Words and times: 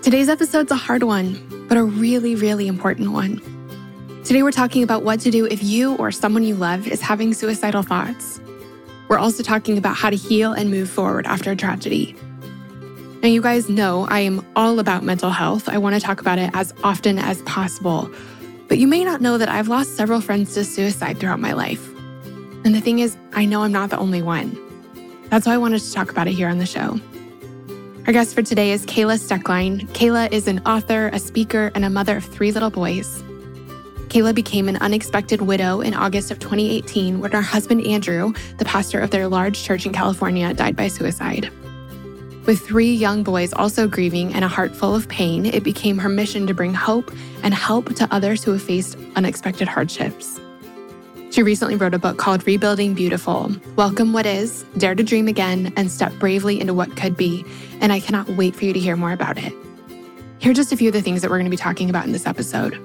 Today's 0.00 0.28
episode's 0.28 0.70
a 0.70 0.76
hard 0.76 1.02
one, 1.02 1.66
but 1.68 1.76
a 1.76 1.82
really, 1.82 2.36
really 2.36 2.68
important 2.68 3.10
one. 3.10 3.42
Today, 4.24 4.44
we're 4.44 4.52
talking 4.52 4.84
about 4.84 5.02
what 5.02 5.18
to 5.20 5.30
do 5.30 5.46
if 5.46 5.60
you 5.60 5.96
or 5.96 6.12
someone 6.12 6.44
you 6.44 6.54
love 6.54 6.86
is 6.86 7.00
having 7.00 7.34
suicidal 7.34 7.82
thoughts. 7.82 8.40
We're 9.08 9.18
also 9.18 9.42
talking 9.42 9.76
about 9.76 9.96
how 9.96 10.08
to 10.10 10.16
heal 10.16 10.52
and 10.52 10.70
move 10.70 10.88
forward 10.88 11.26
after 11.26 11.50
a 11.50 11.56
tragedy. 11.56 12.14
Now, 13.22 13.28
you 13.28 13.42
guys 13.42 13.68
know 13.68 14.06
I 14.08 14.20
am 14.20 14.46
all 14.54 14.78
about 14.78 15.02
mental 15.02 15.30
health. 15.30 15.68
I 15.68 15.78
want 15.78 15.96
to 15.96 16.00
talk 16.00 16.20
about 16.20 16.38
it 16.38 16.50
as 16.54 16.72
often 16.84 17.18
as 17.18 17.42
possible. 17.42 18.08
But 18.68 18.78
you 18.78 18.86
may 18.86 19.02
not 19.04 19.20
know 19.20 19.36
that 19.36 19.48
I've 19.48 19.66
lost 19.66 19.96
several 19.96 20.20
friends 20.20 20.54
to 20.54 20.64
suicide 20.64 21.18
throughout 21.18 21.40
my 21.40 21.54
life. 21.54 21.86
And 22.64 22.72
the 22.72 22.80
thing 22.80 23.00
is, 23.00 23.16
I 23.32 23.46
know 23.46 23.64
I'm 23.64 23.72
not 23.72 23.90
the 23.90 23.98
only 23.98 24.22
one. 24.22 24.56
That's 25.28 25.44
why 25.44 25.54
I 25.54 25.58
wanted 25.58 25.80
to 25.80 25.92
talk 25.92 26.12
about 26.12 26.28
it 26.28 26.34
here 26.34 26.48
on 26.48 26.58
the 26.58 26.66
show. 26.66 27.00
Our 28.06 28.12
guest 28.12 28.34
for 28.34 28.42
today 28.42 28.70
is 28.72 28.86
Kayla 28.86 29.18
Stoecklein. 29.18 29.86
Kayla 29.88 30.32
is 30.32 30.48
an 30.48 30.60
author, 30.60 31.08
a 31.08 31.18
speaker, 31.18 31.70
and 31.74 31.84
a 31.84 31.90
mother 31.90 32.16
of 32.16 32.24
three 32.24 32.52
little 32.52 32.70
boys. 32.70 33.22
Kayla 34.08 34.34
became 34.34 34.66
an 34.68 34.76
unexpected 34.76 35.42
widow 35.42 35.82
in 35.82 35.92
August 35.92 36.30
of 36.30 36.38
2018 36.38 37.20
when 37.20 37.32
her 37.32 37.42
husband 37.42 37.86
Andrew, 37.86 38.32
the 38.56 38.64
pastor 38.64 38.98
of 39.00 39.10
their 39.10 39.28
large 39.28 39.62
church 39.62 39.84
in 39.84 39.92
California, 39.92 40.54
died 40.54 40.74
by 40.74 40.88
suicide. 40.88 41.50
With 42.46 42.60
three 42.60 42.94
young 42.94 43.22
boys 43.22 43.52
also 43.52 43.86
grieving 43.86 44.32
and 44.32 44.42
a 44.42 44.48
heart 44.48 44.74
full 44.74 44.94
of 44.94 45.06
pain, 45.08 45.44
it 45.44 45.62
became 45.62 45.98
her 45.98 46.08
mission 46.08 46.46
to 46.46 46.54
bring 46.54 46.72
hope 46.72 47.12
and 47.42 47.52
help 47.52 47.94
to 47.96 48.08
others 48.10 48.42
who 48.42 48.52
have 48.52 48.62
faced 48.62 48.96
unexpected 49.16 49.68
hardships. 49.68 50.40
She 51.30 51.42
recently 51.42 51.76
wrote 51.76 51.92
a 51.92 51.98
book 51.98 52.16
called 52.16 52.46
Rebuilding 52.46 52.94
Beautiful 52.94 53.52
Welcome 53.76 54.14
What 54.14 54.24
Is, 54.24 54.64
Dare 54.78 54.94
to 54.94 55.02
Dream 55.02 55.28
Again, 55.28 55.72
and 55.76 55.90
Step 55.90 56.12
Bravely 56.14 56.58
into 56.58 56.72
What 56.72 56.96
Could 56.96 57.18
Be. 57.18 57.44
And 57.80 57.92
I 57.92 58.00
cannot 58.00 58.28
wait 58.30 58.56
for 58.56 58.64
you 58.64 58.72
to 58.72 58.80
hear 58.80 58.96
more 58.96 59.12
about 59.12 59.36
it. 59.36 59.52
Here 60.38 60.52
are 60.52 60.54
just 60.54 60.72
a 60.72 60.76
few 60.76 60.88
of 60.88 60.94
the 60.94 61.02
things 61.02 61.20
that 61.20 61.30
we're 61.30 61.36
going 61.36 61.44
to 61.44 61.50
be 61.50 61.56
talking 61.58 61.90
about 61.90 62.06
in 62.06 62.12
this 62.12 62.26
episode. 62.26 62.80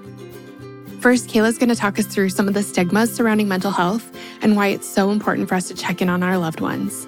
First, 1.00 1.30
Kayla's 1.30 1.58
going 1.58 1.70
to 1.70 1.76
talk 1.76 1.98
us 1.98 2.06
through 2.06 2.30
some 2.30 2.50
of 2.50 2.54
the 2.54 2.64
stigmas 2.64 3.14
surrounding 3.14 3.48
mental 3.48 3.72
health 3.72 4.12
and 4.42 4.58
why 4.58 4.68
it's 4.68 4.88
so 4.88 5.12
important 5.12 5.48
for 5.48 5.56
us 5.56 5.70
to 5.70 5.74
check 5.74 6.02
in 6.02 6.10
on 6.10 6.22
our 6.22 6.38
loved 6.38 6.60
ones. 6.60 7.08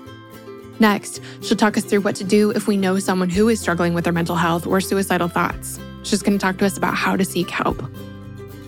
Next, 0.80 1.22
she'll 1.42 1.58
talk 1.58 1.78
us 1.78 1.84
through 1.84 2.02
what 2.02 2.16
to 2.16 2.24
do 2.24 2.52
if 2.52 2.66
we 2.66 2.78
know 2.78 2.98
someone 2.98 3.30
who 3.30 3.50
is 3.50 3.60
struggling 3.60 3.94
with 3.94 4.06
their 4.06 4.14
mental 4.14 4.36
health 4.38 4.66
or 4.66 4.80
suicidal 4.80 5.28
thoughts. 5.28 5.80
She's 6.04 6.24
going 6.24 6.38
to 6.38 6.42
talk 6.42 6.58
to 6.60 6.66
us 6.66 6.78
about 6.78 6.96
how 6.96 7.18
to 7.18 7.26
seek 7.26 7.50
help. 7.50 7.82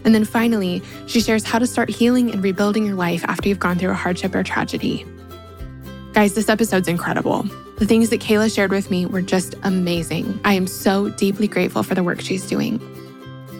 And 0.08 0.16
then 0.16 0.24
finally, 0.24 0.82
she 1.06 1.20
shares 1.20 1.44
how 1.44 1.60
to 1.60 1.68
start 1.68 1.90
healing 1.90 2.32
and 2.32 2.42
rebuilding 2.42 2.86
your 2.86 2.96
life 2.96 3.26
after 3.26 3.50
you've 3.50 3.60
gone 3.60 3.78
through 3.78 3.90
a 3.90 3.94
hardship 3.94 4.34
or 4.34 4.42
tragedy. 4.42 5.06
Guys, 6.14 6.34
this 6.34 6.48
episode's 6.48 6.88
incredible. 6.88 7.44
The 7.78 7.86
things 7.86 8.10
that 8.12 8.22
Kayla 8.22 8.56
shared 8.56 8.72
with 8.72 8.90
me 8.90 9.06
were 9.06 9.22
just 9.22 9.56
amazing. 9.64 10.40
I 10.46 10.54
am 10.54 10.66
so 10.66 11.10
deeply 11.10 11.50
grateful 11.50 11.84
for 11.84 11.94
the 11.94 12.06
work 12.06 12.22
she's 12.22 12.48
doing. 12.48 12.80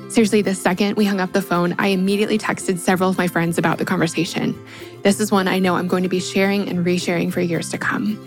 Seriously, 0.10 0.42
the 0.42 0.56
second 0.56 0.96
we 0.96 1.04
hung 1.04 1.20
up 1.20 1.34
the 1.34 1.42
phone, 1.42 1.76
I 1.80 1.88
immediately 1.88 2.38
texted 2.38 2.78
several 2.78 3.10
of 3.10 3.18
my 3.18 3.28
friends 3.28 3.58
about 3.58 3.78
the 3.78 3.84
conversation. 3.84 4.58
This 5.04 5.20
is 5.20 5.34
one 5.34 5.50
I 5.50 5.60
know 5.60 5.76
I'm 5.76 5.90
going 5.90 6.04
to 6.04 6.10
be 6.10 6.22
sharing 6.22 6.70
and 6.70 6.86
resharing 6.86 7.30
for 7.30 7.42
years 7.42 7.72
to 7.72 7.78
come. 7.78 8.18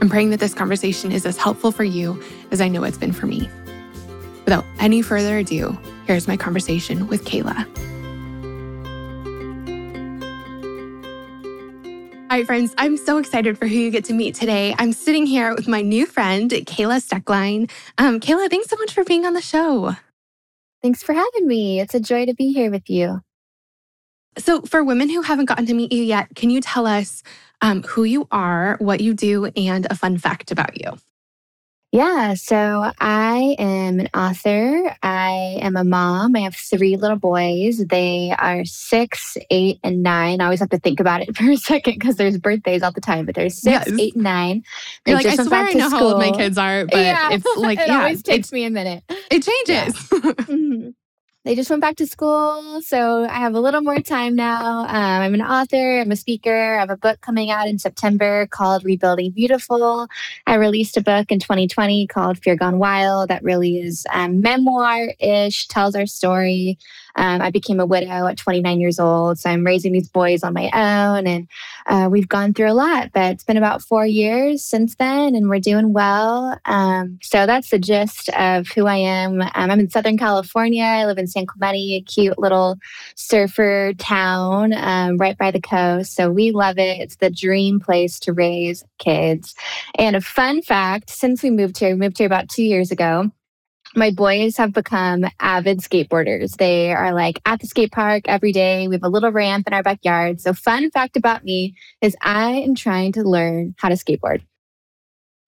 I'm 0.00 0.08
praying 0.08 0.30
that 0.30 0.40
this 0.40 0.54
conversation 0.54 1.12
is 1.12 1.26
as 1.26 1.36
helpful 1.36 1.70
for 1.70 1.84
you 1.84 2.22
as 2.50 2.62
I 2.62 2.68
know 2.68 2.82
it's 2.84 2.96
been 2.96 3.12
for 3.12 3.26
me. 3.26 3.50
Without 4.46 4.64
any 4.80 5.02
further 5.02 5.36
ado, 5.36 5.76
here's 6.08 6.26
my 6.26 6.38
conversation 6.38 7.06
with 7.06 7.24
Kayla. 7.26 7.66
Hi, 12.30 12.44
friends, 12.44 12.74
I'm 12.78 12.96
so 12.96 13.18
excited 13.18 13.58
for 13.58 13.66
who 13.66 13.74
you 13.74 13.90
get 13.90 14.06
to 14.06 14.14
meet 14.14 14.34
today. 14.34 14.74
I'm 14.78 14.92
sitting 14.92 15.26
here 15.26 15.54
with 15.54 15.68
my 15.68 15.82
new 15.82 16.06
friend, 16.06 16.50
Kayla 16.50 17.06
Stoecklein. 17.06 17.70
Um, 17.98 18.20
Kayla, 18.20 18.48
thanks 18.48 18.70
so 18.70 18.76
much 18.76 18.94
for 18.94 19.04
being 19.04 19.26
on 19.26 19.34
the 19.34 19.42
show. 19.42 19.96
Thanks 20.82 21.02
for 21.02 21.12
having 21.12 21.46
me. 21.46 21.78
It's 21.78 21.94
a 21.94 22.00
joy 22.00 22.24
to 22.24 22.34
be 22.34 22.54
here 22.54 22.70
with 22.70 22.88
you. 22.88 23.20
So, 24.38 24.62
for 24.62 24.82
women 24.84 25.10
who 25.10 25.20
haven't 25.20 25.46
gotten 25.46 25.66
to 25.66 25.74
meet 25.74 25.92
you 25.92 26.02
yet, 26.02 26.28
can 26.34 26.48
you 26.48 26.60
tell 26.62 26.86
us 26.86 27.22
um, 27.60 27.82
who 27.82 28.04
you 28.04 28.28
are, 28.30 28.76
what 28.78 29.00
you 29.00 29.12
do, 29.12 29.46
and 29.56 29.86
a 29.90 29.94
fun 29.94 30.16
fact 30.16 30.50
about 30.52 30.80
you? 30.80 30.96
Yeah, 31.90 32.34
so 32.34 32.92
I 33.00 33.56
am 33.58 34.00
an 34.00 34.08
author. 34.14 34.94
I 35.02 35.58
am 35.62 35.74
a 35.74 35.84
mom. 35.84 36.36
I 36.36 36.40
have 36.40 36.54
three 36.54 36.98
little 36.98 37.16
boys. 37.16 37.78
They 37.78 38.34
are 38.38 38.66
six, 38.66 39.38
eight, 39.50 39.80
and 39.82 40.02
nine. 40.02 40.42
I 40.42 40.44
always 40.44 40.60
have 40.60 40.68
to 40.70 40.78
think 40.78 41.00
about 41.00 41.22
it 41.22 41.34
for 41.36 41.50
a 41.50 41.56
second 41.56 41.94
because 41.94 42.16
there's 42.16 42.36
birthdays 42.36 42.82
all 42.82 42.92
the 42.92 43.00
time, 43.00 43.24
but 43.24 43.34
there's 43.34 43.54
six, 43.54 43.88
yes. 43.88 43.98
eight, 43.98 44.14
and 44.14 44.24
nine. 44.24 44.64
They 45.06 45.12
You're 45.12 45.22
like, 45.22 45.38
I 45.38 45.42
swear 45.42 45.66
I 45.66 45.72
know 45.72 45.88
school. 45.88 45.98
how 45.98 46.04
old 46.08 46.18
my 46.18 46.30
kids 46.32 46.58
are, 46.58 46.84
but 46.84 46.98
yeah. 46.98 47.30
it's 47.32 47.46
like, 47.56 47.78
it 47.80 47.88
yeah, 47.88 48.00
always 48.00 48.22
takes 48.22 48.52
me 48.52 48.64
a 48.64 48.70
minute. 48.70 49.02
It 49.30 49.42
changes. 49.66 50.08
Yeah. 50.12 50.18
mm-hmm 50.20 50.90
they 51.48 51.54
just 51.54 51.70
went 51.70 51.80
back 51.80 51.96
to 51.96 52.06
school. 52.06 52.82
So 52.82 53.24
I 53.24 53.38
have 53.38 53.54
a 53.54 53.60
little 53.60 53.80
more 53.80 54.00
time 54.00 54.36
now. 54.36 54.80
Um, 54.80 54.86
I'm 54.88 55.32
an 55.32 55.40
author, 55.40 55.98
I'm 55.98 56.12
a 56.12 56.16
speaker. 56.16 56.74
I 56.74 56.80
have 56.80 56.90
a 56.90 56.96
book 56.98 57.22
coming 57.22 57.50
out 57.50 57.66
in 57.66 57.78
September 57.78 58.46
called 58.48 58.84
Rebuilding 58.84 59.30
Beautiful. 59.30 60.08
I 60.46 60.56
released 60.56 60.98
a 60.98 61.00
book 61.00 61.32
in 61.32 61.38
2020 61.38 62.06
called 62.08 62.36
Fear 62.36 62.56
Gone 62.56 62.78
Wild 62.78 63.30
that 63.30 63.42
really 63.42 63.78
is 63.78 64.06
um, 64.12 64.42
memoir 64.42 65.14
ish, 65.20 65.68
tells 65.68 65.94
our 65.94 66.04
story 66.04 66.76
um, 67.16 67.40
I 67.40 67.50
became 67.50 67.80
a 67.80 67.86
widow 67.86 68.26
at 68.26 68.36
29 68.36 68.80
years 68.80 68.98
old. 68.98 69.38
So 69.38 69.50
I'm 69.50 69.64
raising 69.64 69.92
these 69.92 70.08
boys 70.08 70.42
on 70.42 70.54
my 70.54 70.70
own. 70.72 71.26
And 71.26 71.48
uh, 71.86 72.08
we've 72.10 72.28
gone 72.28 72.54
through 72.54 72.70
a 72.70 72.74
lot, 72.74 73.10
but 73.12 73.32
it's 73.32 73.44
been 73.44 73.56
about 73.56 73.82
four 73.82 74.06
years 74.06 74.64
since 74.64 74.96
then, 74.96 75.34
and 75.34 75.48
we're 75.48 75.60
doing 75.60 75.92
well. 75.92 76.58
Um, 76.64 77.18
so 77.22 77.46
that's 77.46 77.70
the 77.70 77.78
gist 77.78 78.28
of 78.30 78.68
who 78.68 78.86
I 78.86 78.96
am. 78.96 79.40
Um, 79.40 79.50
I'm 79.54 79.80
in 79.80 79.90
Southern 79.90 80.18
California. 80.18 80.84
I 80.84 81.06
live 81.06 81.18
in 81.18 81.26
San 81.26 81.46
Clemente, 81.46 81.96
a 81.96 82.02
cute 82.02 82.38
little 82.38 82.76
surfer 83.14 83.92
town 83.94 84.72
um, 84.74 85.16
right 85.16 85.36
by 85.38 85.50
the 85.50 85.60
coast. 85.60 86.14
So 86.14 86.30
we 86.30 86.50
love 86.50 86.78
it. 86.78 87.00
It's 87.00 87.16
the 87.16 87.30
dream 87.30 87.80
place 87.80 88.18
to 88.20 88.32
raise 88.32 88.84
kids. 88.98 89.54
And 89.98 90.16
a 90.16 90.20
fun 90.20 90.62
fact 90.62 91.10
since 91.10 91.42
we 91.42 91.50
moved 91.50 91.78
here, 91.78 91.90
we 91.90 91.96
moved 91.96 92.18
here 92.18 92.26
about 92.26 92.48
two 92.48 92.62
years 92.64 92.90
ago 92.90 93.30
my 93.98 94.10
boys 94.10 94.56
have 94.56 94.72
become 94.72 95.26
avid 95.40 95.80
skateboarders. 95.80 96.56
They 96.56 96.92
are 96.92 97.12
like 97.12 97.40
at 97.44 97.60
the 97.60 97.66
skate 97.66 97.92
park 97.92 98.24
every 98.26 98.52
day. 98.52 98.88
We 98.88 98.94
have 98.94 99.02
a 99.02 99.08
little 99.08 99.32
ramp 99.32 99.66
in 99.66 99.74
our 99.74 99.82
backyard. 99.82 100.40
So, 100.40 100.52
fun 100.52 100.90
fact 100.90 101.16
about 101.16 101.44
me 101.44 101.74
is 102.00 102.16
I 102.22 102.50
am 102.52 102.74
trying 102.74 103.12
to 103.12 103.22
learn 103.22 103.74
how 103.78 103.88
to 103.88 103.96
skateboard. 103.96 104.42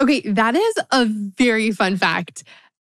Okay, 0.00 0.21
that 0.21 0.56
is 0.56 0.75
a 0.91 1.06
very 1.06 1.71
fun 1.71 1.97
fact. 1.97 2.44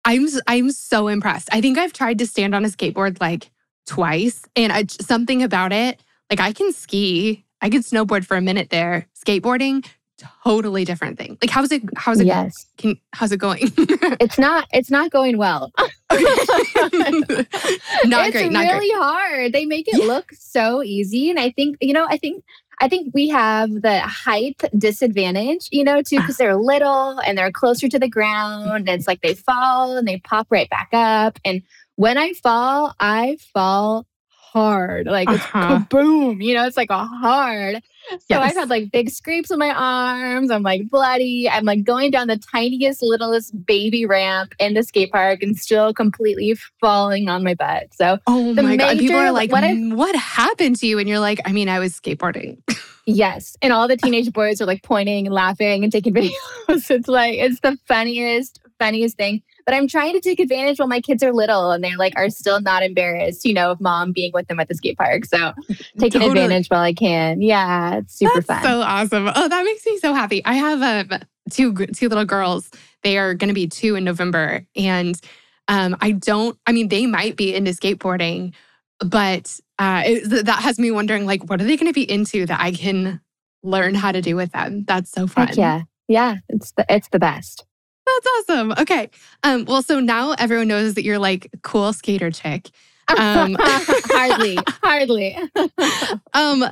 I'm 0.04 0.28
I'm 0.48 0.72
so 0.72 1.08
impressed. 1.08 1.50
I 1.52 1.62
think 1.62 1.78
I've 1.78 1.94
tried 1.94 2.20
to 2.20 2.28
stand 2.28 2.54
on 2.54 2.66
a 2.66 2.68
skateboard 2.68 3.20
like 3.22 3.50
twice, 3.88 4.44
and 4.56 4.72
I, 4.72 4.86
something 4.86 5.42
about 5.42 5.72
it, 5.72 6.02
like 6.30 6.40
I 6.40 6.52
can 6.52 6.74
ski, 6.74 7.46
I 7.62 7.70
can 7.70 7.82
snowboard 7.82 8.26
for 8.26 8.38
a 8.38 8.42
minute 8.42 8.70
there. 8.70 9.08
Skateboarding, 9.16 9.88
totally 10.44 10.86
different 10.86 11.18
thing. 11.18 11.38
Like 11.42 11.50
how's 11.50 11.72
it 11.72 11.82
how's 11.96 12.20
it 12.20 12.28
yes. 12.28 12.54
Can, 12.78 13.00
how's 13.14 13.32
it 13.32 13.38
going? 13.38 13.60
it's 14.20 14.38
not 14.38 14.68
it's 14.72 14.92
not 14.92 15.12
going 15.12 15.38
well. 15.38 15.72
not 15.78 15.92
it's 16.12 18.32
great. 18.32 18.52
Not 18.52 18.62
really 18.62 18.90
great. 18.90 19.02
hard. 19.02 19.54
They 19.54 19.66
make 19.66 19.88
it 19.88 20.00
yeah. 20.00 20.06
look 20.06 20.32
so 20.34 20.84
easy. 20.84 21.30
And 21.30 21.40
I 21.40 21.52
think, 21.52 21.78
you 21.82 21.94
know, 21.94 22.06
I 22.10 22.18
think 22.18 22.44
I 22.80 22.90
think 22.90 23.14
we 23.14 23.30
have 23.30 23.70
the 23.82 24.02
height 24.02 24.62
disadvantage, 24.78 25.70
you 25.72 25.84
know, 25.84 26.02
too, 26.02 26.18
because 26.18 26.36
ah. 26.36 26.44
they're 26.44 26.56
little 26.56 27.20
and 27.20 27.38
they're 27.38 27.52
closer 27.52 27.88
to 27.88 28.00
the 28.00 28.10
ground. 28.10 28.70
And 28.70 28.90
it's 28.90 29.08
like 29.08 29.22
they 29.22 29.34
fall 29.34 29.98
and 29.98 30.08
they 30.08 30.20
pop 30.20 30.48
right 30.50 30.70
back 30.70 30.90
up. 30.94 31.40
And 31.46 31.62
when 31.96 32.18
I 32.18 32.34
fall, 32.34 32.94
I 33.00 33.38
fall 33.54 34.06
hard. 34.56 35.06
Like 35.06 35.30
it's 35.30 35.44
uh-huh. 35.44 35.80
boom, 35.90 36.42
you 36.42 36.54
know, 36.54 36.66
it's 36.66 36.78
like 36.78 36.90
a 36.90 37.06
hard. 37.06 37.84
So 38.10 38.20
yes. 38.30 38.40
I've 38.40 38.56
had 38.56 38.70
like 38.70 38.92
big 38.92 39.10
scrapes 39.10 39.52
on 39.52 39.60
my 39.60 39.72
arms. 39.72 40.50
I'm 40.50 40.64
like 40.64 40.90
bloody. 40.90 41.50
I'm 41.50 41.66
like 41.66 41.84
going 41.84 42.12
down 42.12 42.28
the 42.28 42.38
tiniest, 42.38 43.02
littlest 43.02 43.66
baby 43.66 44.06
ramp 44.06 44.54
in 44.60 44.76
the 44.76 44.84
skate 44.84 45.12
park 45.12 45.44
and 45.44 45.58
still 45.58 45.94
completely 45.94 46.56
falling 46.80 47.28
on 47.28 47.44
my 47.44 47.54
butt. 47.54 47.94
So, 47.94 48.18
oh 48.28 48.54
my 48.54 48.62
major, 48.62 48.78
God. 48.78 49.00
People 49.00 49.18
are 49.18 49.32
like, 49.32 49.52
what, 49.52 49.64
I, 49.64 49.76
what 49.76 50.16
happened 50.16 50.78
to 50.78 50.88
you? 50.88 51.00
And 51.00 51.10
you're 51.10 51.20
like, 51.20 51.42
I 51.46 51.52
mean, 51.52 51.68
I 51.68 51.80
was 51.80 52.00
skateboarding. 52.00 52.58
yes. 53.06 53.58
And 53.62 53.74
all 53.74 53.88
the 53.88 53.98
teenage 53.98 54.32
boys 54.32 54.62
are 54.62 54.66
like 54.66 54.84
pointing 54.84 55.26
and 55.26 55.34
laughing 55.34 55.84
and 55.84 55.92
taking 55.92 56.14
videos. 56.14 56.90
it's 56.90 57.08
like, 57.08 57.38
it's 57.38 57.60
the 57.60 57.78
funniest 57.88 58.62
funniest 58.80 59.18
thing. 59.18 59.42
But 59.66 59.74
I'm 59.74 59.88
trying 59.88 60.14
to 60.14 60.22
take 60.22 60.40
advantage 60.40 60.78
while 60.78 60.88
my 60.88 61.02
kids 61.02 61.24
are 61.24 61.34
little 61.34 61.72
and 61.72 61.84
they 61.84 61.96
like 61.96 62.14
are 62.16 62.30
still 62.30 62.62
not 62.62 62.84
embarrassed, 62.84 63.46
you 63.46 63.54
know, 63.54 63.72
of 63.72 63.82
mom 63.82 64.12
being 64.12 64.32
with 64.34 64.48
them 64.48 64.60
at 64.60 64.68
the 64.68 64.76
skate 64.76 64.98
park. 64.98 65.26
So 65.26 65.54
taking 66.00 66.22
totally. 66.22 66.42
advantage 66.42 66.68
while 66.68 66.82
I 66.82 66.94
can. 66.94 67.42
Yeah, 67.42 67.98
it's 67.98 68.16
super 68.16 68.34
That's 68.36 68.46
fun. 68.46 68.64
So 68.64 68.82
awesome. 68.82 69.32
Oh, 69.36 69.48
that 69.48 69.64
makes 69.64 69.86
me 69.86 69.98
so 69.98 70.14
happy. 70.14 70.46
I 70.46 70.54
have 70.54 71.12
um, 71.12 71.20
two 71.50 71.74
two 71.88 72.10
little 72.10 72.26
girls. 72.26 72.70
They 73.04 73.18
are 73.18 73.34
going 73.34 73.50
to 73.50 73.54
be 73.54 73.68
two 73.68 73.96
in 73.96 74.04
November, 74.04 74.66
and 74.76 75.20
um, 75.68 75.96
I 76.02 76.12
don't. 76.12 76.58
I 76.68 76.72
mean, 76.72 76.90
they 76.90 77.06
might 77.06 77.36
be 77.36 77.54
into 77.54 77.72
skateboarding, 77.72 78.54
but 79.00 79.60
uh, 79.80 80.04
it, 80.06 80.46
that 80.46 80.62
has 80.62 80.80
me 80.80 80.92
wondering, 80.92 81.26
like, 81.26 81.50
what 81.50 81.62
are 81.62 81.66
they 81.66 81.78
going 81.78 81.90
to 81.90 81.94
be 81.94 82.10
into 82.10 82.46
that 82.46 82.60
I 82.60 82.72
can 82.72 83.22
learn 83.64 83.96
how 83.96 84.12
to 84.12 84.22
do 84.22 84.36
with 84.36 84.52
them? 84.52 84.86
That's 84.88 85.12
so 85.12 85.28
fun. 85.28 85.48
Heck 85.48 85.58
yeah, 85.58 85.82
yeah, 86.08 86.38
it's 86.50 86.72
the 86.74 86.86
it's 86.90 87.10
the 87.10 87.20
best. 87.20 87.66
That's 88.06 88.28
awesome. 88.50 88.72
Okay. 88.74 89.10
Um, 89.44 89.66
well, 89.66 89.82
so 89.82 90.00
now 90.00 90.34
everyone 90.34 90.68
knows 90.68 90.94
that 90.94 91.04
you're 91.04 91.20
like 91.20 91.50
cool 91.64 91.94
skater 91.94 92.32
chick. 92.32 92.70
Um, 93.18 93.56
hardly, 93.60 94.58
hardly. 94.84 95.38
um, 96.34 96.66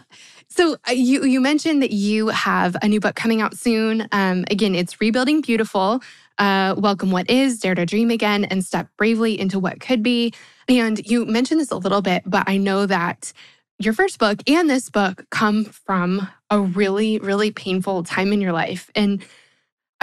so 0.47 0.77
uh, 0.87 0.91
you 0.91 1.25
you 1.25 1.41
mentioned 1.41 1.81
that 1.81 1.91
you 1.91 2.27
have 2.27 2.75
a 2.81 2.87
new 2.87 2.99
book 2.99 3.15
coming 3.15 3.41
out 3.41 3.57
soon. 3.57 4.07
Um, 4.11 4.45
again, 4.49 4.75
it's 4.75 5.01
rebuilding 5.01 5.41
beautiful. 5.41 6.01
Uh, 6.37 6.73
welcome 6.77 7.11
what 7.11 7.29
is, 7.29 7.59
dare 7.59 7.75
to 7.75 7.85
dream 7.85 8.09
again, 8.09 8.45
and 8.45 8.63
step 8.65 8.87
bravely 8.97 9.39
into 9.39 9.59
what 9.59 9.79
could 9.79 10.01
be. 10.01 10.33
And 10.67 11.05
you 11.05 11.25
mentioned 11.25 11.59
this 11.59 11.71
a 11.71 11.77
little 11.77 12.01
bit, 12.01 12.23
but 12.25 12.47
I 12.47 12.57
know 12.57 12.85
that 12.85 13.33
your 13.79 13.93
first 13.93 14.19
book 14.19 14.39
and 14.47 14.69
this 14.69 14.89
book 14.89 15.25
come 15.29 15.65
from 15.65 16.27
a 16.49 16.59
really, 16.59 17.19
really 17.19 17.51
painful 17.51 18.03
time 18.03 18.31
in 18.33 18.41
your 18.41 18.53
life. 18.53 18.89
And 18.95 19.23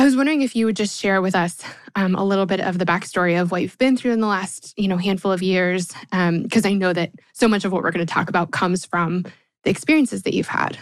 I 0.01 0.05
was 0.05 0.17
wondering 0.17 0.41
if 0.41 0.57
you 0.57 0.65
would 0.65 0.77
just 0.77 0.99
share 0.99 1.21
with 1.21 1.35
us 1.35 1.63
um, 1.95 2.15
a 2.15 2.25
little 2.25 2.47
bit 2.47 2.59
of 2.59 2.79
the 2.79 2.87
backstory 2.87 3.39
of 3.39 3.51
what 3.51 3.61
you've 3.61 3.77
been 3.77 3.99
through 3.99 4.13
in 4.13 4.21
the 4.21 4.27
last, 4.27 4.73
you 4.79 4.89
know, 4.89 4.97
handful 4.97 5.31
of 5.31 5.43
years, 5.43 5.89
because 6.11 6.65
um, 6.65 6.71
I 6.71 6.73
know 6.73 6.95
that 6.95 7.11
so 7.35 7.47
much 7.47 7.67
of 7.67 7.73
what 7.73 7.83
we're 7.83 7.91
going 7.91 8.07
to 8.07 8.11
talk 8.11 8.31
about 8.31 8.51
comes 8.51 8.87
from 8.87 9.27
the 9.63 9.69
experiences 9.69 10.23
that 10.23 10.33
you've 10.33 10.49
had. 10.49 10.79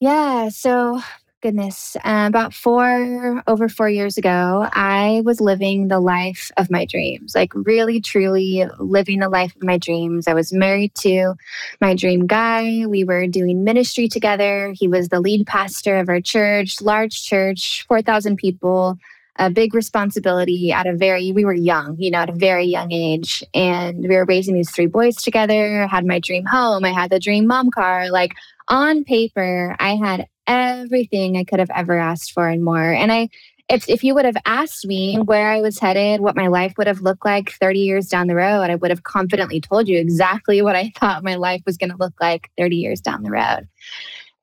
Yeah. 0.00 0.48
So 0.48 1.02
goodness, 1.46 1.94
uh, 1.98 2.24
about 2.26 2.52
four, 2.52 3.40
over 3.46 3.68
four 3.68 3.88
years 3.88 4.18
ago, 4.18 4.68
I 4.72 5.22
was 5.24 5.40
living 5.40 5.86
the 5.86 6.00
life 6.00 6.50
of 6.56 6.72
my 6.72 6.84
dreams, 6.84 7.36
like 7.36 7.52
really, 7.54 8.00
truly 8.00 8.66
living 8.80 9.20
the 9.20 9.28
life 9.28 9.54
of 9.54 9.62
my 9.62 9.78
dreams. 9.78 10.26
I 10.26 10.34
was 10.34 10.52
married 10.52 10.92
to 10.96 11.34
my 11.80 11.94
dream 11.94 12.26
guy. 12.26 12.84
We 12.88 13.04
were 13.04 13.28
doing 13.28 13.62
ministry 13.62 14.08
together. 14.08 14.74
He 14.76 14.88
was 14.88 15.08
the 15.08 15.20
lead 15.20 15.46
pastor 15.46 15.98
of 15.98 16.08
our 16.08 16.20
church, 16.20 16.80
large 16.80 17.22
church, 17.22 17.84
4,000 17.86 18.34
people. 18.34 18.98
A 19.38 19.50
big 19.50 19.74
responsibility 19.74 20.72
at 20.72 20.86
a 20.86 20.94
very, 20.94 21.32
we 21.32 21.44
were 21.44 21.52
young, 21.52 21.96
you 21.98 22.10
know, 22.10 22.18
at 22.18 22.30
a 22.30 22.34
very 22.34 22.64
young 22.64 22.92
age. 22.92 23.44
And 23.54 24.06
we 24.08 24.16
were 24.16 24.24
raising 24.24 24.54
these 24.54 24.70
three 24.70 24.86
boys 24.86 25.16
together. 25.16 25.86
Had 25.86 26.06
my 26.06 26.18
dream 26.18 26.44
home. 26.44 26.84
I 26.84 26.92
had 26.92 27.10
the 27.10 27.20
dream 27.20 27.46
mom 27.46 27.70
car. 27.70 28.10
Like 28.10 28.34
on 28.68 29.04
paper, 29.04 29.76
I 29.78 29.96
had 29.96 30.28
everything 30.46 31.36
I 31.36 31.44
could 31.44 31.58
have 31.58 31.70
ever 31.74 31.98
asked 31.98 32.32
for 32.32 32.48
and 32.48 32.64
more. 32.64 32.92
And 32.92 33.12
I, 33.12 33.28
if, 33.68 33.88
if 33.88 34.04
you 34.04 34.14
would 34.14 34.24
have 34.24 34.36
asked 34.46 34.86
me 34.86 35.16
where 35.16 35.50
I 35.50 35.60
was 35.60 35.78
headed, 35.78 36.20
what 36.20 36.36
my 36.36 36.46
life 36.46 36.74
would 36.78 36.86
have 36.86 37.00
looked 37.00 37.24
like 37.24 37.50
30 37.50 37.80
years 37.80 38.08
down 38.08 38.28
the 38.28 38.36
road, 38.36 38.70
I 38.70 38.76
would 38.76 38.90
have 38.90 39.02
confidently 39.02 39.60
told 39.60 39.88
you 39.88 39.98
exactly 39.98 40.62
what 40.62 40.76
I 40.76 40.92
thought 40.96 41.24
my 41.24 41.34
life 41.34 41.62
was 41.66 41.76
going 41.76 41.90
to 41.90 41.96
look 41.96 42.14
like 42.20 42.50
30 42.56 42.76
years 42.76 43.00
down 43.00 43.22
the 43.22 43.30
road. 43.30 43.68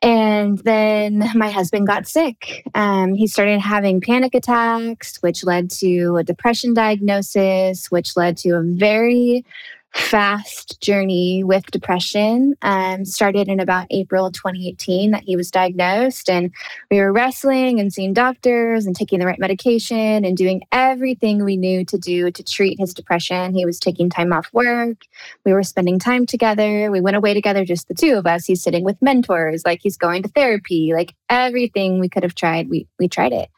And 0.04 0.60
then 0.60 1.32
my 1.34 1.50
husband 1.50 1.88
got 1.88 2.08
sick. 2.08 2.68
Um, 2.76 3.16
he 3.16 3.26
started 3.26 3.62
having 3.62 4.02
panic 4.02 4.36
attacks, 4.36 5.18
which 5.24 5.46
led 5.46 5.72
to 5.72 6.18
a 6.18 6.24
depression 6.24 6.74
diagnosis, 6.74 7.90
which 7.90 8.18
led 8.18 8.36
to 8.38 8.50
a 8.58 8.62
very 8.62 9.46
fast 9.94 10.82
journey 10.82 11.44
with 11.44 11.66
depression 11.68 12.56
um, 12.64 13.06
started 13.06 13.48
in 13.48 13.60
about 13.60 13.86
April 13.92 14.32
2018 14.32 15.12
that 15.12 15.24
he 15.24 15.36
was 15.36 15.52
diagnosed. 15.52 16.30
And 16.30 16.52
we 16.90 17.00
were 17.00 17.14
wrestling 17.14 17.80
and 17.80 17.94
seeing 17.94 18.14
doctors 18.14 18.86
and 18.86 18.96
taking 18.96 19.20
the 19.20 19.26
right 19.26 19.40
medication 19.40 20.26
and 20.26 20.36
doing 20.36 20.62
everything 20.72 21.44
we 21.44 21.58
knew 21.58 21.86
to 21.86 21.98
do 21.98 22.32
to 22.32 22.44
treat 22.44 22.80
his 22.80 22.94
depression. 22.94 23.54
He 23.54 23.66
was 23.66 23.80
taking 23.80 24.10
time 24.10 24.34
off 24.34 24.50
work. 24.52 24.98
We 25.46 25.54
were 25.54 25.64
spending 25.64 26.00
time 26.00 26.26
together. 26.26 26.90
We 26.90 27.02
went 27.02 27.18
away 27.18 27.34
together, 27.34 27.64
just 27.64 27.88
the 27.88 27.94
two 27.94 28.16
of 28.16 28.26
us. 28.26 28.46
He's 28.46 28.64
sitting 28.64 28.84
with 28.84 29.02
mentors, 29.02 29.64
like 29.66 29.80
he's 29.84 29.98
going 29.98 30.24
to 30.24 30.30
therapy, 30.30 30.92
like 30.94 31.14
everything 31.30 32.00
we 32.00 32.10
could 32.10 32.24
have 32.24 32.36
tried, 32.36 32.70
we, 32.70 32.88
we 32.98 33.08
tried 33.08 33.32
it. 33.32 33.50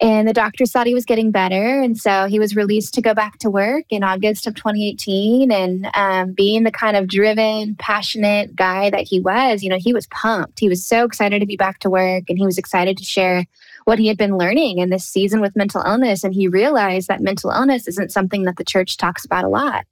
And 0.00 0.28
the 0.28 0.32
doctors 0.32 0.70
thought 0.70 0.86
he 0.86 0.94
was 0.94 1.04
getting 1.04 1.32
better. 1.32 1.80
And 1.80 1.98
so 1.98 2.26
he 2.26 2.38
was 2.38 2.54
released 2.54 2.94
to 2.94 3.02
go 3.02 3.14
back 3.14 3.38
to 3.38 3.50
work 3.50 3.84
in 3.90 4.04
August 4.04 4.46
of 4.46 4.54
2018. 4.54 5.50
And 5.50 5.88
um, 5.94 6.32
being 6.34 6.62
the 6.62 6.70
kind 6.70 6.96
of 6.96 7.08
driven, 7.08 7.74
passionate 7.76 8.54
guy 8.54 8.90
that 8.90 9.08
he 9.08 9.18
was, 9.18 9.62
you 9.62 9.68
know, 9.68 9.78
he 9.78 9.92
was 9.92 10.06
pumped. 10.06 10.60
He 10.60 10.68
was 10.68 10.86
so 10.86 11.04
excited 11.04 11.40
to 11.40 11.46
be 11.46 11.56
back 11.56 11.80
to 11.80 11.90
work 11.90 12.24
and 12.28 12.38
he 12.38 12.46
was 12.46 12.58
excited 12.58 12.96
to 12.98 13.04
share 13.04 13.44
what 13.86 13.98
he 13.98 14.06
had 14.06 14.18
been 14.18 14.36
learning 14.36 14.78
in 14.78 14.90
this 14.90 15.04
season 15.04 15.40
with 15.40 15.56
mental 15.56 15.82
illness. 15.82 16.22
And 16.22 16.32
he 16.32 16.46
realized 16.46 17.08
that 17.08 17.20
mental 17.20 17.50
illness 17.50 17.88
isn't 17.88 18.12
something 18.12 18.44
that 18.44 18.56
the 18.56 18.64
church 18.64 18.98
talks 18.98 19.24
about 19.24 19.44
a 19.44 19.48
lot. 19.48 19.84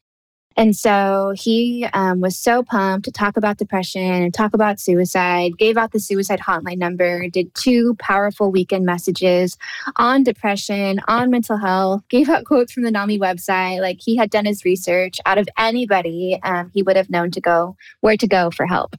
And 0.56 0.74
so 0.74 1.34
he 1.36 1.86
um, 1.92 2.20
was 2.20 2.36
so 2.36 2.62
pumped 2.62 3.04
to 3.04 3.12
talk 3.12 3.36
about 3.36 3.58
depression 3.58 4.02
and 4.02 4.32
talk 4.32 4.54
about 4.54 4.80
suicide, 4.80 5.58
gave 5.58 5.76
out 5.76 5.92
the 5.92 6.00
suicide 6.00 6.40
hotline 6.40 6.78
number, 6.78 7.28
did 7.28 7.54
two 7.54 7.94
powerful 7.98 8.50
weekend 8.50 8.86
messages 8.86 9.58
on 9.96 10.22
depression, 10.22 11.00
on 11.08 11.30
mental 11.30 11.58
health, 11.58 12.02
gave 12.08 12.28
out 12.28 12.44
quotes 12.44 12.72
from 12.72 12.84
the 12.84 12.90
NAMI 12.90 13.18
website. 13.18 13.80
Like 13.80 13.98
he 14.00 14.16
had 14.16 14.30
done 14.30 14.46
his 14.46 14.64
research 14.64 15.20
out 15.26 15.38
of 15.38 15.48
anybody, 15.58 16.38
um, 16.42 16.70
he 16.72 16.82
would 16.82 16.96
have 16.96 17.10
known 17.10 17.30
to 17.32 17.40
go 17.40 17.76
where 18.00 18.16
to 18.16 18.26
go 18.26 18.50
for 18.50 18.66
help. 18.66 18.96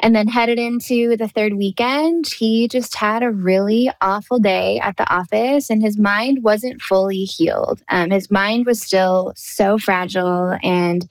And 0.00 0.14
then 0.14 0.28
headed 0.28 0.58
into 0.58 1.16
the 1.16 1.28
third 1.28 1.54
weekend, 1.54 2.28
he 2.28 2.68
just 2.68 2.94
had 2.94 3.22
a 3.22 3.30
really 3.30 3.90
awful 4.00 4.38
day 4.38 4.78
at 4.78 4.96
the 4.96 5.12
office 5.12 5.70
and 5.70 5.82
his 5.82 5.98
mind 5.98 6.44
wasn't 6.44 6.80
fully 6.80 7.24
healed. 7.24 7.82
Um, 7.88 8.10
his 8.10 8.30
mind 8.30 8.66
was 8.66 8.80
still 8.80 9.32
so 9.34 9.76
fragile 9.76 10.56
and 10.62 11.08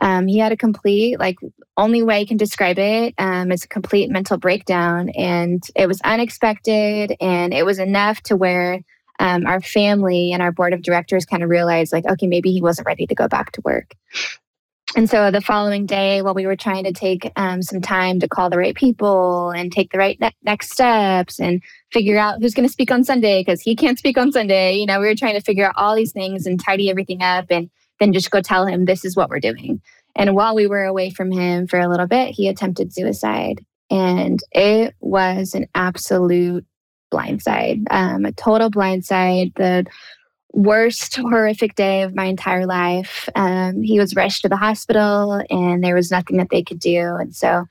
um, 0.00 0.26
he 0.26 0.38
had 0.38 0.52
a 0.52 0.56
complete, 0.56 1.20
like, 1.20 1.36
only 1.76 2.02
way 2.02 2.20
I 2.20 2.24
can 2.24 2.36
describe 2.36 2.78
it 2.78 3.14
um, 3.18 3.52
is 3.52 3.64
a 3.64 3.68
complete 3.68 4.10
mental 4.10 4.36
breakdown. 4.36 5.10
And 5.10 5.62
it 5.76 5.86
was 5.86 6.00
unexpected 6.02 7.16
and 7.20 7.54
it 7.54 7.64
was 7.64 7.78
enough 7.78 8.20
to 8.22 8.36
where 8.36 8.80
um, 9.20 9.46
our 9.46 9.60
family 9.60 10.32
and 10.32 10.42
our 10.42 10.50
board 10.50 10.72
of 10.72 10.82
directors 10.82 11.24
kind 11.24 11.42
of 11.42 11.48
realized, 11.48 11.92
like, 11.92 12.06
okay, 12.06 12.26
maybe 12.26 12.52
he 12.52 12.60
wasn't 12.60 12.86
ready 12.86 13.06
to 13.06 13.14
go 13.14 13.28
back 13.28 13.52
to 13.52 13.60
work. 13.64 13.94
And 14.96 15.10
so 15.10 15.32
the 15.32 15.40
following 15.40 15.86
day, 15.86 16.22
while 16.22 16.34
we 16.34 16.46
were 16.46 16.54
trying 16.54 16.84
to 16.84 16.92
take 16.92 17.32
um, 17.34 17.62
some 17.62 17.80
time 17.80 18.20
to 18.20 18.28
call 18.28 18.48
the 18.48 18.58
right 18.58 18.76
people 18.76 19.50
and 19.50 19.72
take 19.72 19.90
the 19.90 19.98
right 19.98 20.18
ne- 20.20 20.36
next 20.44 20.70
steps 20.70 21.40
and 21.40 21.62
figure 21.92 22.16
out 22.16 22.40
who's 22.40 22.54
going 22.54 22.66
to 22.66 22.72
speak 22.72 22.92
on 22.92 23.02
Sunday 23.02 23.40
because 23.40 23.60
he 23.60 23.74
can't 23.74 23.98
speak 23.98 24.16
on 24.16 24.30
Sunday, 24.30 24.76
you 24.76 24.86
know, 24.86 25.00
we 25.00 25.06
were 25.06 25.16
trying 25.16 25.34
to 25.34 25.40
figure 25.40 25.66
out 25.66 25.74
all 25.76 25.96
these 25.96 26.12
things 26.12 26.46
and 26.46 26.62
tidy 26.62 26.90
everything 26.90 27.22
up 27.22 27.46
and 27.50 27.70
then 27.98 28.12
just 28.12 28.30
go 28.30 28.40
tell 28.40 28.66
him 28.66 28.84
this 28.84 29.04
is 29.04 29.16
what 29.16 29.30
we're 29.30 29.40
doing. 29.40 29.80
And 30.14 30.36
while 30.36 30.54
we 30.54 30.68
were 30.68 30.84
away 30.84 31.10
from 31.10 31.32
him 31.32 31.66
for 31.66 31.80
a 31.80 31.88
little 31.88 32.06
bit, 32.06 32.30
he 32.30 32.46
attempted 32.46 32.92
suicide. 32.92 33.64
And 33.90 34.38
it 34.52 34.94
was 35.00 35.54
an 35.54 35.66
absolute 35.74 36.64
blindside, 37.12 37.84
um, 37.90 38.24
a 38.24 38.32
total 38.32 38.70
blindside. 38.70 39.54
The 39.56 39.86
worst 40.54 41.16
horrific 41.16 41.74
day 41.74 42.02
of 42.02 42.14
my 42.14 42.24
entire 42.24 42.66
life. 42.66 43.28
Um, 43.34 43.82
he 43.82 43.98
was 43.98 44.14
rushed 44.14 44.42
to 44.42 44.48
the 44.48 44.56
hospital, 44.56 45.42
and 45.50 45.82
there 45.82 45.94
was 45.94 46.10
nothing 46.10 46.36
that 46.38 46.50
they 46.50 46.62
could 46.62 46.78
do. 46.78 47.16
And 47.16 47.34
so 47.34 47.66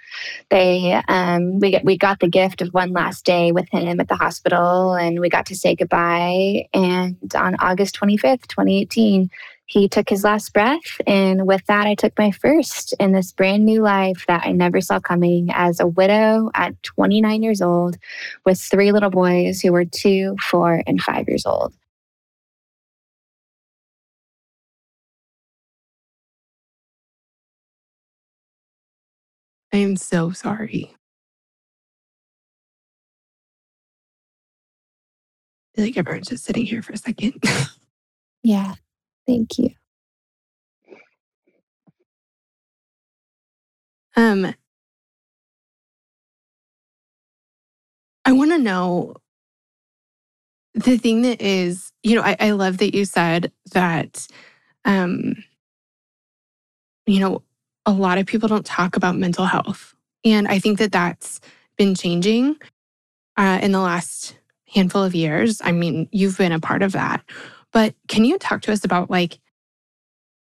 they 0.49 1.01
um, 1.07 1.59
we 1.59 1.71
get, 1.71 1.85
we 1.85 1.97
got 1.97 2.19
the 2.19 2.27
gift 2.27 2.61
of 2.61 2.73
one 2.73 2.91
last 2.91 3.25
day 3.25 3.51
with 3.51 3.69
him 3.69 3.99
at 3.99 4.07
the 4.07 4.15
hospital, 4.15 4.93
and 4.93 5.19
we 5.19 5.29
got 5.29 5.45
to 5.47 5.55
say 5.55 5.75
goodbye. 5.75 6.67
And 6.73 7.17
on 7.35 7.55
August 7.55 7.95
twenty 7.95 8.17
fifth, 8.17 8.47
twenty 8.47 8.81
eighteen. 8.81 9.29
He 9.65 9.87
took 9.87 10.09
his 10.09 10.25
last 10.25 10.53
breath, 10.53 11.01
and 11.07 11.47
with 11.47 11.65
that, 11.67 11.87
I 11.87 11.95
took 11.95 12.15
my 12.17 12.31
first 12.31 12.93
in 12.99 13.13
this 13.13 13.31
brand 13.31 13.65
new 13.65 13.81
life 13.81 14.25
that 14.27 14.45
I 14.45 14.51
never 14.51 14.81
saw 14.81 14.99
coming 14.99 15.49
as 15.51 15.79
a 15.79 15.87
widow 15.87 16.51
at 16.53 16.83
29 16.83 17.41
years 17.41 17.61
old 17.61 17.97
with 18.45 18.59
three 18.59 18.91
little 18.91 19.09
boys 19.09 19.61
who 19.61 19.71
were 19.71 19.85
two, 19.85 20.35
four, 20.41 20.83
and 20.85 21.01
five 21.01 21.29
years 21.29 21.45
old. 21.45 21.73
I 29.73 29.77
am 29.77 29.97
so 29.97 30.31
sorry. 30.31 30.95
I 35.59 35.77
feel 35.77 35.85
like 35.85 35.97
everyone's 35.97 36.29
just 36.29 36.45
sitting 36.45 36.65
here 36.65 36.81
for 36.83 36.93
a 36.93 36.97
second. 36.97 37.43
yeah. 38.43 38.75
Thank 39.27 39.57
you. 39.57 39.71
Um, 44.15 44.53
I 48.25 48.31
want 48.33 48.51
to 48.51 48.59
know 48.59 49.15
The 50.75 50.97
thing 50.97 51.21
that 51.23 51.41
is, 51.41 51.91
you 52.01 52.15
know, 52.15 52.23
I, 52.23 52.35
I 52.39 52.51
love 52.51 52.79
that 52.79 52.95
you 52.95 53.05
said 53.05 53.51
that, 53.73 54.27
um, 54.85 55.35
you 57.05 57.19
know, 57.19 57.43
a 57.85 57.91
lot 57.91 58.17
of 58.17 58.25
people 58.25 58.47
don't 58.47 58.65
talk 58.65 58.95
about 58.95 59.17
mental 59.17 59.45
health. 59.45 59.93
And 60.23 60.47
I 60.47 60.59
think 60.59 60.79
that 60.79 60.91
that's 60.91 61.41
been 61.77 61.95
changing 61.95 62.55
uh, 63.35 63.59
in 63.61 63.71
the 63.71 63.81
last 63.81 64.37
handful 64.73 65.03
of 65.03 65.13
years. 65.13 65.61
I 65.63 65.71
mean, 65.71 66.07
you've 66.11 66.37
been 66.37 66.51
a 66.51 66.59
part 66.59 66.81
of 66.81 66.93
that. 66.93 67.23
But 67.71 67.95
can 68.07 68.23
you 68.23 68.37
talk 68.37 68.61
to 68.63 68.71
us 68.71 68.85
about 68.85 69.09
like, 69.09 69.39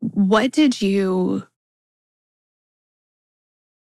what 0.00 0.50
did 0.50 0.82
you, 0.82 1.46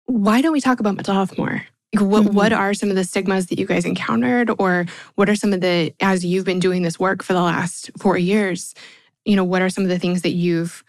why 0.07 0.41
don't 0.41 0.53
we 0.53 0.61
talk 0.61 0.81
about 0.81 0.95
mental 0.95 1.15
health 1.15 1.37
more? 1.37 1.63
Like 1.95 2.05
what, 2.05 2.25
mm-hmm. 2.25 2.35
what 2.35 2.53
are 2.53 2.75
some 2.75 2.91
of 2.91 2.97
the 2.97 3.05
stigmas 3.05 3.47
that 3.47 3.59
you 3.59 3.67
guys 3.67 3.85
encountered? 3.85 4.51
Or 4.59 4.87
what 5.17 5.29
are 5.29 5.37
some 5.37 5.53
of 5.53 5.61
the, 5.61 5.95
as 6.01 6.25
you've 6.25 6.45
been 6.45 6.61
doing 6.61 6.83
this 6.83 6.99
work 6.99 7.23
for 7.23 7.33
the 7.33 7.43
last 7.43 7.91
four 7.99 8.17
years, 8.17 8.75
you 9.25 9.37
know, 9.37 9.45
what 9.45 9.63
are 9.63 9.69
some 9.69 9.85
of 9.85 9.91
the 9.91 9.99
things 9.99 10.23
that 10.23 10.33
you've, 10.33 10.83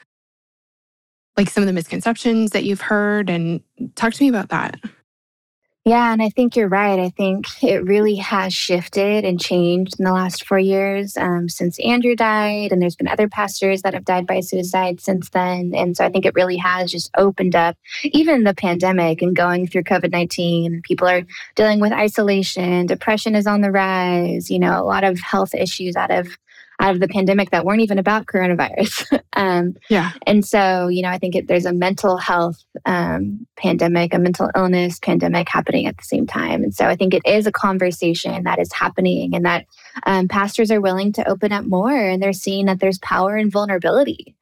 like 1.38 1.50
some 1.50 1.64
of 1.64 1.68
the 1.68 1.74
misconceptions 1.74 2.52
that 2.52 2.66
you've 2.66 2.82
heard? 2.82 3.30
And 3.30 3.62
talk 3.96 4.14
to 4.14 4.24
me 4.24 4.30
about 4.30 4.50
that. 4.50 4.80
Yeah, 5.88 6.12
and 6.12 6.22
I 6.22 6.28
think 6.28 6.58
you're 6.58 6.68
right. 6.68 7.00
I 7.00 7.12
think 7.12 7.64
it 7.64 7.82
really 7.86 8.16
has 8.16 8.54
shifted 8.54 9.24
and 9.24 9.40
changed 9.40 9.98
in 9.98 10.04
the 10.04 10.12
last 10.12 10.46
four 10.46 10.60
years 10.60 11.16
um, 11.16 11.48
since 11.48 11.80
Andrew 11.80 12.14
died, 12.14 12.74
and 12.74 12.82
there's 12.82 12.98
been 12.98 13.08
other 13.08 13.30
pastors 13.30 13.84
that 13.84 13.94
have 13.94 14.04
died 14.04 14.28
by 14.28 14.42
suicide 14.42 15.00
since 15.00 15.30
then. 15.30 15.72
And 15.74 15.96
so 15.96 16.04
I 16.04 16.10
think 16.10 16.26
it 16.26 16.36
really 16.36 16.58
has 16.58 16.92
just 16.92 17.10
opened 17.16 17.56
up, 17.56 17.78
even 18.04 18.44
the 18.44 18.54
pandemic 18.54 19.22
and 19.22 19.34
going 19.34 19.66
through 19.66 19.84
COVID 19.84 20.12
19. 20.12 20.82
People 20.84 21.08
are 21.08 21.24
dealing 21.56 21.80
with 21.80 21.94
isolation, 21.94 22.86
depression 22.86 23.34
is 23.34 23.48
on 23.48 23.62
the 23.62 23.72
rise, 23.72 24.52
you 24.52 24.60
know, 24.60 24.78
a 24.78 24.84
lot 24.84 25.06
of 25.06 25.22
health 25.22 25.56
issues 25.56 25.96
out 25.96 26.12
of 26.12 26.38
out 26.80 26.94
of 26.94 27.00
the 27.00 27.08
pandemic 27.08 27.50
that 27.50 27.66
weren't 27.66 27.82
even 27.82 27.98
about 27.98 28.28
coronavirus. 28.28 29.20
um, 29.34 29.76
yeah. 29.90 30.12
And 30.26 30.46
so, 30.46 30.88
you 30.88 31.02
know, 31.02 31.10
I 31.10 31.18
think 31.18 31.36
it, 31.36 31.48
there's 31.48 31.66
a 31.66 31.74
mental 31.74 32.18
health 32.18 32.64
um, 32.86 33.48
pandemic, 33.58 34.14
a 34.14 34.20
mental 34.20 34.50
illness 34.56 35.00
pandemic 35.00 35.50
happening 35.50 35.88
at 35.88 35.98
the 35.98 36.04
same 36.04 36.28
time. 36.28 36.64
And 36.64 36.74
so 36.74 36.86
I 36.86 36.96
think 36.96 37.14
it 37.14 37.24
is 37.26 37.48
a 37.48 37.52
conversation 37.52 38.44
that 38.44 38.60
is 38.60 38.72
happening 38.72 39.36
and 39.36 39.46
that 39.46 39.66
um, 40.06 40.28
pastors 40.28 40.70
are 40.72 40.82
willing 40.82 41.12
to 41.14 41.28
open 41.28 41.52
up 41.52 41.66
more 41.66 41.92
and 41.92 42.22
they're 42.22 42.34
seeing 42.34 42.68
that 42.68 42.80
there's 42.80 43.00
power 43.00 43.36
in 43.36 43.50
vulnerability. 43.50 44.37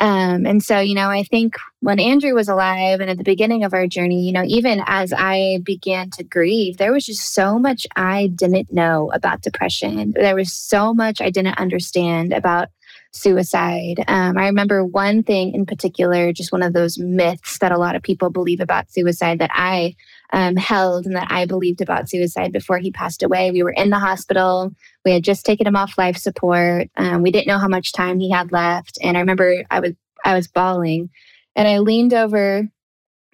Um, 0.00 0.44
and 0.44 0.62
so, 0.62 0.80
you 0.80 0.94
know, 0.94 1.08
I 1.08 1.22
think 1.22 1.54
when 1.80 2.00
Andrew 2.00 2.34
was 2.34 2.48
alive 2.48 3.00
and 3.00 3.08
at 3.08 3.16
the 3.16 3.24
beginning 3.24 3.62
of 3.62 3.72
our 3.72 3.86
journey, 3.86 4.26
you 4.26 4.32
know, 4.32 4.42
even 4.44 4.82
as 4.86 5.12
I 5.12 5.60
began 5.62 6.10
to 6.10 6.24
grieve, 6.24 6.78
there 6.78 6.92
was 6.92 7.06
just 7.06 7.32
so 7.32 7.58
much 7.58 7.86
I 7.94 8.26
didn't 8.26 8.72
know 8.72 9.12
about 9.12 9.42
depression. 9.42 10.12
There 10.16 10.34
was 10.34 10.52
so 10.52 10.94
much 10.94 11.20
I 11.20 11.30
didn't 11.30 11.58
understand 11.58 12.32
about 12.32 12.70
suicide. 13.12 14.02
Um, 14.08 14.36
I 14.36 14.46
remember 14.46 14.84
one 14.84 15.22
thing 15.22 15.54
in 15.54 15.66
particular, 15.66 16.32
just 16.32 16.50
one 16.50 16.62
of 16.62 16.72
those 16.72 16.98
myths 16.98 17.58
that 17.58 17.70
a 17.70 17.78
lot 17.78 17.94
of 17.94 18.02
people 18.02 18.30
believe 18.30 18.60
about 18.60 18.90
suicide 18.90 19.38
that 19.38 19.50
I 19.54 19.94
um, 20.32 20.56
held 20.56 21.06
and 21.06 21.16
that 21.16 21.28
I 21.30 21.46
believed 21.46 21.80
about 21.80 22.08
suicide 22.08 22.52
before 22.52 22.78
he 22.78 22.90
passed 22.90 23.22
away. 23.22 23.50
We 23.50 23.62
were 23.62 23.72
in 23.72 23.90
the 23.90 23.98
hospital. 23.98 24.72
We 25.04 25.12
had 25.12 25.24
just 25.24 25.44
taken 25.44 25.66
him 25.66 25.76
off 25.76 25.98
life 25.98 26.16
support. 26.16 26.88
Um, 26.96 27.22
we 27.22 27.30
didn't 27.30 27.46
know 27.46 27.58
how 27.58 27.68
much 27.68 27.92
time 27.92 28.18
he 28.20 28.30
had 28.30 28.52
left, 28.52 28.98
and 29.02 29.16
I 29.16 29.20
remember 29.20 29.64
I 29.70 29.80
was 29.80 29.92
I 30.24 30.34
was 30.34 30.48
bawling, 30.48 31.10
and 31.54 31.68
I 31.68 31.78
leaned 31.78 32.14
over 32.14 32.68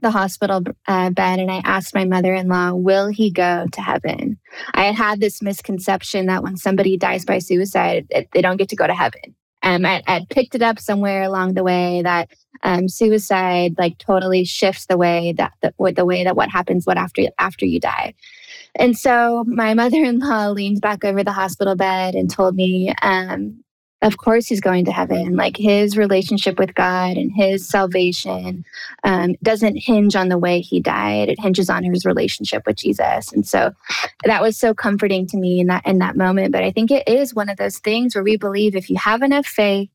the 0.02 0.10
hospital 0.10 0.62
uh, 0.88 1.10
bed 1.10 1.38
and 1.38 1.50
I 1.50 1.60
asked 1.64 1.94
my 1.94 2.04
mother 2.04 2.34
in 2.34 2.48
law, 2.48 2.72
Will 2.72 3.08
he 3.08 3.30
go 3.30 3.66
to 3.72 3.80
heaven? 3.80 4.38
I 4.74 4.84
had 4.84 4.94
had 4.94 5.20
this 5.20 5.42
misconception 5.42 6.26
that 6.26 6.42
when 6.42 6.56
somebody 6.56 6.96
dies 6.96 7.24
by 7.24 7.38
suicide, 7.38 8.08
they 8.32 8.42
don't 8.42 8.56
get 8.56 8.68
to 8.70 8.76
go 8.76 8.86
to 8.86 8.94
heaven. 8.94 9.34
Um, 9.62 9.84
I, 9.84 10.02
I 10.06 10.26
picked 10.30 10.54
it 10.54 10.62
up 10.62 10.78
somewhere 10.78 11.22
along 11.22 11.54
the 11.54 11.64
way 11.64 12.02
that 12.02 12.30
um, 12.62 12.88
suicide 12.88 13.74
like 13.78 13.98
totally 13.98 14.44
shifts 14.44 14.86
the 14.86 14.96
way 14.96 15.32
that 15.36 15.52
the, 15.62 15.72
the 15.94 16.04
way 16.04 16.24
that 16.24 16.36
what 16.36 16.50
happens 16.50 16.86
what 16.86 16.98
after 16.98 17.22
after 17.38 17.64
you 17.64 17.80
die. 17.80 18.14
And 18.74 18.96
so 18.98 19.44
my 19.46 19.74
mother-in-law 19.80 20.48
leaned 20.50 20.80
back 20.80 21.04
over 21.04 21.24
the 21.24 21.32
hospital 21.32 21.76
bed 21.76 22.14
and 22.14 22.30
told 22.30 22.54
me, 22.54 22.94
um, 23.02 23.62
of 24.02 24.16
course 24.16 24.46
he's 24.46 24.60
going 24.60 24.84
to 24.86 24.92
heaven. 24.92 25.36
Like 25.36 25.56
his 25.56 25.96
relationship 25.96 26.58
with 26.58 26.74
God 26.74 27.16
and 27.16 27.30
his 27.34 27.68
salvation 27.68 28.64
um, 29.04 29.34
doesn't 29.42 29.76
hinge 29.76 30.16
on 30.16 30.28
the 30.28 30.38
way 30.38 30.60
he 30.60 30.80
died. 30.80 31.28
It 31.28 31.38
hinges 31.38 31.68
on 31.68 31.84
his 31.84 32.04
relationship 32.04 32.62
with 32.66 32.76
Jesus. 32.76 33.32
And 33.32 33.46
so 33.46 33.72
that 34.24 34.42
was 34.42 34.56
so 34.56 34.72
comforting 34.72 35.26
to 35.28 35.36
me 35.36 35.60
in 35.60 35.66
that 35.66 35.86
in 35.86 35.98
that 35.98 36.16
moment. 36.16 36.52
But 36.52 36.62
I 36.62 36.70
think 36.70 36.90
it 36.90 37.06
is 37.06 37.34
one 37.34 37.48
of 37.48 37.58
those 37.58 37.78
things 37.78 38.14
where 38.14 38.24
we 38.24 38.36
believe 38.36 38.74
if 38.74 38.88
you 38.88 38.96
have 38.96 39.22
enough 39.22 39.46
faith, 39.46 39.90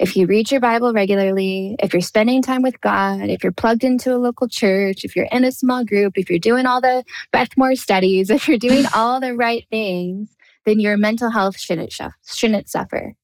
if 0.00 0.16
you 0.16 0.26
read 0.26 0.50
your 0.50 0.60
Bible 0.60 0.92
regularly, 0.92 1.76
if 1.78 1.92
you're 1.92 2.00
spending 2.00 2.42
time 2.42 2.62
with 2.62 2.80
God, 2.80 3.28
if 3.28 3.44
you're 3.44 3.52
plugged 3.52 3.84
into 3.84 4.14
a 4.14 4.18
local 4.18 4.48
church, 4.48 5.04
if 5.04 5.14
you're 5.14 5.28
in 5.30 5.44
a 5.44 5.52
small 5.52 5.84
group, 5.84 6.14
if 6.16 6.28
you're 6.30 6.38
doing 6.38 6.66
all 6.66 6.80
the 6.80 7.04
Beth 7.30 7.50
Moore 7.56 7.76
studies, 7.76 8.30
if 8.30 8.48
you're 8.48 8.58
doing 8.58 8.86
all 8.94 9.20
the 9.20 9.36
right 9.36 9.64
things, 9.70 10.34
then 10.64 10.80
your 10.80 10.96
mental 10.96 11.30
health 11.30 11.58
shouldn't, 11.58 11.94
shouldn't 12.24 12.68
suffer. 12.68 13.14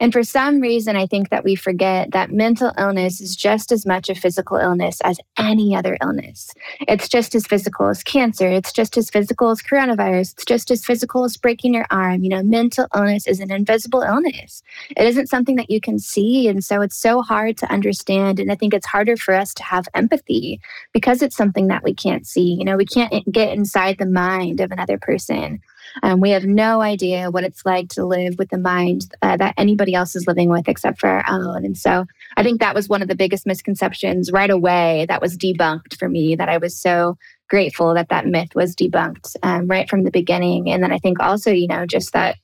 And 0.00 0.12
for 0.12 0.22
some 0.22 0.60
reason, 0.60 0.96
I 0.96 1.06
think 1.06 1.28
that 1.28 1.44
we 1.44 1.54
forget 1.54 2.12
that 2.12 2.32
mental 2.32 2.72
illness 2.78 3.20
is 3.20 3.36
just 3.36 3.70
as 3.70 3.84
much 3.84 4.08
a 4.08 4.14
physical 4.14 4.56
illness 4.56 5.00
as 5.02 5.20
any 5.38 5.76
other 5.76 5.98
illness. 6.02 6.54
It's 6.88 7.08
just 7.08 7.34
as 7.34 7.46
physical 7.46 7.88
as 7.88 8.02
cancer. 8.02 8.48
It's 8.48 8.72
just 8.72 8.96
as 8.96 9.10
physical 9.10 9.50
as 9.50 9.60
coronavirus. 9.60 10.32
It's 10.32 10.44
just 10.46 10.70
as 10.70 10.84
physical 10.84 11.24
as 11.24 11.36
breaking 11.36 11.74
your 11.74 11.86
arm. 11.90 12.22
You 12.22 12.30
know, 12.30 12.42
mental 12.42 12.86
illness 12.94 13.26
is 13.26 13.40
an 13.40 13.52
invisible 13.52 14.00
illness. 14.00 14.62
It 14.96 15.06
isn't 15.06 15.28
something 15.28 15.56
that 15.56 15.70
you 15.70 15.80
can 15.80 15.98
see. 15.98 16.48
And 16.48 16.64
so 16.64 16.80
it's 16.80 16.96
so 16.96 17.20
hard 17.20 17.58
to 17.58 17.70
understand. 17.70 18.40
And 18.40 18.50
I 18.50 18.54
think 18.54 18.72
it's 18.72 18.86
harder 18.86 19.18
for 19.18 19.34
us 19.34 19.52
to 19.54 19.62
have 19.62 19.86
empathy 19.92 20.60
because 20.94 21.20
it's 21.20 21.36
something 21.36 21.66
that 21.68 21.84
we 21.84 21.94
can't 21.94 22.26
see. 22.26 22.54
You 22.54 22.64
know, 22.64 22.78
we 22.78 22.86
can't 22.86 23.30
get 23.30 23.52
inside 23.52 23.98
the 23.98 24.06
mind 24.06 24.60
of 24.60 24.72
another 24.72 24.96
person. 24.96 25.60
Um, 26.02 26.20
we 26.20 26.30
have 26.30 26.44
no 26.44 26.80
idea 26.80 27.30
what 27.30 27.44
it's 27.44 27.64
like 27.64 27.88
to 27.90 28.04
live 28.04 28.36
with 28.38 28.50
the 28.50 28.58
mind 28.58 29.12
uh, 29.22 29.36
that 29.36 29.54
anybody 29.56 29.94
else 29.94 30.14
is 30.16 30.26
living 30.26 30.48
with 30.48 30.68
except 30.68 31.00
for 31.00 31.08
our 31.08 31.24
own. 31.28 31.64
And 31.64 31.76
so 31.76 32.06
I 32.36 32.42
think 32.42 32.60
that 32.60 32.74
was 32.74 32.88
one 32.88 33.02
of 33.02 33.08
the 33.08 33.14
biggest 33.14 33.46
misconceptions 33.46 34.32
right 34.32 34.50
away 34.50 35.06
that 35.08 35.20
was 35.20 35.36
debunked 35.36 35.98
for 35.98 36.08
me, 36.08 36.36
that 36.36 36.48
I 36.48 36.58
was 36.58 36.76
so 36.76 37.16
grateful 37.48 37.94
that 37.94 38.08
that 38.08 38.26
myth 38.26 38.54
was 38.54 38.76
debunked 38.76 39.36
um, 39.42 39.66
right 39.66 39.88
from 39.88 40.04
the 40.04 40.10
beginning. 40.10 40.70
And 40.70 40.82
then 40.82 40.92
I 40.92 40.98
think 40.98 41.20
also, 41.20 41.50
you 41.50 41.66
know, 41.66 41.84
just 41.84 42.12
that 42.12 42.36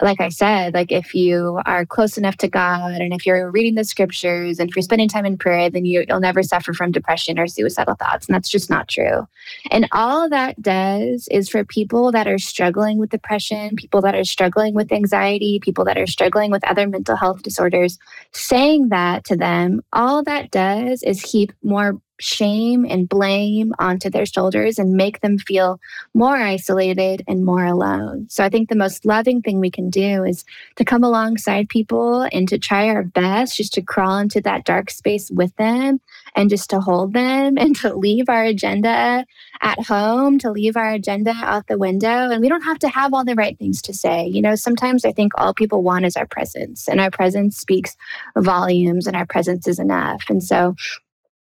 like 0.00 0.20
I 0.20 0.28
said, 0.28 0.74
like 0.74 0.90
if 0.92 1.14
you 1.14 1.60
are 1.66 1.84
close 1.84 2.16
enough 2.16 2.36
to 2.38 2.48
God 2.48 3.00
and 3.00 3.12
if 3.12 3.26
you're 3.26 3.50
reading 3.50 3.74
the 3.74 3.84
scriptures 3.84 4.58
and 4.58 4.68
if 4.68 4.76
you're 4.76 4.82
spending 4.82 5.08
time 5.08 5.26
in 5.26 5.36
prayer, 5.36 5.68
then 5.70 5.84
you, 5.84 6.04
will 6.08 6.20
never 6.20 6.42
suffer 6.42 6.72
from 6.72 6.92
depression 6.92 7.38
or 7.38 7.46
suicidal 7.46 7.94
thoughts. 7.94 8.26
And 8.26 8.34
that's 8.34 8.48
just 8.48 8.70
not 8.70 8.88
true. 8.88 9.26
And 9.70 9.88
all 9.92 10.28
that 10.30 10.60
does 10.62 11.28
is 11.30 11.48
for 11.48 11.64
people 11.64 12.12
that 12.12 12.26
are 12.26 12.38
struggling 12.38 12.98
with 12.98 13.10
depression, 13.10 13.76
people 13.76 14.00
that 14.02 14.14
are 14.14 14.24
struggling 14.24 14.74
with 14.74 14.92
anxiety, 14.92 15.60
people 15.60 15.84
that 15.84 15.98
are 15.98 16.06
struggling 16.06 16.50
with 16.50 16.66
other 16.66 16.86
mental 16.86 17.16
health 17.16 17.42
disorders, 17.42 17.98
saying 18.32 18.88
that 18.88 19.24
to 19.24 19.36
them, 19.36 19.82
all 19.92 20.22
that 20.24 20.50
does 20.50 21.02
is 21.02 21.20
heap 21.20 21.52
more 21.62 22.00
shame 22.20 22.86
and 22.88 23.08
blame 23.08 23.72
onto 23.78 24.10
their 24.10 24.26
shoulders 24.26 24.78
and 24.78 24.94
make 24.94 25.20
them 25.20 25.38
feel 25.38 25.80
more 26.14 26.36
isolated 26.36 27.22
and 27.26 27.44
more 27.44 27.64
alone. 27.64 28.26
So 28.28 28.44
I 28.44 28.48
think 28.48 28.68
the 28.68 28.76
most 28.76 29.04
loving 29.04 29.42
thing 29.42 29.58
we 29.60 29.70
can 29.70 29.90
do 29.90 30.24
is 30.24 30.44
to 30.76 30.84
come 30.84 31.02
alongside 31.02 31.68
people 31.68 32.28
and 32.32 32.48
to 32.48 32.58
try 32.58 32.88
our 32.88 33.02
best 33.02 33.56
just 33.56 33.72
to 33.74 33.82
crawl 33.82 34.18
into 34.18 34.40
that 34.42 34.64
dark 34.64 34.90
space 34.90 35.30
with 35.30 35.54
them 35.56 36.00
and 36.36 36.50
just 36.50 36.70
to 36.70 36.80
hold 36.80 37.12
them 37.12 37.58
and 37.58 37.74
to 37.76 37.94
leave 37.94 38.28
our 38.28 38.44
agenda 38.44 39.26
at 39.62 39.82
home, 39.84 40.38
to 40.38 40.50
leave 40.50 40.76
our 40.76 40.90
agenda 40.90 41.32
out 41.42 41.66
the 41.66 41.78
window. 41.78 42.30
And 42.30 42.40
we 42.40 42.48
don't 42.48 42.62
have 42.62 42.78
to 42.80 42.88
have 42.88 43.12
all 43.12 43.24
the 43.24 43.34
right 43.34 43.58
things 43.58 43.82
to 43.82 43.94
say. 43.94 44.26
You 44.26 44.42
know, 44.42 44.54
sometimes 44.54 45.04
I 45.04 45.12
think 45.12 45.32
all 45.36 45.54
people 45.54 45.82
want 45.82 46.04
is 46.04 46.16
our 46.16 46.26
presence, 46.26 46.88
and 46.88 47.00
our 47.00 47.10
presence 47.10 47.56
speaks 47.56 47.96
volumes, 48.36 49.06
and 49.06 49.16
our 49.16 49.26
presence 49.26 49.66
is 49.66 49.78
enough. 49.78 50.22
And 50.28 50.42
so 50.42 50.74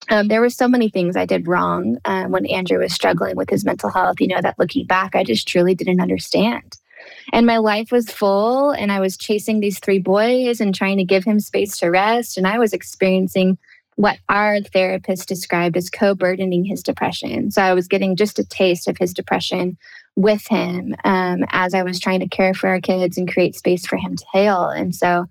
um, 0.10 0.28
there 0.28 0.42
were 0.42 0.50
so 0.50 0.68
many 0.68 0.90
things 0.90 1.16
I 1.16 1.26
did 1.26 1.48
wrong 1.48 1.98
uh, 2.06 2.26
when 2.26 2.46
Andrew 2.48 2.80
was 2.80 2.94
struggling 2.94 3.36
with 3.36 3.50
his 3.50 3.64
mental 3.64 3.90
health, 3.90 4.20
you 4.20 4.28
know, 4.28 4.42
that 4.42 4.60
looking 4.60 4.86
back, 4.86 5.16
I 5.16 5.24
just 5.24 5.48
truly 5.48 5.76
didn't 5.76 6.02
understand. 6.02 6.78
And 7.34 7.46
my 7.46 7.58
life 7.58 7.92
was 7.92 8.10
full, 8.10 8.72
and 8.72 8.92
I 8.92 9.00
was 9.00 9.18
chasing 9.18 9.60
these 9.60 9.80
three 9.80 10.00
boys 10.00 10.60
and 10.60 10.74
trying 10.74 10.98
to 10.98 11.04
give 11.04 11.24
him 11.24 11.40
space 11.40 11.78
to 11.78 11.90
rest. 11.90 12.38
And 12.38 12.48
I 12.48 12.60
was 12.60 12.74
experiencing 12.74 13.58
what 13.96 14.18
our 14.30 14.62
therapist 14.62 15.28
described 15.28 15.78
as 15.78 15.90
co 15.90 16.16
burdening 16.16 16.66
his 16.66 16.84
depression. 16.84 17.52
So 17.52 17.62
I 17.62 17.74
was 17.74 17.88
getting 17.88 18.16
just 18.16 18.40
a 18.40 18.46
taste 18.46 18.88
of 18.88 18.98
his 18.98 19.14
depression 19.14 19.78
with 20.16 20.46
him 20.48 20.96
um, 21.04 21.46
as 21.50 21.74
I 21.74 21.84
was 21.84 22.00
trying 22.00 22.20
to 22.20 22.28
care 22.28 22.54
for 22.54 22.68
our 22.68 22.82
kids 22.82 23.18
and 23.18 23.32
create 23.32 23.56
space 23.56 23.86
for 23.86 23.98
him 23.98 24.16
to 24.16 24.26
heal. 24.34 24.66
And 24.66 24.96
so, 24.96 25.26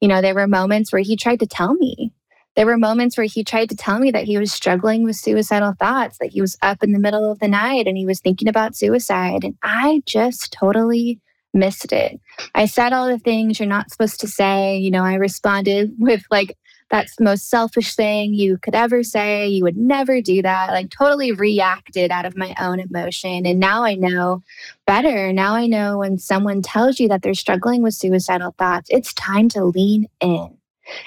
you 0.00 0.08
know, 0.08 0.20
there 0.20 0.34
were 0.34 0.46
moments 0.46 0.92
where 0.92 1.02
he 1.02 1.16
tried 1.16 1.40
to 1.40 1.46
tell 1.46 1.74
me, 1.74 2.12
there 2.56 2.66
were 2.66 2.78
moments 2.78 3.16
where 3.16 3.26
he 3.26 3.44
tried 3.44 3.68
to 3.68 3.76
tell 3.76 3.98
me 3.98 4.10
that 4.10 4.24
he 4.24 4.38
was 4.38 4.50
struggling 4.50 5.04
with 5.04 5.16
suicidal 5.16 5.74
thoughts, 5.78 6.18
that 6.18 6.30
he 6.30 6.40
was 6.40 6.56
up 6.62 6.82
in 6.82 6.92
the 6.92 6.98
middle 6.98 7.30
of 7.30 7.38
the 7.38 7.48
night 7.48 7.86
and 7.86 7.98
he 7.98 8.06
was 8.06 8.20
thinking 8.20 8.48
about 8.48 8.74
suicide. 8.74 9.44
And 9.44 9.56
I 9.62 10.02
just 10.06 10.52
totally 10.52 11.20
missed 11.52 11.92
it. 11.92 12.18
I 12.54 12.66
said 12.66 12.92
all 12.92 13.08
the 13.08 13.18
things 13.18 13.60
you're 13.60 13.68
not 13.68 13.90
supposed 13.90 14.20
to 14.20 14.28
say. 14.28 14.78
You 14.78 14.90
know, 14.90 15.04
I 15.04 15.14
responded 15.14 15.94
with 15.98 16.24
like, 16.30 16.56
that's 16.88 17.16
the 17.16 17.24
most 17.24 17.50
selfish 17.50 17.96
thing 17.96 18.32
you 18.32 18.58
could 18.58 18.76
ever 18.76 19.02
say. 19.02 19.48
You 19.48 19.64
would 19.64 19.76
never 19.76 20.20
do 20.20 20.40
that. 20.42 20.70
Like, 20.70 20.88
totally 20.88 21.32
reacted 21.32 22.12
out 22.12 22.24
of 22.24 22.36
my 22.36 22.54
own 22.60 22.78
emotion. 22.78 23.44
And 23.44 23.58
now 23.58 23.82
I 23.82 23.94
know 23.96 24.44
better. 24.86 25.32
Now 25.32 25.54
I 25.54 25.66
know 25.66 25.98
when 25.98 26.16
someone 26.16 26.62
tells 26.62 27.00
you 27.00 27.08
that 27.08 27.22
they're 27.22 27.34
struggling 27.34 27.82
with 27.82 27.94
suicidal 27.94 28.54
thoughts, 28.56 28.88
it's 28.92 29.12
time 29.14 29.48
to 29.50 29.64
lean 29.64 30.06
in. 30.20 30.56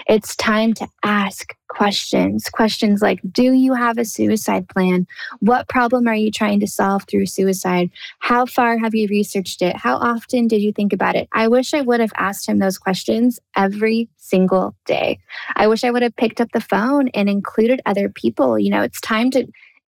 It's 0.07 0.36
time 0.36 0.74
to 0.75 0.88
ask 1.03 1.55
questions. 1.67 2.50
Questions 2.50 3.01
like 3.01 3.19
Do 3.31 3.53
you 3.53 3.74
have 3.74 3.98
a 3.98 4.05
suicide 4.05 4.67
plan? 4.67 5.07
What 5.39 5.69
problem 5.69 6.07
are 6.07 6.15
you 6.15 6.31
trying 6.31 6.59
to 6.62 6.67
solve 6.67 7.03
through 7.07 7.27
suicide? 7.27 7.89
How 8.19 8.45
far 8.45 8.77
have 8.77 8.95
you 8.95 9.07
researched 9.07 9.62
it? 9.62 9.75
How 9.75 9.95
often 9.98 10.48
did 10.48 10.62
you 10.62 10.74
think 10.74 10.93
about 10.93 11.15
it? 11.15 11.29
I 11.31 11.48
wish 11.48 11.74
I 11.74 11.81
would 11.81 12.00
have 12.00 12.13
asked 12.17 12.48
him 12.48 12.59
those 12.59 12.77
questions 12.77 13.39
every 13.55 14.09
single 14.17 14.75
day. 14.86 15.19
I 15.55 15.67
wish 15.67 15.83
I 15.83 15.91
would 15.91 16.03
have 16.03 16.15
picked 16.15 16.41
up 16.41 16.51
the 16.51 16.62
phone 16.62 17.09
and 17.09 17.29
included 17.29 17.81
other 17.86 18.09
people. 18.09 18.59
You 18.59 18.71
know, 18.71 18.81
it's 18.81 19.01
time 19.01 19.31
to 19.31 19.48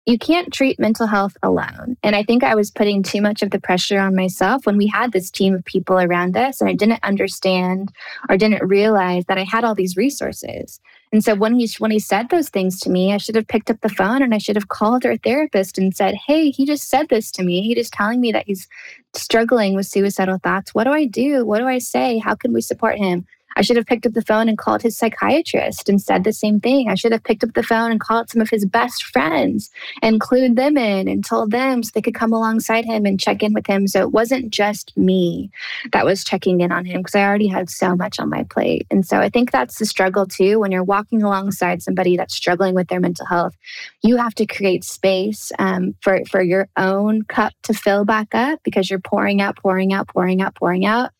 you 0.05 0.17
can't 0.17 0.51
treat 0.51 0.79
mental 0.79 1.07
health 1.07 1.37
alone. 1.43 1.95
And 2.03 2.15
I 2.15 2.23
think 2.23 2.43
I 2.43 2.55
was 2.55 2.71
putting 2.71 3.03
too 3.03 3.21
much 3.21 3.41
of 3.41 3.51
the 3.51 3.59
pressure 3.59 3.99
on 3.99 4.15
myself 4.15 4.65
when 4.65 4.77
we 4.77 4.87
had 4.87 5.11
this 5.11 5.31
team 5.31 5.55
of 5.55 5.63
people 5.63 5.97
around 5.97 6.35
us 6.35 6.59
and 6.59 6.69
I 6.69 6.73
didn't 6.73 7.03
understand 7.03 7.91
or 8.29 8.35
didn't 8.35 8.67
realize 8.67 9.25
that 9.25 9.37
I 9.37 9.43
had 9.43 9.63
all 9.63 9.75
these 9.75 9.95
resources. 9.95 10.81
And 11.13 11.23
so 11.23 11.35
when 11.35 11.55
he 11.55 11.69
when 11.77 11.91
he 11.91 11.99
said 11.99 12.29
those 12.29 12.49
things 12.49 12.79
to 12.81 12.89
me, 12.89 13.13
I 13.13 13.17
should 13.17 13.35
have 13.35 13.47
picked 13.47 13.69
up 13.69 13.79
the 13.81 13.89
phone 13.89 14.21
and 14.21 14.33
I 14.33 14.39
should 14.39 14.55
have 14.55 14.67
called 14.67 15.05
our 15.05 15.15
therapist 15.15 15.77
and 15.77 15.95
said, 15.95 16.15
"Hey, 16.15 16.49
he 16.49 16.65
just 16.65 16.89
said 16.89 17.09
this 17.09 17.31
to 17.33 17.43
me. 17.43 17.61
He 17.61 17.75
just 17.75 17.93
telling 17.93 18.19
me 18.19 18.31
that 18.31 18.47
he's 18.47 18.67
struggling 19.13 19.75
with 19.75 19.85
suicidal 19.85 20.39
thoughts. 20.39 20.73
What 20.73 20.85
do 20.85 20.91
I 20.91 21.05
do? 21.05 21.45
What 21.45 21.59
do 21.59 21.67
I 21.67 21.77
say? 21.77 22.17
How 22.17 22.35
can 22.35 22.51
we 22.51 22.61
support 22.61 22.97
him?" 22.97 23.25
I 23.55 23.61
should 23.61 23.77
have 23.77 23.85
picked 23.85 24.05
up 24.05 24.13
the 24.13 24.21
phone 24.21 24.49
and 24.49 24.57
called 24.57 24.81
his 24.81 24.97
psychiatrist 24.97 25.89
and 25.89 26.01
said 26.01 26.23
the 26.23 26.33
same 26.33 26.59
thing. 26.59 26.89
I 26.89 26.95
should 26.95 27.11
have 27.11 27.23
picked 27.23 27.43
up 27.43 27.53
the 27.53 27.63
phone 27.63 27.91
and 27.91 27.99
called 27.99 28.29
some 28.29 28.41
of 28.41 28.49
his 28.49 28.65
best 28.65 29.03
friends 29.03 29.69
and 30.01 30.19
clued 30.19 30.55
them 30.55 30.77
in 30.77 31.07
and 31.07 31.25
told 31.25 31.51
them 31.51 31.83
so 31.83 31.91
they 31.93 32.01
could 32.01 32.15
come 32.15 32.33
alongside 32.33 32.85
him 32.85 33.05
and 33.05 33.19
check 33.19 33.43
in 33.43 33.53
with 33.53 33.67
him. 33.67 33.87
So 33.87 34.01
it 34.01 34.11
wasn't 34.11 34.51
just 34.51 34.95
me 34.97 35.51
that 35.91 36.05
was 36.05 36.23
checking 36.23 36.61
in 36.61 36.71
on 36.71 36.85
him 36.85 37.01
because 37.01 37.15
I 37.15 37.23
already 37.23 37.47
had 37.47 37.69
so 37.69 37.95
much 37.95 38.19
on 38.19 38.29
my 38.29 38.43
plate. 38.43 38.87
And 38.89 39.05
so 39.05 39.19
I 39.19 39.29
think 39.29 39.51
that's 39.51 39.79
the 39.79 39.85
struggle 39.85 40.25
too. 40.25 40.59
When 40.59 40.71
you're 40.71 40.83
walking 40.83 41.23
alongside 41.23 41.81
somebody 41.81 42.17
that's 42.17 42.35
struggling 42.35 42.75
with 42.75 42.87
their 42.87 42.99
mental 42.99 43.25
health, 43.25 43.55
you 44.01 44.17
have 44.17 44.35
to 44.35 44.45
create 44.45 44.83
space 44.83 45.51
um, 45.59 45.95
for, 46.01 46.23
for 46.29 46.41
your 46.41 46.67
own 46.77 47.23
cup 47.23 47.53
to 47.63 47.73
fill 47.73 48.05
back 48.05 48.33
up 48.33 48.59
because 48.63 48.89
you're 48.89 48.99
pouring 48.99 49.41
out, 49.41 49.57
pouring 49.57 49.93
out, 49.93 50.07
pouring 50.07 50.41
out, 50.41 50.55
pouring 50.55 50.85
out 50.85 51.11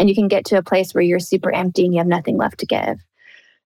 and 0.00 0.08
you 0.08 0.14
can 0.14 0.28
get 0.28 0.46
to 0.46 0.56
a 0.56 0.62
place 0.62 0.94
where 0.94 1.02
you're 1.02 1.20
super 1.20 1.52
empty 1.52 1.84
and 1.84 1.92
you 1.92 1.98
have 1.98 2.06
nothing 2.06 2.38
left 2.38 2.58
to 2.58 2.66
give. 2.66 2.98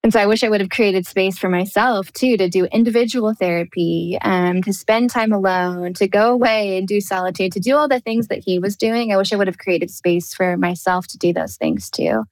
And 0.03 0.13
so 0.13 0.19
I 0.19 0.27
wish 0.27 0.43
I 0.43 0.49
would 0.49 0.61
have 0.61 0.69
created 0.69 1.07
space 1.07 1.39
for 1.39 1.49
myself 1.49 2.11
too 2.11 2.37
to 2.37 2.47
do 2.47 2.65
individual 2.65 3.33
therapy, 3.33 4.19
um, 4.21 4.61
to 4.61 4.71
spend 4.71 5.09
time 5.09 5.31
alone, 5.31 5.93
to 5.95 6.07
go 6.07 6.31
away 6.31 6.77
and 6.77 6.87
do 6.87 7.01
solitude, 7.01 7.53
to 7.53 7.59
do 7.59 7.75
all 7.75 7.87
the 7.87 8.01
things 8.01 8.27
that 8.27 8.43
he 8.45 8.59
was 8.59 8.75
doing. 8.75 9.11
I 9.11 9.17
wish 9.17 9.33
I 9.33 9.35
would 9.35 9.47
have 9.47 9.57
created 9.57 9.89
space 9.89 10.31
for 10.31 10.57
myself 10.57 11.07
to 11.07 11.17
do 11.17 11.33
those 11.33 11.55
things 11.55 11.89
too. 11.89 12.25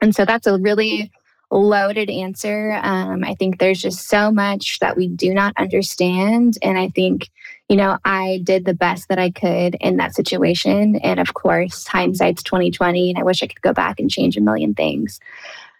And 0.00 0.16
so 0.16 0.24
that's 0.24 0.48
a 0.48 0.58
really 0.58 1.12
loaded 1.52 2.10
answer. 2.10 2.80
Um, 2.82 3.22
I 3.22 3.34
think 3.34 3.58
there's 3.58 3.80
just 3.80 4.08
so 4.08 4.32
much 4.32 4.80
that 4.80 4.96
we 4.96 5.06
do 5.06 5.32
not 5.32 5.52
understand. 5.56 6.58
And 6.60 6.76
I 6.76 6.88
think 6.88 7.28
you 7.68 7.76
know, 7.76 7.98
I 8.04 8.40
did 8.42 8.64
the 8.64 8.74
best 8.74 9.08
that 9.08 9.18
I 9.18 9.30
could 9.30 9.76
in 9.80 9.96
that 9.96 10.14
situation. 10.14 10.96
And 10.96 11.18
of 11.18 11.34
course, 11.34 11.86
hindsight's 11.86 12.42
2020, 12.42 13.10
and 13.10 13.18
I 13.18 13.22
wish 13.22 13.42
I 13.42 13.46
could 13.46 13.62
go 13.62 13.72
back 13.72 13.98
and 13.98 14.10
change 14.10 14.36
a 14.36 14.40
million 14.40 14.74
things. 14.74 15.20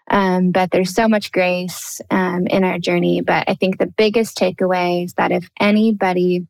Um, 0.09 0.51
but 0.51 0.71
there's 0.71 0.93
so 0.93 1.07
much 1.07 1.31
grace 1.31 2.01
um, 2.09 2.47
in 2.47 2.63
our 2.63 2.79
journey. 2.79 3.21
But 3.21 3.45
I 3.47 3.55
think 3.55 3.77
the 3.77 3.87
biggest 3.87 4.37
takeaway 4.37 5.05
is 5.05 5.13
that 5.13 5.31
if 5.31 5.49
anybody 5.59 6.47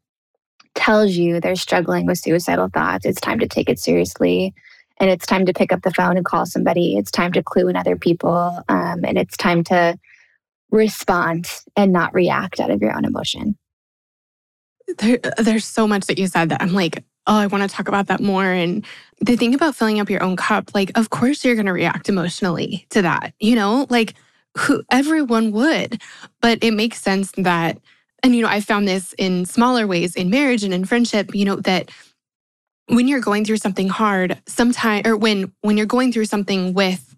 tells 0.76 1.12
you 1.12 1.40
they're 1.40 1.56
struggling 1.56 2.06
with 2.06 2.20
suicidal 2.20 2.70
thoughts, 2.70 3.06
it's 3.06 3.22
time 3.22 3.40
to 3.40 3.48
take 3.48 3.70
it 3.70 3.80
seriously. 3.80 4.54
And 5.00 5.10
it's 5.10 5.26
time 5.26 5.46
to 5.46 5.54
pick 5.54 5.72
up 5.72 5.82
the 5.82 5.94
phone 5.94 6.18
and 6.18 6.26
call 6.26 6.46
somebody. 6.46 6.98
It's 6.98 7.12
time 7.12 7.34
to 7.34 7.44
clue 7.44 7.68
in 7.68 7.76
other 7.76 7.96
people. 7.96 8.64
Um, 8.70 9.04
and 9.04 9.18
it's 9.18 9.36
time 9.36 9.64
to 9.66 10.00
respond 10.72 11.48
and 11.76 11.92
not 11.92 12.14
react 12.14 12.60
out 12.60 12.72
of 12.72 12.82
your 12.82 12.96
own 12.96 13.06
emotion 13.06 13.58
there, 14.98 15.20
there's 15.38 15.66
so 15.66 15.88
much 15.88 16.06
that 16.06 16.18
you 16.18 16.28
said 16.28 16.50
that 16.50 16.62
I'm 16.62 16.74
like, 16.74 17.04
oh, 17.28 17.38
I 17.38 17.48
want 17.48 17.70
to 17.70 17.74
talk 17.74 17.88
about 17.88 18.08
that 18.08 18.20
more. 18.20 18.46
And 18.46 18.86
the 19.22 19.38
thing 19.38 19.54
about 19.54 19.76
filling 19.76 20.00
up 20.00 20.10
your 20.10 20.24
own 20.24 20.36
cup, 20.36 20.72
like, 20.74 20.92
of 20.98 21.10
course 21.10 21.44
you're 21.44 21.56
going 21.56 21.68
to 21.68 21.74
react 21.74 22.10
emotionally 22.10 22.86
to 22.90 23.02
that, 23.02 23.34
you 23.40 23.56
know, 23.56 23.88
like 23.90 24.16
who 24.58 24.84
everyone 24.92 25.52
would. 25.52 26.02
But 26.42 26.60
it 26.64 26.72
makes 26.72 27.02
sense 27.02 27.32
that, 27.38 27.78
and, 28.22 28.36
you 28.36 28.42
know, 28.42 28.50
I 28.50 28.60
found 28.60 28.88
this 28.88 29.14
in 29.18 29.46
smaller 29.46 29.88
ways 29.88 30.16
in 30.16 30.30
marriage 30.30 30.64
and 30.64 30.74
in 30.74 30.86
friendship, 30.86 31.34
you 31.34 31.46
know, 31.46 31.56
that 31.58 31.92
when 32.88 33.08
you're 33.08 33.22
going 33.22 33.46
through 33.46 33.58
something 33.58 33.88
hard, 33.88 34.42
sometimes, 34.46 35.08
or 35.08 35.16
when, 35.16 35.52
when 35.62 35.78
you're 35.78 35.86
going 35.86 36.12
through 36.12 36.26
something 36.26 36.74
with 36.74 37.13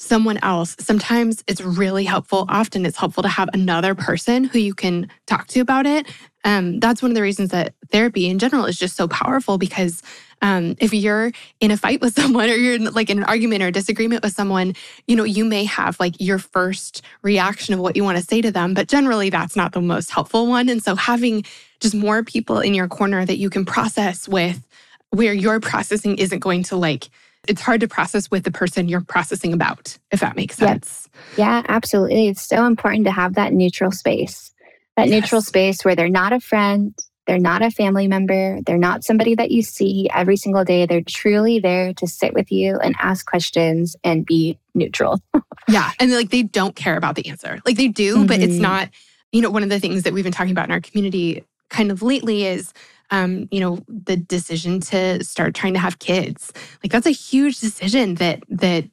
someone 0.00 0.38
else, 0.42 0.74
sometimes 0.80 1.44
it's 1.46 1.60
really 1.60 2.04
helpful. 2.04 2.46
Often 2.48 2.86
it's 2.86 2.96
helpful 2.96 3.22
to 3.22 3.28
have 3.28 3.50
another 3.52 3.94
person 3.94 4.44
who 4.44 4.58
you 4.58 4.74
can 4.74 5.10
talk 5.26 5.46
to 5.48 5.60
about 5.60 5.84
it. 5.84 6.06
Um, 6.42 6.80
that's 6.80 7.02
one 7.02 7.10
of 7.10 7.14
the 7.14 7.22
reasons 7.22 7.50
that 7.50 7.74
therapy 7.92 8.26
in 8.26 8.38
general 8.38 8.64
is 8.64 8.78
just 8.78 8.96
so 8.96 9.06
powerful 9.06 9.58
because 9.58 10.02
um, 10.40 10.74
if 10.80 10.94
you're 10.94 11.32
in 11.60 11.70
a 11.70 11.76
fight 11.76 12.00
with 12.00 12.14
someone 12.18 12.48
or 12.48 12.54
you're 12.54 12.76
in, 12.76 12.84
like 12.94 13.10
in 13.10 13.18
an 13.18 13.24
argument 13.24 13.62
or 13.62 13.70
disagreement 13.70 14.22
with 14.22 14.32
someone, 14.32 14.74
you 15.06 15.16
know, 15.16 15.24
you 15.24 15.44
may 15.44 15.64
have 15.64 16.00
like 16.00 16.14
your 16.18 16.38
first 16.38 17.02
reaction 17.20 17.74
of 17.74 17.80
what 17.80 17.94
you 17.94 18.02
want 18.02 18.16
to 18.16 18.24
say 18.24 18.40
to 18.40 18.50
them, 18.50 18.72
but 18.72 18.88
generally 18.88 19.28
that's 19.28 19.54
not 19.54 19.72
the 19.72 19.82
most 19.82 20.10
helpful 20.10 20.46
one. 20.46 20.70
And 20.70 20.82
so 20.82 20.96
having 20.96 21.44
just 21.78 21.94
more 21.94 22.22
people 22.24 22.60
in 22.60 22.72
your 22.72 22.88
corner 22.88 23.26
that 23.26 23.36
you 23.36 23.50
can 23.50 23.66
process 23.66 24.26
with 24.26 24.66
where 25.10 25.34
your 25.34 25.60
processing 25.60 26.16
isn't 26.16 26.38
going 26.38 26.62
to 26.62 26.76
like 26.76 27.10
it's 27.48 27.60
hard 27.60 27.80
to 27.80 27.88
process 27.88 28.30
with 28.30 28.44
the 28.44 28.50
person 28.50 28.88
you're 28.88 29.00
processing 29.00 29.52
about, 29.52 29.98
if 30.10 30.20
that 30.20 30.36
makes 30.36 30.56
sense. 30.56 31.08
Yeah, 31.36 31.62
absolutely. 31.68 32.28
It's 32.28 32.42
so 32.42 32.66
important 32.66 33.06
to 33.06 33.12
have 33.12 33.34
that 33.34 33.52
neutral 33.52 33.90
space, 33.90 34.52
that 34.96 35.08
yes. 35.08 35.22
neutral 35.22 35.42
space 35.42 35.84
where 35.84 35.96
they're 35.96 36.08
not 36.08 36.32
a 36.32 36.40
friend, 36.40 36.94
they're 37.26 37.38
not 37.38 37.62
a 37.62 37.70
family 37.70 38.08
member, 38.08 38.58
they're 38.66 38.78
not 38.78 39.04
somebody 39.04 39.34
that 39.36 39.50
you 39.50 39.62
see 39.62 40.08
every 40.12 40.36
single 40.36 40.64
day. 40.64 40.86
They're 40.86 41.00
truly 41.00 41.60
there 41.60 41.94
to 41.94 42.06
sit 42.06 42.34
with 42.34 42.50
you 42.50 42.76
and 42.78 42.94
ask 42.98 43.26
questions 43.26 43.96
and 44.04 44.26
be 44.26 44.58
neutral. 44.74 45.20
yeah. 45.68 45.92
And 45.98 46.12
like 46.12 46.30
they 46.30 46.42
don't 46.42 46.76
care 46.76 46.96
about 46.96 47.14
the 47.14 47.28
answer. 47.28 47.60
Like 47.64 47.76
they 47.76 47.88
do, 47.88 48.16
mm-hmm. 48.16 48.26
but 48.26 48.40
it's 48.40 48.54
mm-hmm. 48.54 48.62
not, 48.62 48.90
you 49.32 49.40
know, 49.40 49.50
one 49.50 49.62
of 49.62 49.68
the 49.68 49.80
things 49.80 50.02
that 50.02 50.12
we've 50.12 50.24
been 50.24 50.32
talking 50.32 50.52
about 50.52 50.66
in 50.66 50.72
our 50.72 50.80
community 50.80 51.44
kind 51.68 51.90
of 51.90 52.02
lately 52.02 52.44
is 52.44 52.72
um, 53.10 53.48
you 53.50 53.60
know, 53.60 53.78
the 53.88 54.16
decision 54.16 54.80
to 54.80 55.22
start 55.24 55.54
trying 55.54 55.74
to 55.74 55.80
have 55.80 55.98
kids. 55.98 56.52
Like 56.82 56.92
that's 56.92 57.06
a 57.06 57.10
huge 57.10 57.60
decision 57.60 58.16
that 58.16 58.42
that, 58.48 58.84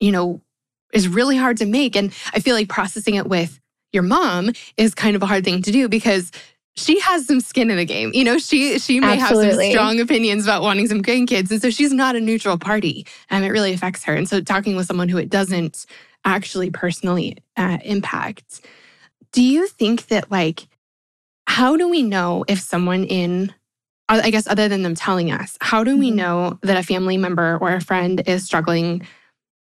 you 0.00 0.12
know, 0.12 0.40
is 0.92 1.08
really 1.08 1.36
hard 1.36 1.56
to 1.58 1.66
make. 1.66 1.96
And 1.96 2.12
I 2.34 2.40
feel 2.40 2.54
like 2.54 2.68
processing 2.68 3.14
it 3.14 3.26
with 3.26 3.60
your 3.92 4.02
mom 4.02 4.52
is 4.76 4.94
kind 4.94 5.16
of 5.16 5.22
a 5.22 5.26
hard 5.26 5.44
thing 5.44 5.62
to 5.62 5.72
do 5.72 5.88
because 5.88 6.30
she 6.74 6.98
has 7.00 7.26
some 7.26 7.40
skin 7.40 7.70
in 7.70 7.76
the 7.76 7.84
game. 7.84 8.10
You 8.14 8.24
know, 8.24 8.38
she 8.38 8.78
she 8.78 9.00
may 9.00 9.18
Absolutely. 9.18 9.46
have 9.46 9.56
some 9.56 9.70
strong 9.70 10.00
opinions 10.00 10.44
about 10.44 10.62
wanting 10.62 10.88
some 10.88 11.02
grandkids. 11.02 11.50
And 11.50 11.60
so 11.60 11.70
she's 11.70 11.92
not 11.92 12.16
a 12.16 12.20
neutral 12.20 12.58
party. 12.58 13.06
And 13.30 13.44
it 13.44 13.50
really 13.50 13.72
affects 13.72 14.04
her. 14.04 14.14
And 14.14 14.28
so 14.28 14.40
talking 14.40 14.76
with 14.76 14.86
someone 14.86 15.08
who 15.08 15.18
it 15.18 15.28
doesn't 15.28 15.86
actually 16.24 16.70
personally 16.70 17.38
uh, 17.56 17.78
impact. 17.84 18.60
Do 19.32 19.42
you 19.42 19.66
think 19.66 20.06
that 20.06 20.30
like 20.30 20.66
how 21.46 21.76
do 21.76 21.88
we 21.88 22.02
know 22.02 22.44
if 22.48 22.60
someone 22.60 23.04
in 23.04 23.52
I 24.08 24.30
guess, 24.30 24.46
other 24.46 24.68
than 24.68 24.82
them 24.82 24.94
telling 24.94 25.30
us, 25.30 25.56
how 25.60 25.84
do 25.84 25.96
we 25.96 26.08
mm-hmm. 26.08 26.16
know 26.16 26.58
that 26.62 26.76
a 26.76 26.82
family 26.82 27.16
member 27.16 27.56
or 27.60 27.74
a 27.74 27.80
friend 27.80 28.22
is 28.26 28.44
struggling 28.44 29.06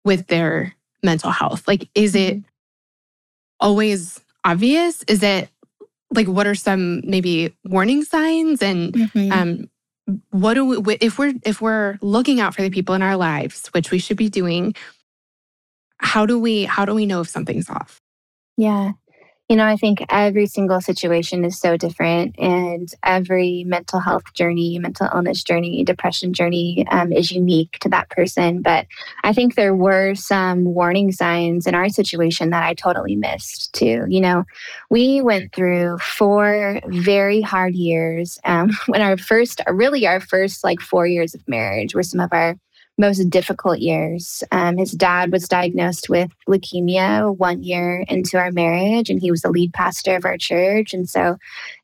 with 0.04 0.28
their 0.28 0.74
mental 1.04 1.30
health? 1.30 1.68
Like, 1.68 1.88
is 1.94 2.16
it 2.16 2.38
mm-hmm. 2.38 2.48
always 3.60 4.20
obvious? 4.44 5.04
Is 5.04 5.22
it 5.22 5.50
like, 6.14 6.28
what 6.28 6.48
are 6.48 6.56
some 6.56 7.02
maybe 7.06 7.56
warning 7.66 8.04
signs? 8.04 8.64
And 8.64 8.94
mm-hmm. 8.94 9.32
um, 9.32 9.70
what 10.32 10.56
do 10.56 10.66
we, 10.66 10.98
if 11.00 11.20
we're, 11.20 11.36
if 11.44 11.62
we're 11.62 12.00
looking 12.02 12.40
out 12.40 12.56
for 12.56 12.64
the 12.64 12.72
people 12.72 12.96
in 12.96 13.04
our 13.04 13.18
lives, 13.18 13.68
which 13.68 13.92
we 13.92 14.00
should 14.00 14.18
be 14.18 14.30
doing, 14.30 14.74
how 15.98 16.26
do 16.26 16.40
we, 16.40 16.64
how 16.64 16.86
do 16.86 16.96
we 16.96 17.06
know 17.06 17.22
if 17.22 17.30
something's 17.30 17.70
off? 17.70 18.02
Yeah. 18.58 18.94
You 19.50 19.56
know, 19.56 19.66
I 19.66 19.78
think 19.78 20.06
every 20.10 20.46
single 20.46 20.80
situation 20.80 21.44
is 21.44 21.60
so 21.60 21.76
different, 21.76 22.38
and 22.38 22.88
every 23.04 23.64
mental 23.66 24.00
health 24.00 24.32
journey, 24.36 24.78
mental 24.78 25.10
illness 25.12 25.44
journey, 25.44 25.84
depression 25.84 26.34
journey 26.34 26.86
um, 26.92 27.12
is 27.12 27.32
unique 27.32 27.80
to 27.80 27.90
that 27.90 28.12
person. 28.12 28.62
But 28.62 28.86
I 29.24 29.34
think 29.34 29.56
there 29.56 29.74
were 29.74 30.14
some 30.14 30.66
warning 30.66 31.12
signs 31.12 31.66
in 31.66 31.74
our 31.74 31.90
situation 31.90 32.52
that 32.52 32.62
I 32.62 32.76
totally 32.76 33.16
missed 33.16 33.74
too. 33.74 34.06
You 34.08 34.22
know, 34.22 34.44
we 34.92 35.20
went 35.20 35.52
through 35.56 35.98
four 35.98 36.80
very 36.86 37.42
hard 37.42 37.74
years 37.74 38.38
um, 38.46 38.70
when 38.86 39.02
our 39.02 39.18
first, 39.18 39.62
really 39.68 40.06
our 40.06 40.20
first 40.20 40.64
like 40.64 40.80
four 40.80 41.08
years 41.08 41.34
of 41.34 41.42
marriage 41.48 41.96
were 41.96 42.04
some 42.04 42.20
of 42.20 42.30
our 42.34 42.56
most 43.00 43.30
difficult 43.30 43.80
years. 43.80 44.44
Um, 44.52 44.78
his 44.78 44.92
dad 44.92 45.32
was 45.32 45.48
diagnosed 45.48 46.10
with 46.10 46.32
leukemia 46.48 47.36
one 47.36 47.64
year 47.64 48.06
into 48.08 48.38
our 48.38 48.52
marriage, 48.52 49.10
and 49.10 49.20
he 49.20 49.32
was 49.32 49.42
the 49.42 49.50
lead 49.50 49.74
pastor 49.74 50.16
of 50.16 50.26
our 50.26 50.38
church. 50.38 50.94
And 50.94 51.10
so 51.10 51.38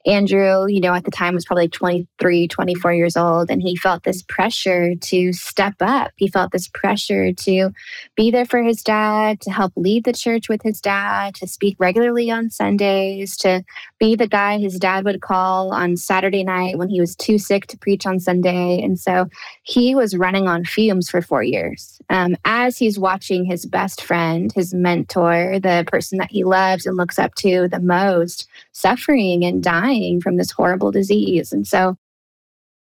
Andrew, 0.06 0.68
you 0.68 0.80
know, 0.80 0.94
at 0.94 1.06
the 1.06 1.12
time 1.12 1.34
was 1.34 1.46
probably 1.46 1.68
23, 1.68 2.48
24 2.48 2.94
years 2.94 3.18
old, 3.18 3.50
and 3.50 3.62
he 3.62 3.76
felt 3.76 4.04
this 4.04 4.22
pressure 4.22 4.94
to 4.96 5.34
step 5.34 5.76
up. 5.80 6.12
He 6.18 6.28
felt 6.28 6.52
this 6.52 6.68
pressure 6.68 7.34
to 7.34 7.72
be 8.16 8.30
there 8.30 8.46
for 8.46 8.62
his 8.62 8.84
dad, 8.84 9.42
to 9.42 9.52
help 9.52 9.74
lead 9.76 10.04
the 10.04 10.14
church 10.14 10.48
with 10.50 10.62
his 10.62 10.80
dad, 10.80 11.34
to 11.36 11.48
speak 11.48 11.76
regularly 11.80 12.30
on 12.30 12.52
Sundays, 12.52 13.36
to 13.38 13.64
be 14.00 14.16
the 14.16 14.28
guy 14.28 14.58
his 14.58 14.78
dad 14.78 15.06
would 15.06 15.22
call 15.22 15.74
on 15.74 15.98
Saturday 15.98 16.44
night 16.44 16.78
when 16.78 16.90
he 16.90 17.00
was 17.00 17.16
too 17.16 17.40
sick 17.40 17.66
to 17.68 17.78
preach 17.78 18.06
on 18.06 18.20
Sunday. 18.20 18.82
And 18.84 19.00
so 19.00 19.28
he 19.64 19.96
was 19.96 20.16
running 20.16 20.48
on 20.48 20.66
fumes 20.66 21.05
for 21.10 21.22
four 21.22 21.44
years. 21.44 22.02
Um, 22.10 22.36
as 22.46 22.78
he's 22.78 23.00
watching 23.00 23.46
his 23.46 23.66
best 23.66 24.02
friend, 24.02 24.52
his 24.54 24.74
mentor, 24.74 25.60
the 25.60 25.84
person 25.88 26.18
that 26.18 26.32
he 26.32 26.44
loves 26.44 26.86
and 26.86 26.98
looks 26.98 27.20
up 27.20 27.36
to 27.36 27.68
the 27.68 27.80
most, 27.80 28.48
suffering 28.72 29.44
and 29.44 29.64
dying 29.64 30.22
from 30.22 30.38
this 30.38 30.52
horrible 30.52 30.92
disease. 30.92 31.52
And 31.52 31.68
so 31.68 31.98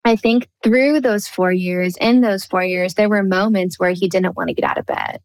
I 0.06 0.15
think 0.15 0.48
through 0.63 1.02
those 1.02 1.28
four 1.28 1.52
years, 1.52 1.98
in 1.98 2.22
those 2.22 2.46
four 2.46 2.63
years, 2.63 2.93
there 2.93 3.10
were 3.10 3.24
moments 3.24 3.80
where 3.80 3.91
he 3.91 4.08
didn't 4.08 4.38
want 4.38 4.48
to 4.48 4.54
get 4.54 4.70
out 4.70 4.78
of 4.78 4.86
bed 4.86 5.20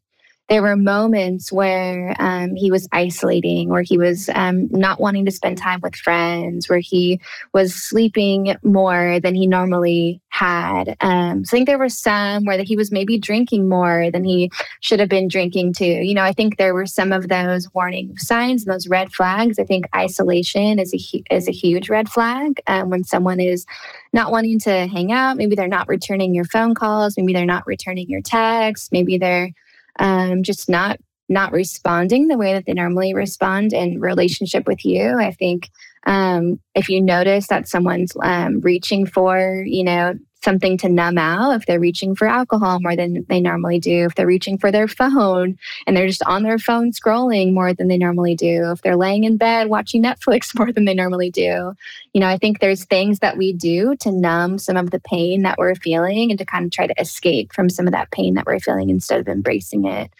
there 0.49 0.61
were 0.61 0.75
moments 0.75 1.51
where 1.51 2.15
um, 2.19 2.55
he 2.55 2.69
was 2.69 2.87
isolating, 2.91 3.69
where 3.69 3.81
he 3.81 3.97
was 3.97 4.29
um, 4.35 4.67
not 4.71 4.99
wanting 4.99 5.25
to 5.25 5.31
spend 5.31 5.57
time 5.57 5.79
with 5.81 5.95
friends, 5.95 6.67
where 6.67 6.79
he 6.79 7.19
was 7.53 7.73
sleeping 7.73 8.55
more 8.61 9.19
than 9.21 9.35
he 9.35 9.47
normally 9.47 10.21
had. 10.29 10.97
Um, 10.99 11.45
so 11.45 11.55
I 11.55 11.57
think 11.57 11.67
there 11.67 11.79
were 11.79 11.89
some 11.89 12.43
where 12.43 12.61
he 12.61 12.75
was 12.75 12.91
maybe 12.91 13.17
drinking 13.17 13.69
more 13.69 14.11
than 14.11 14.25
he 14.25 14.51
should 14.81 14.99
have 14.99 15.07
been 15.07 15.29
drinking 15.29 15.73
too. 15.73 15.85
You 15.85 16.13
know, 16.13 16.23
I 16.23 16.33
think 16.33 16.57
there 16.57 16.73
were 16.73 16.87
some 16.87 17.13
of 17.13 17.29
those 17.29 17.73
warning 17.73 18.17
signs 18.17 18.65
and 18.65 18.73
those 18.73 18.87
red 18.87 19.13
flags. 19.13 19.59
I 19.59 19.63
think 19.63 19.85
isolation 19.95 20.77
is 20.77 20.93
a 20.93 21.23
is 21.33 21.47
a 21.47 21.51
huge 21.51 21.89
red 21.89 22.09
flag 22.09 22.61
um, 22.67 22.89
when 22.89 23.05
someone 23.05 23.39
is 23.39 23.65
not 24.11 24.31
wanting 24.31 24.59
to 24.59 24.87
hang 24.87 25.13
out. 25.13 25.37
Maybe 25.37 25.55
they're 25.55 25.67
not 25.67 25.87
returning 25.87 26.35
your 26.35 26.45
phone 26.45 26.75
calls. 26.75 27.15
Maybe 27.15 27.31
they're 27.31 27.45
not 27.45 27.65
returning 27.65 28.09
your 28.09 28.21
texts. 28.21 28.89
Maybe 28.91 29.17
they're 29.17 29.51
um, 29.99 30.43
just 30.43 30.69
not 30.69 30.99
not 31.29 31.51
responding 31.51 32.27
the 32.27 32.37
way 32.37 32.53
that 32.53 32.65
they 32.65 32.73
normally 32.73 33.13
respond 33.13 33.73
in 33.73 33.99
relationship 33.99 34.67
with 34.67 34.83
you. 34.83 35.17
I 35.17 35.31
think 35.31 35.69
um, 36.05 36.59
if 36.75 36.89
you 36.89 37.01
notice 37.01 37.47
that 37.47 37.67
someone's 37.67 38.11
um, 38.21 38.59
reaching 38.59 39.05
for, 39.05 39.63
you 39.65 39.83
know, 39.83 40.13
something 40.43 40.77
to 40.77 40.89
numb 40.89 41.17
out, 41.17 41.55
if 41.55 41.65
they're 41.65 41.79
reaching 41.79 42.15
for 42.15 42.27
alcohol 42.27 42.79
more 42.81 42.95
than 42.95 43.25
they 43.29 43.39
normally 43.39 43.79
do, 43.79 44.05
if 44.05 44.15
they're 44.15 44.27
reaching 44.27 44.57
for 44.57 44.71
their 44.71 44.87
phone 44.87 45.57
and 45.87 45.95
they're 45.95 46.07
just 46.07 46.23
on 46.23 46.43
their 46.43 46.59
phone 46.59 46.91
scrolling 46.91 47.53
more 47.53 47.73
than 47.73 47.87
they 47.87 47.97
normally 47.97 48.35
do, 48.35 48.71
if 48.71 48.81
they're 48.81 48.97
laying 48.97 49.23
in 49.23 49.37
bed 49.37 49.69
watching 49.69 50.03
Netflix 50.03 50.55
more 50.57 50.71
than 50.71 50.85
they 50.85 50.93
normally 50.93 51.31
do, 51.31 51.73
you 52.13 52.21
know, 52.21 52.27
I 52.27 52.37
think 52.37 52.59
there's 52.59 52.85
things 52.85 53.19
that 53.19 53.37
we 53.37 53.53
do 53.53 53.95
to 53.97 54.11
numb 54.11 54.57
some 54.59 54.77
of 54.77 54.91
the 54.91 54.99
pain 54.99 55.41
that 55.43 55.57
we're 55.57 55.75
feeling 55.75 56.29
and 56.29 56.37
to 56.37 56.45
kind 56.45 56.65
of 56.65 56.71
try 56.71 56.87
to 56.87 57.01
escape 57.01 57.53
from 57.53 57.69
some 57.69 57.87
of 57.87 57.93
that 57.93 58.11
pain 58.11 58.35
that 58.35 58.45
we're 58.45 58.59
feeling 58.59 58.89
instead 58.89 59.19
of 59.19 59.27
embracing 59.27 59.85
it. 59.85 60.11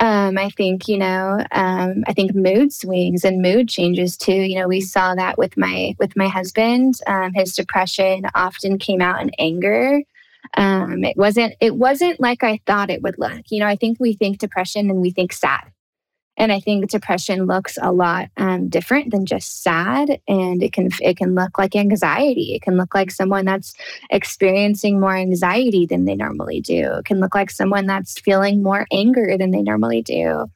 Um, 0.00 0.38
I 0.38 0.48
think, 0.50 0.88
you 0.88 0.96
know, 0.96 1.44
um, 1.52 2.04
I 2.06 2.14
think 2.14 2.34
mood 2.34 2.72
swings 2.72 3.22
and 3.22 3.42
mood 3.42 3.68
changes 3.68 4.16
too. 4.16 4.32
You 4.32 4.58
know, 4.58 4.68
we 4.68 4.80
saw 4.80 5.14
that 5.14 5.36
with 5.36 5.56
my 5.58 5.94
with 5.98 6.16
my 6.16 6.26
husband. 6.28 6.94
Um, 7.06 7.32
his 7.34 7.54
depression 7.54 8.24
often 8.34 8.78
came 8.78 9.02
out 9.02 9.20
in 9.20 9.30
anger. 9.38 10.00
Um, 10.56 11.04
it 11.04 11.16
wasn't 11.18 11.54
it 11.60 11.76
wasn't 11.76 12.18
like 12.18 12.42
I 12.42 12.60
thought 12.66 12.90
it 12.90 13.02
would 13.02 13.18
look. 13.18 13.42
You 13.50 13.60
know, 13.60 13.66
I 13.66 13.76
think 13.76 13.98
we 14.00 14.14
think 14.14 14.38
depression 14.38 14.88
and 14.88 15.02
we 15.02 15.10
think 15.10 15.34
sad. 15.34 15.70
And 16.40 16.50
I 16.50 16.58
think 16.58 16.88
depression 16.88 17.44
looks 17.44 17.76
a 17.82 17.92
lot 17.92 18.30
um, 18.38 18.70
different 18.70 19.10
than 19.10 19.26
just 19.26 19.62
sad, 19.62 20.22
and 20.26 20.62
it 20.62 20.72
can 20.72 20.88
it 21.02 21.18
can 21.18 21.34
look 21.34 21.58
like 21.58 21.76
anxiety. 21.76 22.54
It 22.54 22.62
can 22.62 22.78
look 22.78 22.94
like 22.94 23.10
someone 23.10 23.44
that's 23.44 23.74
experiencing 24.08 24.98
more 24.98 25.14
anxiety 25.14 25.84
than 25.84 26.06
they 26.06 26.14
normally 26.14 26.62
do. 26.62 26.94
It 26.94 27.04
can 27.04 27.20
look 27.20 27.34
like 27.34 27.50
someone 27.50 27.84
that's 27.84 28.18
feeling 28.18 28.62
more 28.62 28.86
anger 28.90 29.36
than 29.36 29.50
they 29.50 29.60
normally 29.60 30.00
do. 30.00 30.46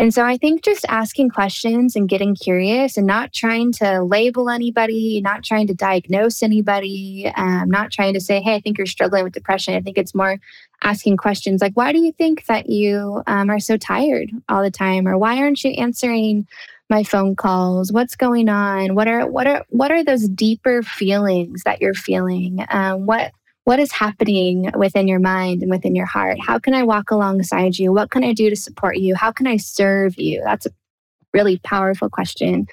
And 0.00 0.14
so 0.14 0.24
I 0.24 0.38
think 0.38 0.64
just 0.64 0.86
asking 0.88 1.28
questions 1.28 1.94
and 1.94 2.08
getting 2.08 2.34
curious 2.34 2.96
and 2.96 3.06
not 3.06 3.34
trying 3.34 3.70
to 3.72 4.02
label 4.02 4.48
anybody, 4.48 5.20
not 5.22 5.44
trying 5.44 5.66
to 5.66 5.74
diagnose 5.74 6.42
anybody, 6.42 7.30
um, 7.36 7.68
not 7.68 7.92
trying 7.92 8.14
to 8.14 8.20
say, 8.20 8.40
hey, 8.40 8.54
I 8.54 8.60
think 8.60 8.78
you're 8.78 8.86
struggling 8.86 9.24
with 9.24 9.34
depression. 9.34 9.74
I 9.74 9.82
think 9.82 9.98
it's 9.98 10.14
more 10.14 10.38
asking 10.82 11.18
questions 11.18 11.60
like, 11.60 11.74
why 11.74 11.92
do 11.92 11.98
you 11.98 12.12
think 12.12 12.46
that 12.46 12.70
you 12.70 13.22
um, 13.26 13.50
are 13.50 13.60
so 13.60 13.76
tired 13.76 14.30
all 14.48 14.62
the 14.62 14.70
time? 14.70 15.06
Or 15.06 15.18
why 15.18 15.36
aren't 15.36 15.62
you 15.64 15.72
answering 15.72 16.48
my 16.88 17.02
phone 17.02 17.36
calls? 17.36 17.92
What's 17.92 18.16
going 18.16 18.48
on? 18.48 18.94
What 18.94 19.06
are 19.06 19.26
what 19.26 19.46
are 19.46 19.66
what 19.68 19.90
are 19.90 20.02
those 20.02 20.26
deeper 20.30 20.82
feelings 20.82 21.62
that 21.64 21.82
you're 21.82 21.92
feeling? 21.92 22.64
Um, 22.70 23.04
what 23.04 23.32
what 23.64 23.78
is 23.78 23.92
happening 23.92 24.70
within 24.76 25.06
your 25.06 25.20
mind 25.20 25.62
and 25.62 25.70
within 25.70 25.94
your 25.94 26.06
heart? 26.06 26.38
How 26.40 26.58
can 26.58 26.74
I 26.74 26.82
walk 26.82 27.10
alongside 27.10 27.78
you? 27.78 27.92
What 27.92 28.10
can 28.10 28.24
I 28.24 28.32
do 28.32 28.50
to 28.50 28.56
support 28.56 28.96
you? 28.96 29.14
How 29.14 29.32
can 29.32 29.46
I 29.46 29.56
serve 29.58 30.18
you? 30.18 30.42
That's 30.44 30.66
a 30.66 30.70
really 31.32 31.58
powerful 31.58 32.08
question 32.08 32.66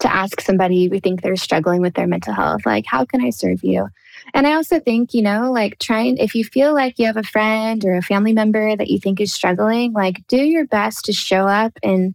to 0.00 0.12
ask 0.12 0.40
somebody 0.40 0.88
we 0.88 1.00
think 1.00 1.22
they're 1.22 1.36
struggling 1.36 1.80
with 1.80 1.94
their 1.94 2.06
mental 2.06 2.34
health. 2.34 2.66
Like, 2.66 2.84
how 2.86 3.04
can 3.04 3.24
I 3.24 3.30
serve 3.30 3.62
you? 3.62 3.88
And 4.34 4.46
I 4.46 4.54
also 4.54 4.80
think, 4.80 5.14
you 5.14 5.22
know, 5.22 5.50
like 5.50 5.78
trying, 5.78 6.18
if 6.18 6.34
you 6.34 6.44
feel 6.44 6.74
like 6.74 6.98
you 6.98 7.06
have 7.06 7.16
a 7.16 7.22
friend 7.22 7.84
or 7.84 7.96
a 7.96 8.02
family 8.02 8.32
member 8.32 8.76
that 8.76 8.88
you 8.88 8.98
think 8.98 9.20
is 9.20 9.32
struggling, 9.32 9.92
like 9.92 10.26
do 10.28 10.36
your 10.36 10.66
best 10.66 11.06
to 11.06 11.12
show 11.12 11.46
up 11.46 11.78
in 11.82 12.14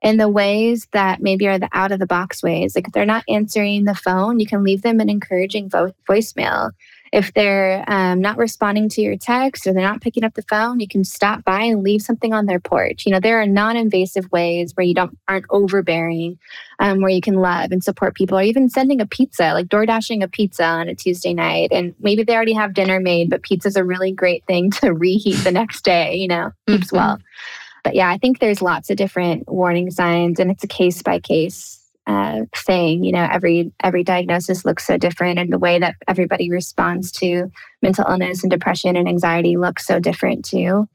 in 0.00 0.16
the 0.16 0.28
ways 0.28 0.86
that 0.92 1.20
maybe 1.20 1.48
are 1.48 1.58
the 1.58 1.68
out 1.72 1.90
of 1.90 1.98
the 1.98 2.06
box 2.06 2.40
ways. 2.40 2.76
Like 2.76 2.86
if 2.86 2.92
they're 2.92 3.04
not 3.04 3.24
answering 3.28 3.84
the 3.84 3.96
phone, 3.96 4.38
you 4.38 4.46
can 4.46 4.62
leave 4.62 4.82
them 4.82 5.00
an 5.00 5.10
encouraging 5.10 5.68
vo- 5.68 5.92
voicemail. 6.08 6.70
If 7.12 7.32
they're 7.34 7.84
um, 7.86 8.20
not 8.20 8.36
responding 8.36 8.88
to 8.90 9.00
your 9.00 9.16
text 9.16 9.66
or 9.66 9.72
they're 9.72 9.82
not 9.82 10.00
picking 10.00 10.24
up 10.24 10.34
the 10.34 10.42
phone, 10.42 10.80
you 10.80 10.88
can 10.88 11.04
stop 11.04 11.44
by 11.44 11.62
and 11.62 11.82
leave 11.82 12.02
something 12.02 12.32
on 12.32 12.46
their 12.46 12.60
porch. 12.60 13.06
You 13.06 13.12
know, 13.12 13.20
there 13.20 13.40
are 13.40 13.46
non-invasive 13.46 14.30
ways 14.30 14.72
where 14.74 14.84
you 14.84 14.94
don't 14.94 15.16
aren't 15.26 15.46
overbearing, 15.50 16.38
um, 16.78 17.00
where 17.00 17.10
you 17.10 17.20
can 17.20 17.34
love 17.34 17.72
and 17.72 17.82
support 17.82 18.14
people, 18.14 18.38
or 18.38 18.42
even 18.42 18.68
sending 18.68 19.00
a 19.00 19.06
pizza, 19.06 19.52
like 19.52 19.68
door 19.68 19.86
dashing 19.86 20.22
a 20.22 20.28
pizza 20.28 20.64
on 20.64 20.88
a 20.88 20.94
Tuesday 20.94 21.34
night, 21.34 21.70
and 21.72 21.94
maybe 22.00 22.22
they 22.22 22.34
already 22.34 22.52
have 22.52 22.74
dinner 22.74 23.00
made, 23.00 23.30
but 23.30 23.42
pizza's 23.42 23.76
a 23.76 23.84
really 23.84 24.12
great 24.12 24.44
thing 24.46 24.70
to 24.82 24.92
reheat 24.92 25.42
the 25.44 25.52
next 25.52 25.84
day. 25.84 26.16
You 26.16 26.28
know, 26.28 26.52
keeps 26.66 26.88
mm-hmm. 26.88 26.96
well. 26.96 27.18
But 27.84 27.94
yeah, 27.94 28.10
I 28.10 28.18
think 28.18 28.38
there's 28.38 28.60
lots 28.60 28.90
of 28.90 28.96
different 28.96 29.48
warning 29.48 29.90
signs, 29.90 30.40
and 30.40 30.50
it's 30.50 30.64
a 30.64 30.68
case 30.68 31.02
by 31.02 31.20
case 31.20 31.77
uh, 32.08 32.46
saying, 32.54 33.04
you 33.04 33.12
know, 33.12 33.28
every 33.30 33.70
every 33.84 34.02
diagnosis 34.02 34.64
looks 34.64 34.86
so 34.86 34.96
different, 34.96 35.38
and 35.38 35.52
the 35.52 35.58
way 35.58 35.78
that 35.78 35.94
everybody 36.08 36.50
responds 36.50 37.12
to 37.12 37.52
mental 37.82 38.06
illness 38.08 38.42
and 38.42 38.50
depression 38.50 38.96
and 38.96 39.06
anxiety 39.06 39.56
looks 39.56 39.86
so 39.86 40.00
different 40.00 40.44
too. 40.44 40.88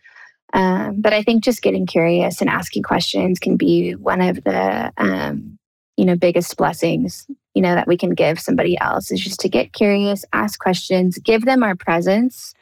Um, 0.54 1.02
but 1.02 1.13
I 1.13 1.21
think 1.23 1.43
just 1.43 1.62
getting 1.62 1.86
curious 1.86 2.41
and 2.41 2.49
asking 2.49 2.84
questions 2.84 3.39
can 3.39 3.58
be 3.58 3.93
one 3.93 4.21
of 4.21 4.43
the 4.43 4.91
um, 4.97 5.60
you 5.97 6.06
know 6.06 6.15
biggest 6.15 6.58
blessings 6.58 7.28
you 7.54 7.62
know 7.62 7.76
that 7.76 7.88
we 7.88 7.97
can 7.97 8.15
give 8.15 8.39
somebody 8.39 8.78
else 8.80 9.12
is 9.12 9.19
just 9.19 9.39
to 9.39 9.49
get 9.49 9.73
curious 9.73 10.26
ask 10.34 10.60
questions 10.60 11.19
give 11.19 11.45
them 11.45 11.62
our 11.62 11.76
presence 11.76 12.54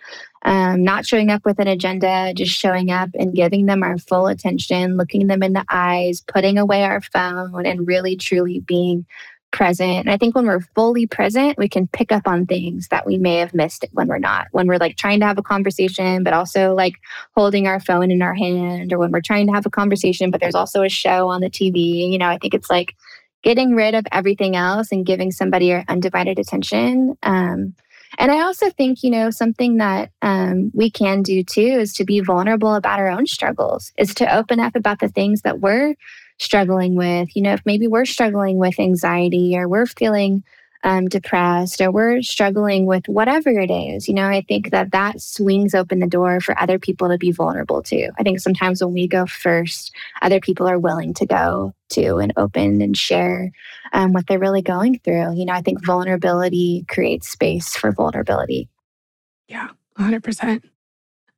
um, 0.43 0.83
not 0.83 1.05
showing 1.05 1.29
up 1.29 1.45
with 1.45 1.59
an 1.59 1.67
agenda 1.67 2.33
just 2.33 2.53
showing 2.53 2.91
up 2.91 3.09
and 3.13 3.35
giving 3.35 3.65
them 3.65 3.83
our 3.83 3.97
full 3.97 4.27
attention 4.27 4.97
looking 4.97 5.27
them 5.27 5.43
in 5.43 5.53
the 5.53 5.65
eyes 5.69 6.21
putting 6.21 6.57
away 6.57 6.83
our 6.83 7.01
phone 7.01 7.65
and 7.65 7.87
really 7.87 8.15
truly 8.15 8.59
being 8.59 9.05
present 9.51 9.99
and 9.99 10.09
i 10.09 10.17
think 10.17 10.33
when 10.33 10.47
we're 10.47 10.61
fully 10.75 11.05
present 11.05 11.57
we 11.57 11.67
can 11.67 11.85
pick 11.87 12.11
up 12.11 12.25
on 12.25 12.45
things 12.45 12.87
that 12.87 13.05
we 13.05 13.17
may 13.17 13.35
have 13.35 13.53
missed 13.53 13.83
when 13.91 14.07
we're 14.07 14.17
not 14.17 14.47
when 14.51 14.65
we're 14.65 14.77
like 14.77 14.95
trying 14.95 15.19
to 15.19 15.25
have 15.25 15.37
a 15.37 15.43
conversation 15.43 16.23
but 16.23 16.33
also 16.33 16.73
like 16.73 16.93
holding 17.35 17.67
our 17.67 17.79
phone 17.79 18.11
in 18.11 18.21
our 18.21 18.33
hand 18.33 18.93
or 18.93 18.97
when 18.97 19.11
we're 19.11 19.19
trying 19.19 19.45
to 19.47 19.53
have 19.53 19.65
a 19.65 19.69
conversation 19.69 20.31
but 20.31 20.39
there's 20.39 20.55
also 20.55 20.83
a 20.83 20.89
show 20.89 21.27
on 21.27 21.41
the 21.41 21.49
tv 21.49 22.09
you 22.09 22.17
know 22.17 22.29
i 22.29 22.37
think 22.37 22.53
it's 22.53 22.69
like 22.69 22.95
getting 23.43 23.75
rid 23.75 23.95
of 23.95 24.05
everything 24.11 24.55
else 24.55 24.91
and 24.91 25.05
giving 25.05 25.31
somebody 25.31 25.67
your 25.67 25.83
undivided 25.87 26.39
attention. 26.39 27.17
Um, 27.23 27.75
and 28.17 28.31
I 28.31 28.41
also 28.41 28.69
think, 28.69 29.03
you 29.03 29.09
know, 29.09 29.29
something 29.31 29.77
that 29.77 30.11
um, 30.21 30.71
we 30.73 30.89
can 30.89 31.21
do 31.21 31.43
too 31.43 31.61
is 31.61 31.93
to 31.93 32.05
be 32.05 32.19
vulnerable 32.19 32.75
about 32.75 32.99
our 32.99 33.09
own 33.09 33.25
struggles, 33.25 33.91
is 33.97 34.13
to 34.15 34.35
open 34.35 34.59
up 34.59 34.75
about 34.75 34.99
the 34.99 35.07
things 35.07 35.41
that 35.41 35.59
we're 35.59 35.95
struggling 36.39 36.95
with. 36.95 37.35
You 37.35 37.43
know, 37.43 37.53
if 37.53 37.61
maybe 37.65 37.87
we're 37.87 38.05
struggling 38.05 38.57
with 38.57 38.79
anxiety 38.79 39.57
or 39.57 39.67
we're 39.67 39.85
feeling 39.85 40.43
um, 40.83 41.07
depressed 41.07 41.79
or 41.81 41.91
we're 41.91 42.21
struggling 42.21 42.85
with 42.85 43.07
whatever 43.07 43.49
it 43.49 43.69
is, 43.69 44.07
you 44.07 44.13
know, 44.13 44.27
I 44.27 44.41
think 44.41 44.71
that 44.71 44.91
that 44.91 45.21
swings 45.21 45.75
open 45.75 45.99
the 45.99 46.07
door 46.07 46.41
for 46.41 46.59
other 46.59 46.79
people 46.79 47.09
to 47.09 47.17
be 47.17 47.31
vulnerable 47.31 47.81
too. 47.83 48.09
I 48.17 48.23
think 48.23 48.39
sometimes 48.39 48.83
when 48.83 48.93
we 48.93 49.07
go 49.07 49.25
first, 49.25 49.93
other 50.21 50.39
people 50.39 50.67
are 50.67 50.79
willing 50.79 51.13
to 51.15 51.25
go 51.25 51.73
to 51.89 52.17
and 52.17 52.33
open 52.37 52.81
and 52.81 52.97
share 52.97 53.51
um, 53.93 54.13
what 54.13 54.27
they're 54.27 54.39
really 54.39 54.61
going 54.61 54.99
through. 54.99 55.35
You 55.35 55.45
know, 55.45 55.53
I 55.53 55.61
think 55.61 55.85
vulnerability 55.85 56.85
creates 56.87 57.29
space 57.29 57.75
for 57.75 57.91
vulnerability. 57.91 58.69
Yeah, 59.47 59.69
100%. 59.99 60.63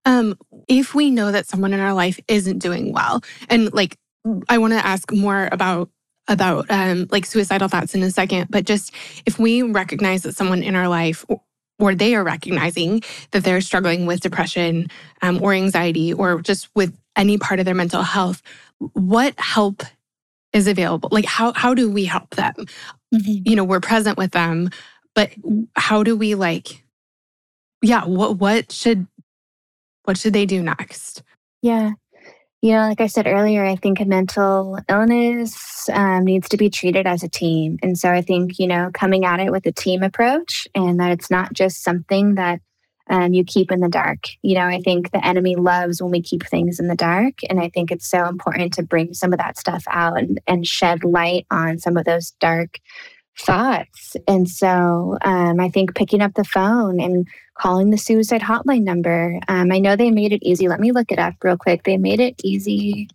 Um, 0.06 0.38
if 0.68 0.94
we 0.94 1.10
know 1.10 1.32
that 1.32 1.48
someone 1.48 1.74
in 1.74 1.80
our 1.80 1.94
life 1.94 2.20
isn't 2.28 2.60
doing 2.60 2.94
well, 2.94 3.24
and 3.50 3.74
like, 3.74 3.98
I 4.48 4.58
want 4.58 4.74
to 4.74 4.86
ask 4.86 5.12
more 5.12 5.50
about 5.52 5.90
about 6.28 6.66
um, 6.70 7.08
like 7.12 7.26
suicidal 7.26 7.68
thoughts 7.68 7.96
in 7.96 8.04
a 8.04 8.12
second, 8.12 8.48
but 8.50 8.66
just 8.66 8.94
if 9.26 9.40
we 9.40 9.62
recognize 9.62 10.24
that 10.24 10.36
someone 10.36 10.64
in 10.64 10.76
our 10.76 10.88
life 10.88 11.26
or 11.80 11.96
they 11.96 12.16
are 12.16 12.24
recognizing 12.24 13.02
that 13.32 13.44
they're 13.44 13.62
struggling 13.62 14.06
with 14.06 14.22
depression 14.22 14.88
um, 15.22 15.42
or 15.42 15.54
anxiety 15.54 16.14
or 16.14 16.42
just 16.42 16.70
with 16.76 16.98
any 17.16 17.38
part 17.38 17.60
of 17.60 17.66
their 17.66 17.76
mental 17.76 18.04
health, 18.04 18.42
what 18.94 19.38
help 19.40 19.84
is 20.54 20.68
available? 20.68 21.10
Like 21.12 21.26
how 21.26 21.52
how 21.54 21.74
do 21.74 21.92
we 21.92 22.06
help 22.06 22.36
them? 22.36 22.54
Mm-hmm. 23.14 23.50
You 23.50 23.56
know, 23.56 23.64
we're 23.64 23.80
present 23.80 24.18
with 24.18 24.32
them, 24.32 24.70
but 25.14 25.32
how 25.76 26.04
do 26.04 26.16
we 26.16 26.36
like 26.36 26.84
yeah, 27.84 28.06
what 28.06 28.38
what 28.38 28.72
should 28.72 29.08
what 30.06 30.18
should 30.18 30.34
they 30.34 30.46
do 30.46 30.64
next? 30.64 31.22
Yeah. 31.62 31.92
You 32.64 32.72
know, 32.72 32.88
like 32.88 33.02
I 33.02 33.08
said 33.08 33.28
earlier, 33.28 33.66
I 33.66 33.76
think 33.76 34.00
a 34.00 34.06
mental 34.06 34.80
illness 34.88 35.90
um, 35.90 36.24
needs 36.24 36.48
to 36.48 36.56
be 36.56 36.70
treated 36.70 37.06
as 37.06 37.22
a 37.22 37.28
team. 37.28 37.78
And 37.84 37.98
so 37.98 38.10
I 38.10 38.22
think, 38.22 38.58
you 38.58 38.68
know, 38.68 38.90
coming 38.94 39.26
at 39.26 39.42
it 39.42 39.52
with 39.52 39.66
a 39.66 39.74
team 39.74 40.02
approach 40.02 40.66
and 40.74 40.98
that 41.02 41.12
it's 41.12 41.30
not 41.30 41.52
just 41.52 41.84
something 41.84 42.36
that 42.36 42.62
um, 43.10 43.34
you 43.34 43.44
keep 43.44 43.70
in 43.70 43.82
the 43.82 43.90
dark. 43.90 44.20
You 44.44 44.56
know, 44.56 44.66
I 44.66 44.80
think 44.80 45.12
the 45.12 45.26
enemy 45.28 45.58
loves 45.58 46.02
when 46.02 46.10
we 46.10 46.22
keep 46.22 46.44
things 46.46 46.80
in 46.80 46.88
the 46.88 46.96
dark. 46.96 47.34
And 47.50 47.60
I 47.60 47.68
think 47.68 47.92
it's 47.92 48.10
so 48.10 48.28
important 48.30 48.72
to 48.76 48.84
bring 48.84 49.14
some 49.14 49.34
of 49.34 49.40
that 49.40 49.58
stuff 49.58 49.84
out 49.90 50.18
and, 50.18 50.40
and 50.48 50.66
shed 50.66 51.04
light 51.04 51.46
on 51.52 51.80
some 51.80 51.98
of 51.98 52.06
those 52.06 52.32
dark 52.40 52.80
thoughts. 53.40 54.16
And 54.28 54.50
so 54.50 55.18
um, 55.24 55.60
I 55.60 55.70
think 55.70 55.96
picking 55.96 56.22
up 56.22 56.34
the 56.36 56.44
phone 56.44 57.00
and 57.00 57.28
calling 57.56 57.90
the 57.90 57.98
suicide 57.98 58.42
hotline 58.42 58.84
number. 58.84 59.40
Um, 59.48 59.72
I 59.72 59.80
know 59.80 59.96
they 59.96 60.12
made 60.12 60.34
it 60.34 60.44
easy. 60.44 60.68
Let 60.68 60.80
me 60.80 60.92
look 60.92 61.12
it 61.12 61.20
up 61.20 61.36
real 61.44 61.58
quick. 61.58 61.84
They 61.84 61.98
made 61.98 62.20
it 62.20 62.40
easy 62.44 63.10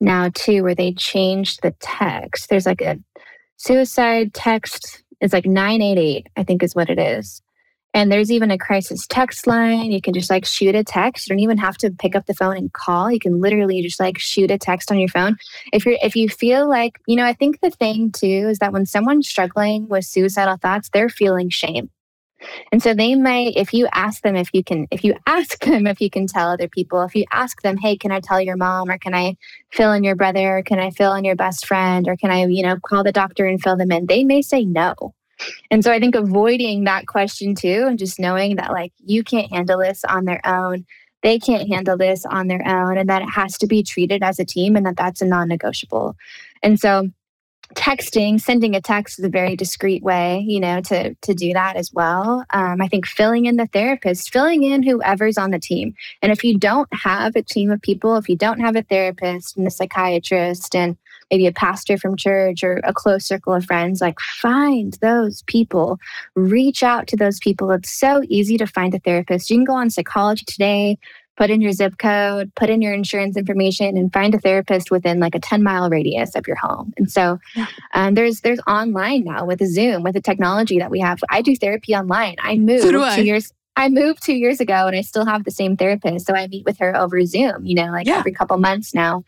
now 0.00 0.30
too, 0.34 0.62
where 0.62 0.74
they 0.74 0.92
changed 0.92 1.60
the 1.62 1.74
text. 1.80 2.48
There's 2.48 2.66
like 2.66 2.80
a 2.80 2.98
suicide 3.56 4.34
text. 4.34 5.02
It's 5.20 5.32
like 5.32 5.46
988, 5.46 6.26
I 6.36 6.42
think 6.42 6.62
is 6.62 6.74
what 6.74 6.90
it 6.90 6.98
is. 6.98 7.42
And 7.96 8.12
there's 8.12 8.30
even 8.30 8.50
a 8.50 8.58
crisis 8.58 9.06
text 9.06 9.46
line. 9.46 9.90
You 9.90 10.02
can 10.02 10.12
just 10.12 10.28
like 10.28 10.44
shoot 10.44 10.74
a 10.74 10.84
text. 10.84 11.26
You 11.26 11.32
don't 11.32 11.40
even 11.40 11.56
have 11.56 11.78
to 11.78 11.90
pick 11.90 12.14
up 12.14 12.26
the 12.26 12.34
phone 12.34 12.54
and 12.54 12.70
call. 12.70 13.10
You 13.10 13.18
can 13.18 13.40
literally 13.40 13.80
just 13.80 13.98
like 13.98 14.18
shoot 14.18 14.50
a 14.50 14.58
text 14.58 14.92
on 14.92 14.98
your 14.98 15.08
phone. 15.08 15.38
If 15.72 15.86
you're 15.86 15.96
if 16.02 16.14
you 16.14 16.28
feel 16.28 16.68
like, 16.68 17.00
you 17.06 17.16
know, 17.16 17.24
I 17.24 17.32
think 17.32 17.60
the 17.62 17.70
thing 17.70 18.12
too 18.12 18.48
is 18.50 18.58
that 18.58 18.74
when 18.74 18.84
someone's 18.84 19.26
struggling 19.26 19.88
with 19.88 20.04
suicidal 20.04 20.58
thoughts, 20.58 20.90
they're 20.92 21.08
feeling 21.08 21.48
shame. 21.48 21.88
And 22.70 22.82
so 22.82 22.92
they 22.92 23.14
might, 23.14 23.56
if 23.56 23.72
you 23.72 23.88
ask 23.94 24.20
them 24.22 24.36
if 24.36 24.50
you 24.52 24.62
can, 24.62 24.86
if 24.90 25.02
you 25.02 25.14
ask 25.26 25.64
them 25.64 25.86
if 25.86 25.98
you 25.98 26.10
can 26.10 26.26
tell 26.26 26.50
other 26.50 26.68
people, 26.68 27.00
if 27.00 27.14
you 27.14 27.24
ask 27.32 27.62
them, 27.62 27.78
hey, 27.78 27.96
can 27.96 28.12
I 28.12 28.20
tell 28.20 28.42
your 28.42 28.58
mom 28.58 28.90
or 28.90 28.98
can 28.98 29.14
I 29.14 29.38
fill 29.72 29.94
in 29.94 30.04
your 30.04 30.16
brother 30.16 30.58
or 30.58 30.62
can 30.62 30.78
I 30.78 30.90
fill 30.90 31.14
in 31.14 31.24
your 31.24 31.34
best 31.34 31.64
friend 31.64 32.06
or 32.08 32.16
can 32.18 32.30
I, 32.30 32.44
you 32.44 32.62
know, 32.62 32.76
call 32.78 33.04
the 33.04 33.10
doctor 33.10 33.46
and 33.46 33.62
fill 33.62 33.78
them 33.78 33.90
in? 33.90 34.04
They 34.04 34.22
may 34.22 34.42
say 34.42 34.66
no. 34.66 35.14
And 35.70 35.84
so 35.84 35.92
I 35.92 36.00
think 36.00 36.14
avoiding 36.14 36.84
that 36.84 37.06
question 37.06 37.54
too 37.54 37.86
and 37.88 37.98
just 37.98 38.18
knowing 38.18 38.56
that 38.56 38.72
like 38.72 38.92
you 39.04 39.22
can't 39.22 39.50
handle 39.50 39.78
this 39.78 40.04
on 40.04 40.24
their 40.24 40.40
own. 40.46 40.86
They 41.22 41.38
can't 41.38 41.68
handle 41.68 41.96
this 41.96 42.24
on 42.24 42.46
their 42.46 42.66
own 42.66 42.98
and 42.98 43.08
that 43.08 43.22
it 43.22 43.30
has 43.30 43.58
to 43.58 43.66
be 43.66 43.82
treated 43.82 44.22
as 44.22 44.38
a 44.38 44.44
team 44.44 44.76
and 44.76 44.86
that 44.86 44.96
that's 44.96 45.22
a 45.22 45.26
non 45.26 45.48
negotiable. 45.48 46.16
And 46.62 46.78
so 46.78 47.10
texting 47.74 48.40
sending 48.40 48.76
a 48.76 48.80
text 48.80 49.18
is 49.18 49.24
a 49.24 49.28
very 49.28 49.56
discreet 49.56 50.02
way 50.02 50.44
you 50.46 50.60
know 50.60 50.80
to 50.80 51.14
to 51.16 51.34
do 51.34 51.52
that 51.52 51.74
as 51.74 51.92
well 51.92 52.44
um, 52.50 52.80
i 52.80 52.86
think 52.86 53.04
filling 53.04 53.46
in 53.46 53.56
the 53.56 53.66
therapist 53.66 54.32
filling 54.32 54.62
in 54.62 54.84
whoever's 54.84 55.36
on 55.36 55.50
the 55.50 55.58
team 55.58 55.92
and 56.22 56.30
if 56.30 56.44
you 56.44 56.56
don't 56.56 56.88
have 56.94 57.34
a 57.34 57.42
team 57.42 57.70
of 57.70 57.82
people 57.82 58.16
if 58.16 58.28
you 58.28 58.36
don't 58.36 58.60
have 58.60 58.76
a 58.76 58.82
therapist 58.82 59.56
and 59.56 59.66
a 59.66 59.70
psychiatrist 59.70 60.76
and 60.76 60.96
maybe 61.30 61.46
a 61.46 61.52
pastor 61.52 61.96
from 61.98 62.16
church 62.16 62.62
or 62.62 62.80
a 62.84 62.92
close 62.92 63.24
circle 63.24 63.52
of 63.52 63.64
friends 63.64 64.00
like 64.00 64.18
find 64.20 64.98
those 65.00 65.42
people 65.42 65.98
reach 66.34 66.82
out 66.82 67.06
to 67.06 67.16
those 67.16 67.38
people 67.38 67.70
it's 67.70 67.90
so 67.90 68.22
easy 68.28 68.56
to 68.56 68.66
find 68.66 68.94
a 68.94 68.98
therapist 69.00 69.50
you 69.50 69.56
can 69.56 69.64
go 69.64 69.74
on 69.74 69.90
psychology 69.90 70.44
today 70.44 70.98
put 71.36 71.50
in 71.50 71.60
your 71.60 71.72
zip 71.72 71.98
code, 71.98 72.52
put 72.54 72.70
in 72.70 72.82
your 72.82 72.92
insurance 72.92 73.36
information, 73.36 73.96
and 73.96 74.12
find 74.12 74.34
a 74.34 74.38
therapist 74.38 74.90
within 74.90 75.20
like 75.20 75.34
a 75.34 75.38
10 75.38 75.62
mile 75.62 75.88
radius 75.90 76.34
of 76.34 76.46
your 76.46 76.56
home. 76.56 76.92
And 76.96 77.10
so 77.10 77.38
um, 77.94 78.14
there's 78.14 78.40
there's 78.40 78.60
online 78.66 79.24
now 79.24 79.44
with 79.44 79.64
Zoom, 79.66 80.02
with 80.02 80.14
the 80.14 80.20
technology 80.20 80.78
that 80.78 80.90
we 80.90 81.00
have. 81.00 81.20
I 81.30 81.42
do 81.42 81.54
therapy 81.54 81.94
online. 81.94 82.36
I 82.40 82.56
moved 82.56 82.82
so 82.82 83.02
I. 83.02 83.16
two 83.16 83.24
years. 83.24 83.52
I 83.76 83.90
moved 83.90 84.22
two 84.22 84.34
years 84.34 84.60
ago 84.60 84.86
and 84.86 84.96
I 84.96 85.02
still 85.02 85.26
have 85.26 85.44
the 85.44 85.50
same 85.50 85.76
therapist. 85.76 86.26
So 86.26 86.34
I 86.34 86.46
meet 86.46 86.64
with 86.64 86.78
her 86.78 86.96
over 86.96 87.24
Zoom, 87.26 87.66
you 87.66 87.74
know, 87.74 87.86
like 87.86 88.06
yeah. 88.06 88.18
every 88.18 88.32
couple 88.32 88.56
months 88.56 88.94
now. 88.94 89.22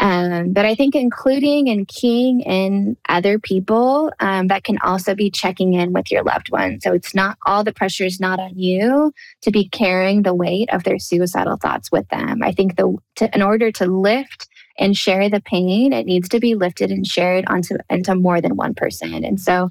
Um, 0.00 0.52
but 0.52 0.64
I 0.64 0.74
think 0.74 0.96
including 0.96 1.68
and 1.68 1.86
keying 1.86 2.40
in 2.40 2.96
other 3.08 3.38
people 3.38 4.12
um, 4.20 4.48
that 4.48 4.64
can 4.64 4.78
also 4.78 5.14
be 5.14 5.30
checking 5.30 5.74
in 5.74 5.92
with 5.92 6.10
your 6.10 6.24
loved 6.24 6.50
one. 6.50 6.80
So 6.80 6.92
it's 6.92 7.14
not 7.14 7.38
all 7.46 7.62
the 7.62 7.72
pressure 7.72 8.04
is 8.04 8.18
not 8.18 8.40
on 8.40 8.58
you 8.58 9.12
to 9.42 9.50
be 9.50 9.68
carrying 9.68 10.22
the 10.22 10.34
weight 10.34 10.68
of 10.72 10.84
their 10.84 10.98
suicidal 10.98 11.58
thoughts 11.58 11.92
with 11.92 12.08
them. 12.08 12.42
I 12.42 12.52
think 12.52 12.76
the 12.76 12.96
to, 13.16 13.34
in 13.34 13.42
order 13.42 13.70
to 13.72 13.86
lift 13.86 14.48
and 14.78 14.96
share 14.96 15.28
the 15.28 15.40
pain, 15.40 15.92
it 15.92 16.06
needs 16.06 16.28
to 16.30 16.40
be 16.40 16.56
lifted 16.56 16.90
and 16.90 17.06
shared 17.06 17.44
onto 17.46 17.76
into 17.88 18.14
more 18.16 18.40
than 18.40 18.56
one 18.56 18.74
person. 18.74 19.24
And 19.24 19.40
so 19.40 19.70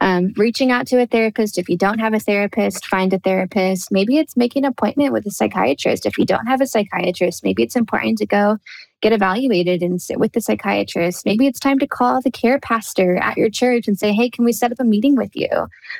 um, 0.00 0.32
reaching 0.36 0.70
out 0.70 0.86
to 0.88 1.00
a 1.00 1.06
therapist. 1.06 1.58
If 1.58 1.68
you 1.68 1.76
don't 1.76 1.98
have 1.98 2.14
a 2.14 2.20
therapist, 2.20 2.86
find 2.86 3.12
a 3.12 3.18
therapist. 3.18 3.92
Maybe 3.92 4.18
it's 4.18 4.36
making 4.36 4.64
an 4.64 4.70
appointment 4.70 5.12
with 5.12 5.26
a 5.26 5.30
psychiatrist. 5.30 6.06
If 6.06 6.18
you 6.18 6.24
don't 6.24 6.46
have 6.46 6.60
a 6.60 6.66
psychiatrist, 6.66 7.44
maybe 7.44 7.62
it's 7.62 7.76
important 7.76 8.18
to 8.18 8.26
go 8.26 8.58
get 9.02 9.12
evaluated 9.12 9.82
and 9.82 10.00
sit 10.00 10.18
with 10.18 10.32
the 10.32 10.40
psychiatrist. 10.40 11.26
Maybe 11.26 11.46
it's 11.46 11.60
time 11.60 11.78
to 11.78 11.86
call 11.86 12.22
the 12.22 12.30
care 12.30 12.58
pastor 12.58 13.16
at 13.16 13.36
your 13.36 13.50
church 13.50 13.86
and 13.86 13.98
say, 13.98 14.12
hey, 14.12 14.30
can 14.30 14.44
we 14.44 14.52
set 14.52 14.72
up 14.72 14.80
a 14.80 14.84
meeting 14.84 15.14
with 15.14 15.36
you? 15.36 15.48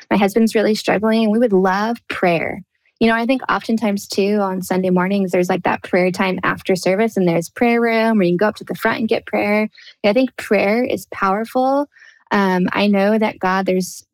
My 0.09 0.17
husband's 0.17 0.55
really 0.55 0.75
struggling 0.75 1.23
and 1.23 1.31
we 1.31 1.39
would 1.39 1.53
love 1.53 1.97
prayer. 2.07 2.63
You 2.99 3.07
know, 3.09 3.15
I 3.15 3.25
think 3.25 3.41
oftentimes 3.49 4.07
too 4.07 4.39
on 4.41 4.61
Sunday 4.61 4.89
mornings, 4.89 5.31
there's 5.31 5.49
like 5.49 5.63
that 5.63 5.83
prayer 5.83 6.11
time 6.11 6.39
after 6.43 6.77
service, 6.77 7.17
and 7.17 7.27
there's 7.27 7.49
prayer 7.49 7.81
room 7.81 8.17
where 8.17 8.23
you 8.23 8.31
can 8.31 8.37
go 8.37 8.47
up 8.47 8.55
to 8.55 8.63
the 8.63 8.73
front 8.73 8.99
and 8.99 9.09
get 9.09 9.25
prayer. 9.25 9.69
I 10.05 10.13
think 10.13 10.35
prayer 10.37 10.81
is 10.83 11.05
powerful 11.11 11.89
um, 12.31 12.67
I 12.71 12.87
know 12.87 13.17
that 13.17 13.39
God, 13.39 13.65
there's 13.65 14.05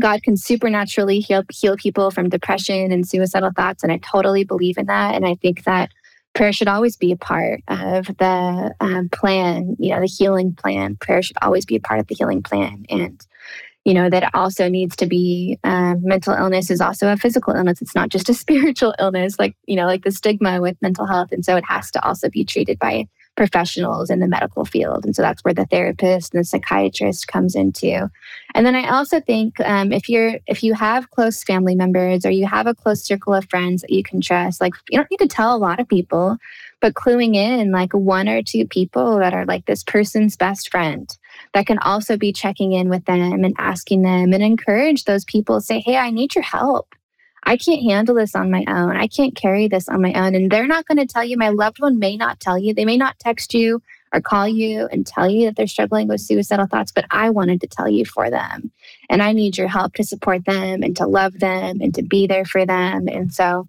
God 0.00 0.22
can 0.22 0.36
supernaturally 0.36 1.20
heal 1.20 1.42
heal 1.50 1.76
people 1.76 2.10
from 2.10 2.28
depression 2.28 2.92
and 2.92 3.08
suicidal 3.08 3.50
thoughts, 3.54 3.82
and 3.82 3.92
I 3.92 3.98
totally 3.98 4.44
believe 4.44 4.78
in 4.78 4.86
that. 4.86 5.14
And 5.14 5.26
I 5.26 5.34
think 5.36 5.64
that 5.64 5.90
prayer 6.34 6.52
should 6.52 6.68
always 6.68 6.96
be 6.96 7.12
a 7.12 7.16
part 7.16 7.60
of 7.68 8.06
the 8.06 8.74
um, 8.80 9.08
plan. 9.10 9.76
You 9.78 9.90
know, 9.90 10.00
the 10.00 10.06
healing 10.06 10.54
plan. 10.54 10.96
Prayer 10.96 11.22
should 11.22 11.38
always 11.42 11.64
be 11.64 11.76
a 11.76 11.80
part 11.80 12.00
of 12.00 12.06
the 12.08 12.14
healing 12.14 12.42
plan, 12.42 12.84
and 12.90 13.24
you 13.84 13.94
know 13.94 14.10
that 14.10 14.34
also 14.34 14.68
needs 14.68 14.96
to 14.96 15.06
be 15.06 15.58
um, 15.64 16.02
mental 16.02 16.34
illness 16.34 16.70
is 16.70 16.80
also 16.80 17.10
a 17.10 17.16
physical 17.16 17.54
illness. 17.54 17.80
It's 17.80 17.94
not 17.94 18.10
just 18.10 18.28
a 18.28 18.34
spiritual 18.44 18.94
illness, 18.98 19.38
like 19.38 19.56
you 19.66 19.76
know, 19.76 19.86
like 19.86 20.04
the 20.04 20.12
stigma 20.12 20.60
with 20.60 20.76
mental 20.82 21.06
health, 21.06 21.32
and 21.32 21.44
so 21.44 21.56
it 21.56 21.64
has 21.66 21.90
to 21.92 22.04
also 22.04 22.28
be 22.28 22.44
treated 22.44 22.78
by 22.78 23.06
professionals 23.36 24.10
in 24.10 24.20
the 24.20 24.26
medical 24.26 24.64
field. 24.64 25.04
And 25.04 25.14
so 25.14 25.22
that's 25.22 25.44
where 25.44 25.54
the 25.54 25.66
therapist 25.66 26.34
and 26.34 26.40
the 26.40 26.44
psychiatrist 26.44 27.28
comes 27.28 27.54
into. 27.54 28.10
And 28.54 28.66
then 28.66 28.74
I 28.74 28.88
also 28.88 29.20
think 29.20 29.60
um, 29.60 29.92
if 29.92 30.08
you're 30.08 30.38
if 30.46 30.62
you 30.62 30.74
have 30.74 31.10
close 31.10 31.44
family 31.44 31.74
members 31.74 32.24
or 32.24 32.30
you 32.30 32.46
have 32.46 32.66
a 32.66 32.74
close 32.74 33.02
circle 33.02 33.34
of 33.34 33.48
friends 33.48 33.82
that 33.82 33.90
you 33.90 34.02
can 34.02 34.20
trust, 34.20 34.60
like 34.60 34.74
you 34.90 34.98
don't 34.98 35.10
need 35.10 35.18
to 35.18 35.28
tell 35.28 35.54
a 35.54 35.58
lot 35.58 35.78
of 35.78 35.88
people, 35.88 36.38
but 36.80 36.94
cluing 36.94 37.36
in 37.36 37.70
like 37.70 37.92
one 37.92 38.28
or 38.28 38.42
two 38.42 38.66
people 38.66 39.18
that 39.18 39.34
are 39.34 39.44
like 39.44 39.66
this 39.66 39.84
person's 39.84 40.36
best 40.36 40.70
friend 40.70 41.16
that 41.52 41.66
can 41.66 41.78
also 41.78 42.16
be 42.16 42.32
checking 42.32 42.72
in 42.72 42.88
with 42.88 43.04
them 43.04 43.44
and 43.44 43.54
asking 43.58 44.02
them 44.02 44.32
and 44.32 44.42
encourage 44.42 45.04
those 45.04 45.24
people 45.24 45.60
say, 45.60 45.80
hey, 45.80 45.96
I 45.96 46.10
need 46.10 46.34
your 46.34 46.44
help. 46.44 46.94
I 47.46 47.56
can't 47.56 47.82
handle 47.82 48.16
this 48.16 48.34
on 48.34 48.50
my 48.50 48.64
own. 48.68 48.96
I 48.96 49.06
can't 49.06 49.34
carry 49.36 49.68
this 49.68 49.88
on 49.88 50.02
my 50.02 50.12
own. 50.12 50.34
And 50.34 50.50
they're 50.50 50.66
not 50.66 50.86
going 50.86 50.98
to 50.98 51.06
tell 51.06 51.24
you. 51.24 51.38
My 51.38 51.48
loved 51.48 51.80
one 51.80 51.98
may 51.98 52.16
not 52.16 52.40
tell 52.40 52.58
you. 52.58 52.74
They 52.74 52.84
may 52.84 52.96
not 52.96 53.18
text 53.20 53.54
you 53.54 53.80
or 54.12 54.20
call 54.20 54.48
you 54.48 54.88
and 54.90 55.06
tell 55.06 55.30
you 55.30 55.46
that 55.46 55.56
they're 55.56 55.66
struggling 55.66 56.08
with 56.08 56.20
suicidal 56.20 56.66
thoughts, 56.66 56.92
but 56.92 57.06
I 57.10 57.30
wanted 57.30 57.60
to 57.60 57.66
tell 57.66 57.88
you 57.88 58.04
for 58.04 58.30
them. 58.30 58.70
And 59.08 59.22
I 59.22 59.32
need 59.32 59.56
your 59.56 59.68
help 59.68 59.94
to 59.94 60.04
support 60.04 60.44
them 60.44 60.82
and 60.82 60.96
to 60.96 61.06
love 61.06 61.38
them 61.38 61.80
and 61.80 61.94
to 61.94 62.02
be 62.02 62.26
there 62.26 62.44
for 62.44 62.66
them. 62.66 63.08
And 63.08 63.32
so, 63.32 63.66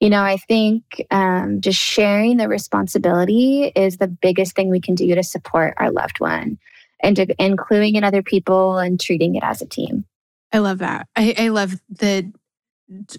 You 0.00 0.10
know, 0.10 0.22
I 0.22 0.36
think 0.36 1.02
um, 1.10 1.60
just 1.62 1.80
sharing 1.80 2.36
the 2.36 2.48
responsibility 2.48 3.72
is 3.74 3.96
the 3.96 4.08
biggest 4.08 4.54
thing 4.54 4.68
we 4.68 4.80
can 4.80 4.94
do 4.94 5.14
to 5.14 5.22
support 5.22 5.74
our 5.78 5.90
loved 5.90 6.20
one 6.20 6.58
and 7.02 7.16
to, 7.16 7.26
including 7.42 7.96
in 7.96 8.04
other 8.04 8.22
people 8.22 8.78
and 8.78 9.00
treating 9.00 9.36
it 9.36 9.42
as 9.42 9.62
a 9.62 9.66
team. 9.66 10.04
I 10.52 10.58
love 10.58 10.78
that. 10.78 11.08
I, 11.16 11.34
I 11.38 11.48
love 11.48 11.76
the 11.88 12.30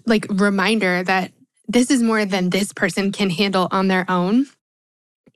like 0.06 0.26
reminder 0.30 1.02
that 1.02 1.32
this 1.66 1.90
is 1.90 2.02
more 2.02 2.24
than 2.24 2.50
this 2.50 2.72
person 2.72 3.12
can 3.12 3.30
handle 3.30 3.68
on 3.70 3.88
their 3.88 4.10
own. 4.10 4.46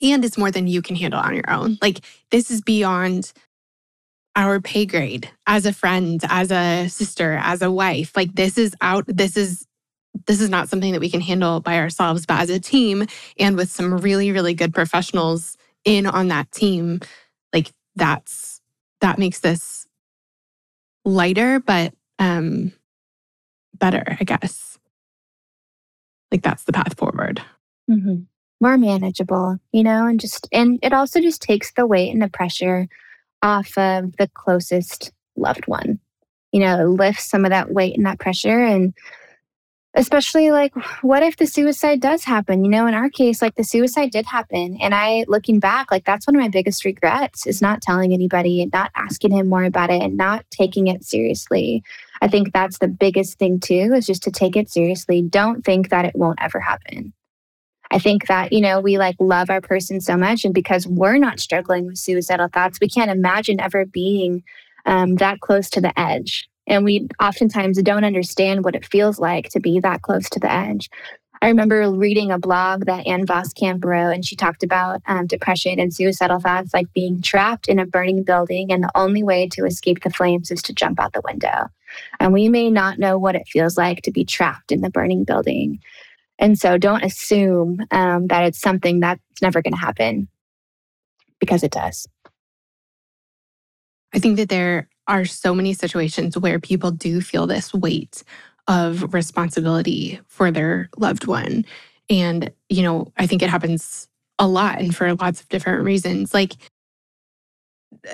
And 0.00 0.24
it's 0.24 0.38
more 0.38 0.50
than 0.50 0.66
you 0.66 0.82
can 0.82 0.96
handle 0.96 1.20
on 1.20 1.34
your 1.34 1.48
own. 1.50 1.78
Like 1.80 2.00
this 2.30 2.50
is 2.50 2.60
beyond 2.60 3.32
our 4.34 4.60
pay 4.60 4.86
grade 4.86 5.30
as 5.46 5.66
a 5.66 5.72
friend, 5.72 6.20
as 6.28 6.50
a 6.50 6.88
sister, 6.88 7.38
as 7.42 7.62
a 7.62 7.70
wife. 7.70 8.16
Like 8.16 8.34
this 8.34 8.56
is 8.56 8.74
out, 8.80 9.04
this 9.06 9.36
is 9.36 9.66
this 10.26 10.40
is 10.40 10.50
not 10.50 10.68
something 10.68 10.92
that 10.92 11.00
we 11.00 11.10
can 11.10 11.20
handle 11.20 11.60
by 11.60 11.78
ourselves, 11.78 12.26
but 12.26 12.40
as 12.40 12.50
a 12.50 12.60
team 12.60 13.06
and 13.38 13.56
with 13.56 13.70
some 13.70 13.96
really, 13.98 14.30
really 14.30 14.54
good 14.54 14.74
professionals 14.74 15.56
in 15.84 16.06
on 16.06 16.28
that 16.28 16.50
team, 16.52 17.00
like 17.52 17.72
that's 17.96 18.60
that 19.00 19.18
makes 19.18 19.40
this 19.40 19.86
lighter, 21.04 21.60
but 21.60 21.94
um 22.18 22.72
better, 23.74 24.16
I 24.20 24.24
guess. 24.24 24.78
Like 26.30 26.42
that's 26.42 26.64
the 26.64 26.72
path 26.72 26.96
forward. 26.96 27.42
Mm-hmm. 27.90 28.22
More 28.60 28.78
manageable, 28.78 29.58
you 29.72 29.82
know, 29.82 30.06
and 30.06 30.20
just 30.20 30.48
and 30.52 30.78
it 30.82 30.92
also 30.92 31.20
just 31.20 31.42
takes 31.42 31.72
the 31.72 31.86
weight 31.86 32.12
and 32.12 32.22
the 32.22 32.28
pressure 32.28 32.88
off 33.42 33.76
of 33.76 34.16
the 34.16 34.28
closest 34.34 35.12
loved 35.36 35.66
one. 35.66 35.98
You 36.52 36.60
know, 36.60 36.86
lifts 36.86 37.28
some 37.28 37.44
of 37.44 37.50
that 37.50 37.72
weight 37.72 37.96
and 37.96 38.06
that 38.06 38.20
pressure 38.20 38.62
and 38.62 38.94
especially 39.94 40.50
like 40.50 40.72
what 41.02 41.22
if 41.22 41.36
the 41.36 41.46
suicide 41.46 42.00
does 42.00 42.24
happen 42.24 42.64
you 42.64 42.70
know 42.70 42.86
in 42.86 42.94
our 42.94 43.10
case 43.10 43.42
like 43.42 43.54
the 43.56 43.64
suicide 43.64 44.10
did 44.10 44.24
happen 44.24 44.78
and 44.80 44.94
i 44.94 45.24
looking 45.28 45.60
back 45.60 45.90
like 45.90 46.04
that's 46.04 46.26
one 46.26 46.34
of 46.34 46.40
my 46.40 46.48
biggest 46.48 46.84
regrets 46.84 47.46
is 47.46 47.60
not 47.60 47.82
telling 47.82 48.12
anybody 48.12 48.62
and 48.62 48.72
not 48.72 48.90
asking 48.96 49.30
him 49.32 49.48
more 49.48 49.64
about 49.64 49.90
it 49.90 50.00
and 50.00 50.16
not 50.16 50.44
taking 50.50 50.86
it 50.86 51.04
seriously 51.04 51.82
i 52.22 52.28
think 52.28 52.52
that's 52.52 52.78
the 52.78 52.88
biggest 52.88 53.38
thing 53.38 53.60
too 53.60 53.92
is 53.94 54.06
just 54.06 54.22
to 54.22 54.30
take 54.30 54.56
it 54.56 54.70
seriously. 54.70 55.20
Don't 55.20 55.62
think 55.64 55.90
that 55.90 56.06
it 56.06 56.16
won't 56.16 56.38
ever 56.40 56.60
happen. 56.60 57.12
I 57.90 57.98
think 57.98 58.26
that 58.28 58.52
you 58.52 58.62
know 58.62 58.80
we 58.80 58.96
like 58.96 59.16
love 59.20 59.50
our 59.50 59.60
person 59.60 60.00
so 60.00 60.16
much 60.16 60.46
and 60.46 60.54
because 60.54 60.86
we're 60.86 61.18
not 61.18 61.40
struggling 61.40 61.86
with 61.86 61.98
suicidal 61.98 62.48
thoughts 62.48 62.78
we 62.80 62.88
can't 62.88 63.10
imagine 63.10 63.60
ever 63.60 63.84
being 63.84 64.42
um, 64.86 65.16
that 65.16 65.40
close 65.40 65.68
to 65.70 65.80
the 65.80 65.98
edge. 65.98 66.48
And 66.66 66.84
we 66.84 67.08
oftentimes 67.20 67.82
don't 67.82 68.04
understand 68.04 68.64
what 68.64 68.74
it 68.74 68.86
feels 68.86 69.18
like 69.18 69.48
to 69.50 69.60
be 69.60 69.80
that 69.80 70.02
close 70.02 70.30
to 70.30 70.40
the 70.40 70.50
edge. 70.50 70.88
I 71.42 71.48
remember 71.48 71.90
reading 71.90 72.30
a 72.30 72.38
blog 72.38 72.84
that 72.84 73.04
Ann 73.04 73.26
Voskamp 73.26 73.84
wrote, 73.84 74.12
and 74.12 74.24
she 74.24 74.36
talked 74.36 74.62
about 74.62 75.02
um, 75.08 75.26
depression 75.26 75.80
and 75.80 75.92
suicidal 75.92 76.38
thoughts 76.38 76.72
like 76.72 76.92
being 76.92 77.20
trapped 77.20 77.66
in 77.66 77.80
a 77.80 77.84
burning 77.84 78.22
building, 78.22 78.70
and 78.70 78.84
the 78.84 78.92
only 78.94 79.24
way 79.24 79.48
to 79.48 79.64
escape 79.64 80.04
the 80.04 80.10
flames 80.10 80.52
is 80.52 80.62
to 80.62 80.72
jump 80.72 81.00
out 81.00 81.14
the 81.14 81.20
window. 81.24 81.66
And 82.20 82.32
we 82.32 82.48
may 82.48 82.70
not 82.70 83.00
know 83.00 83.18
what 83.18 83.34
it 83.34 83.48
feels 83.48 83.76
like 83.76 84.02
to 84.02 84.12
be 84.12 84.24
trapped 84.24 84.70
in 84.70 84.82
the 84.82 84.90
burning 84.90 85.24
building. 85.24 85.80
And 86.38 86.56
so 86.56 86.78
don't 86.78 87.02
assume 87.02 87.84
um, 87.90 88.28
that 88.28 88.44
it's 88.44 88.60
something 88.60 89.00
that's 89.00 89.20
never 89.42 89.62
going 89.62 89.74
to 89.74 89.80
happen 89.80 90.28
because 91.40 91.64
it 91.64 91.72
does. 91.72 92.06
I 94.14 94.20
think 94.20 94.36
that 94.36 94.48
there 94.48 94.88
are 95.08 95.24
so 95.24 95.56
many 95.56 95.74
situations 95.74 96.38
where 96.38 96.60
people 96.60 96.92
do 96.92 97.20
feel 97.20 97.48
this 97.48 97.74
weight 97.74 98.22
of 98.68 99.12
responsibility 99.14 100.20
for 100.26 100.50
their 100.50 100.88
loved 100.96 101.26
one. 101.26 101.64
And, 102.08 102.52
you 102.68 102.82
know, 102.82 103.12
I 103.16 103.26
think 103.26 103.42
it 103.42 103.50
happens 103.50 104.08
a 104.38 104.46
lot 104.46 104.80
and 104.80 104.94
for 104.94 105.14
lots 105.14 105.40
of 105.40 105.48
different 105.48 105.84
reasons. 105.84 106.34
Like, 106.34 106.54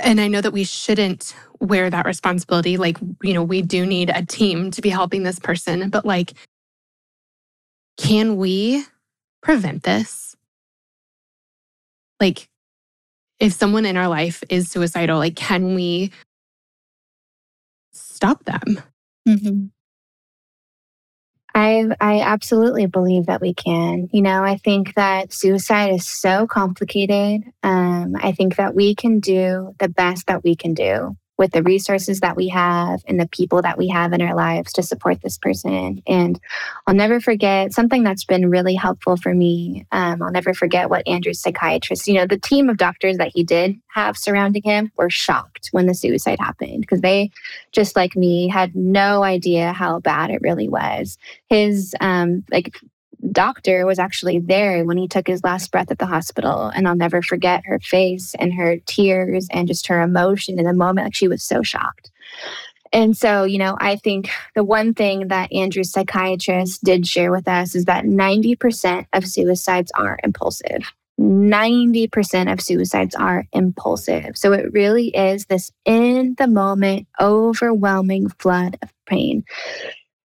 and 0.03 0.21
I 0.21 0.29
know 0.29 0.41
that 0.41 0.53
we 0.53 0.65
shouldn't 0.65 1.35
wear 1.61 1.89
that 1.91 2.07
responsibility. 2.07 2.77
Like, 2.77 2.99
you 3.23 3.33
know, 3.33 3.43
we 3.43 3.63
do 3.63 3.87
need 3.87 4.11
a 4.11 4.25
team 4.25 4.71
to 4.73 4.83
be 4.83 4.89
helping 4.89 5.23
this 5.23 5.39
person, 5.39 5.91
but 5.91 6.05
like, 6.05 6.35
can 7.97 8.37
we 8.37 8.85
prevent 9.43 9.83
this? 9.83 10.37
Like, 12.21 12.49
if 13.39 13.53
someone 13.53 13.87
in 13.87 13.97
our 13.97 14.09
life 14.09 14.43
is 14.49 14.71
suicidal, 14.71 15.19
like, 15.19 15.37
can 15.37 15.75
we 15.75 16.11
stop 18.19 18.45
them. 18.45 18.83
Mm-hmm. 19.29 19.67
I 21.55 21.87
I 22.01 22.21
absolutely 22.21 22.87
believe 22.87 23.27
that 23.27 23.41
we 23.41 23.55
can. 23.55 24.09
You 24.13 24.23
know, 24.23 24.43
I 24.45 24.57
think 24.57 24.95
that 24.95 25.33
suicide 25.33 25.93
is 25.95 26.07
so 26.07 26.47
complicated. 26.47 27.43
Um, 27.63 28.15
I 28.17 28.33
think 28.33 28.57
that 28.57 28.75
we 28.75 28.95
can 28.95 29.21
do 29.21 29.75
the 29.79 29.89
best 29.89 30.27
that 30.27 30.45
we 30.45 30.57
can 30.57 30.75
do 30.75 31.17
with 31.38 31.53
the 31.53 31.62
resources 31.62 32.20
that 32.20 32.37
we 32.37 32.48
have 32.48 33.03
and 33.07 33.18
the 33.18 33.29
people 33.29 33.62
that 33.62 33.79
we 33.79 33.88
have 33.88 34.12
in 34.12 34.20
our 34.20 34.35
lives 34.35 34.72
to 34.72 34.83
support 34.83 35.22
this 35.22 35.38
person. 35.38 36.03
And 36.07 36.38
I'll 36.87 36.94
never 36.94 37.20
forget 37.20 37.72
something 37.72 38.03
that's 38.03 38.24
been 38.24 38.51
really 38.51 38.74
helpful 38.74 39.16
for 39.16 39.33
me. 39.33 39.87
Um, 39.92 40.20
I'll 40.20 40.33
never 40.33 40.53
forget 40.53 40.90
what 40.90 41.07
Andrew's 41.07 41.40
psychiatrist, 41.40 42.09
you 42.09 42.14
know, 42.14 42.27
the 42.27 42.38
team 42.38 42.68
of 42.68 42.77
doctors 42.77 43.18
that 43.18 43.31
he 43.33 43.44
did 43.44 43.77
have 43.94 44.18
surrounding 44.18 44.62
him 44.64 44.90
were 44.96 45.11
shocked 45.11 45.68
when 45.70 45.87
the 45.87 45.94
suicide 45.94 46.40
happened 46.40 46.81
because 46.81 47.01
they, 47.01 47.31
just 47.72 47.94
like 47.94 48.16
me, 48.16 48.48
had 48.48 48.74
no 48.74 49.22
idea 49.22 49.72
how 49.72 50.01
bad 50.01 50.31
it 50.31 50.42
really 50.42 50.68
was. 50.68 51.18
His, 51.48 51.94
um, 52.01 52.44
like, 52.51 52.77
doctor 53.33 53.87
was 53.87 53.98
actually 53.98 54.38
there 54.38 54.85
when 54.85 54.96
he 54.96 55.09
took 55.09 55.26
his 55.26 55.42
last 55.44 55.70
breath 55.70 55.90
at 55.90 55.98
the 55.98 56.07
hospital. 56.07 56.66
And 56.74 56.87
I'll 56.87 56.96
never 56.96 57.22
forget 57.22 57.64
her 57.66 57.78
face 57.81 58.35
and 58.38 58.52
her 58.54 58.78
tears 58.87 59.48
and 59.50 59.68
just 59.68 59.87
her 59.88 60.00
emotion 60.00 60.59
in 60.59 60.64
the 60.64 60.72
moment. 60.72 61.07
Like 61.07 61.14
she 61.14 61.28
was 61.28 61.42
so 61.42 61.62
shocked. 61.62 62.11
And 62.92 63.16
so, 63.16 63.44
you 63.44 63.59
know, 63.59 63.76
I 63.81 63.96
think 63.96 64.31
the 64.54 64.64
one 64.64 64.94
thing 64.94 65.28
that 65.28 65.52
Andrew's 65.52 65.92
psychiatrist 65.92 66.83
did 66.83 67.07
share 67.07 67.31
with 67.31 67.46
us 67.46 67.74
is 67.74 67.85
that 67.85 68.04
90% 68.04 69.07
of 69.12 69.26
suicides 69.26 69.92
are 69.94 70.18
impulsive. 70.24 70.90
90% 71.20 72.52
of 72.52 72.61
suicides 72.61 73.14
are 73.14 73.44
impulsive. 73.52 74.37
So 74.38 74.52
it 74.52 74.72
really 74.72 75.09
is 75.09 75.46
this 75.46 75.70
in 75.85 76.37
the 76.38 76.46
moment, 76.46 77.09
overwhelming 77.20 78.28
flood 78.38 78.78
of 78.83 78.92
pain 79.07 79.44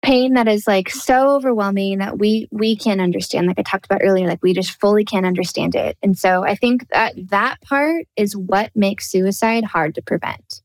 pain 0.02 0.34
that 0.34 0.48
is 0.48 0.66
like 0.66 0.90
so 0.90 1.30
overwhelming 1.30 1.98
that 1.98 2.18
we 2.18 2.48
we 2.50 2.76
can't 2.76 3.00
understand 3.00 3.46
like 3.46 3.58
i 3.58 3.62
talked 3.62 3.86
about 3.86 4.00
earlier 4.02 4.26
like 4.26 4.42
we 4.42 4.52
just 4.52 4.78
fully 4.80 5.04
can't 5.04 5.26
understand 5.26 5.74
it. 5.74 5.96
And 6.02 6.18
so 6.18 6.44
i 6.44 6.54
think 6.54 6.88
that 6.90 7.14
that 7.30 7.60
part 7.62 8.06
is 8.16 8.36
what 8.36 8.70
makes 8.74 9.10
suicide 9.10 9.64
hard 9.64 9.94
to 9.94 10.02
prevent 10.02 10.62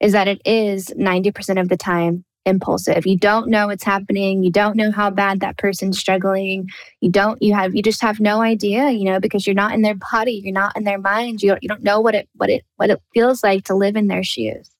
is 0.00 0.12
that 0.12 0.28
it 0.28 0.42
is 0.44 0.88
90% 0.88 1.58
of 1.58 1.70
the 1.70 1.76
time 1.76 2.24
impulsive. 2.44 3.06
You 3.06 3.18
don't 3.18 3.48
know 3.48 3.66
what's 3.66 3.82
happening. 3.82 4.44
You 4.44 4.52
don't 4.52 4.76
know 4.76 4.92
how 4.92 5.10
bad 5.10 5.40
that 5.40 5.58
person's 5.58 5.98
struggling. 5.98 6.68
You 7.00 7.10
don't 7.10 7.42
you 7.42 7.52
have 7.54 7.74
you 7.74 7.82
just 7.82 8.00
have 8.02 8.20
no 8.20 8.40
idea 8.40 8.90
you 8.90 9.04
know 9.04 9.18
because 9.18 9.46
you're 9.46 9.54
not 9.54 9.72
in 9.74 9.82
their 9.82 9.96
body. 9.96 10.40
You're 10.44 10.52
not 10.52 10.76
in 10.76 10.84
their 10.84 10.98
mind. 10.98 11.42
You 11.42 11.50
don't, 11.50 11.62
you 11.62 11.68
don't 11.68 11.82
know 11.82 12.00
what 12.00 12.14
it 12.14 12.28
what 12.34 12.48
it 12.48 12.64
what 12.76 12.90
it 12.90 13.02
feels 13.12 13.42
like 13.42 13.64
to 13.64 13.74
live 13.74 13.96
in 13.96 14.06
their 14.06 14.22
shoes 14.22 14.70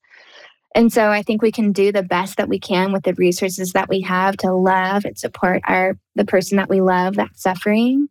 and 0.77 0.93
so 0.93 1.09
I 1.09 1.23
think 1.23 1.41
we 1.41 1.51
can 1.51 1.73
do 1.73 1.91
the 1.91 2.03
best 2.03 2.37
that 2.37 2.51
we 2.51 2.59
can 2.59 2.93
with 2.93 3.05
the 3.05 3.15
resources 3.15 3.73
that 3.73 3.89
we 3.89 4.03
have 4.03 4.37
to 4.39 4.53
love 4.53 5.07
and 5.07 5.19
support 5.19 5.63
our 5.65 5.99
the 6.17 6.27
person 6.27 6.59
that 6.59 6.69
we 6.69 6.83
love 6.83 7.17
that's 7.17 7.43
suffering. 7.43 8.09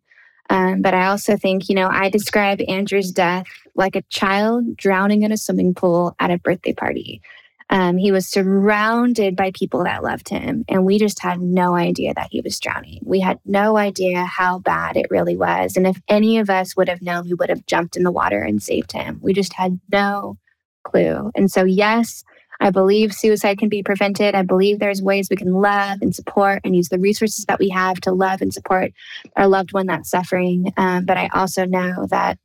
Um, 0.49 0.81
but 0.81 0.95
I 0.95 1.05
also 1.05 1.37
think, 1.37 1.69
you 1.69 1.75
know, 1.75 1.87
I 1.87 2.09
describe 2.09 2.59
Andrew's 2.67 3.11
death 3.11 3.45
like 3.75 3.95
a 3.95 4.01
child 4.09 4.75
drowning 4.77 5.21
in 5.21 5.31
a 5.31 5.37
swimming 5.37 5.75
pool 5.75 6.15
at 6.19 6.31
a 6.31 6.39
birthday 6.39 6.73
party. 6.73 7.21
Um, 7.69 7.97
he 7.97 8.11
was 8.11 8.27
surrounded 8.27 9.35
by 9.35 9.51
people 9.51 9.83
that 9.83 10.03
loved 10.03 10.29
him, 10.29 10.65
and 10.67 10.85
we 10.85 10.97
just 10.97 11.21
had 11.21 11.41
no 11.41 11.75
idea 11.75 12.15
that 12.15 12.29
he 12.31 12.41
was 12.41 12.59
drowning. 12.59 12.99
We 13.03 13.19
had 13.19 13.39
no 13.45 13.77
idea 13.77 14.23
how 14.23 14.59
bad 14.59 14.97
it 14.97 15.11
really 15.11 15.37
was. 15.37 15.77
And 15.77 15.85
if 15.85 16.01
any 16.07 16.39
of 16.39 16.49
us 16.49 16.75
would 16.75 16.89
have 16.89 17.01
known, 17.03 17.25
we 17.25 17.33
would 17.35 17.49
have 17.49 17.65
jumped 17.67 17.95
in 17.95 18.03
the 18.03 18.11
water 18.11 18.41
and 18.41 18.61
saved 18.61 18.91
him. 18.91 19.19
We 19.21 19.33
just 19.33 19.53
had 19.53 19.79
no 19.91 20.37
clue. 20.83 21.31
And 21.35 21.51
so, 21.51 21.63
yes, 21.63 22.23
I 22.59 22.69
believe 22.69 23.13
suicide 23.13 23.57
can 23.57 23.69
be 23.69 23.83
prevented. 23.83 24.35
I 24.35 24.41
believe 24.41 24.79
there's 24.79 25.01
ways 25.01 25.27
we 25.29 25.35
can 25.35 25.53
love 25.53 25.99
and 26.01 26.15
support 26.15 26.61
and 26.63 26.75
use 26.75 26.89
the 26.89 26.99
resources 26.99 27.45
that 27.45 27.59
we 27.59 27.69
have 27.69 27.99
to 28.01 28.11
love 28.11 28.41
and 28.41 28.53
support 28.53 28.91
our 29.35 29.47
loved 29.47 29.73
one 29.73 29.87
that's 29.87 30.09
suffering. 30.09 30.71
Um, 30.77 31.05
but 31.05 31.17
I 31.17 31.29
also 31.33 31.65
know 31.65 32.07
that 32.09 32.37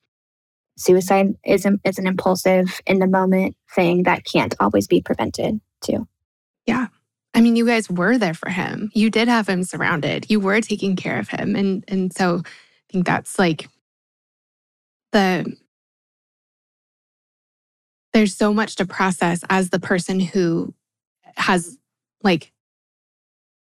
suicide 0.77 1.35
is, 1.45 1.67
a, 1.67 1.79
is 1.85 1.99
an 1.99 2.07
impulsive, 2.07 2.81
in 2.87 2.99
the 2.99 3.07
moment 3.07 3.57
thing 3.75 4.05
that 4.05 4.25
can't 4.25 4.55
always 4.61 4.87
be 4.87 5.01
prevented, 5.01 5.61
too. 5.83 6.09
Yeah. 6.67 6.87
I 7.33 7.41
mean, 7.41 7.55
you 7.55 7.65
guys 7.65 7.89
were 7.89 8.19
there 8.19 8.35
for 8.35 8.49
him. 8.49 8.91
You 8.93 9.09
did 9.09 9.29
have 9.29 9.49
him 9.49 9.63
surrounded. 9.63 10.29
You 10.29 10.41
were 10.41 10.61
taking 10.61 10.97
care 10.97 11.19
of 11.19 11.29
him. 11.29 11.55
And 11.55 11.85
and 11.87 12.13
so 12.13 12.43
I 12.45 12.93
think 12.93 13.07
that's 13.07 13.39
like 13.39 13.69
the 15.13 15.57
there's 18.13 18.35
so 18.35 18.53
much 18.53 18.77
to 18.77 18.87
process 18.87 19.45
as 19.49 19.71
the 19.71 19.81
person 19.81 20.21
who 20.21 20.75
has 21.37 21.79
like 22.23 22.53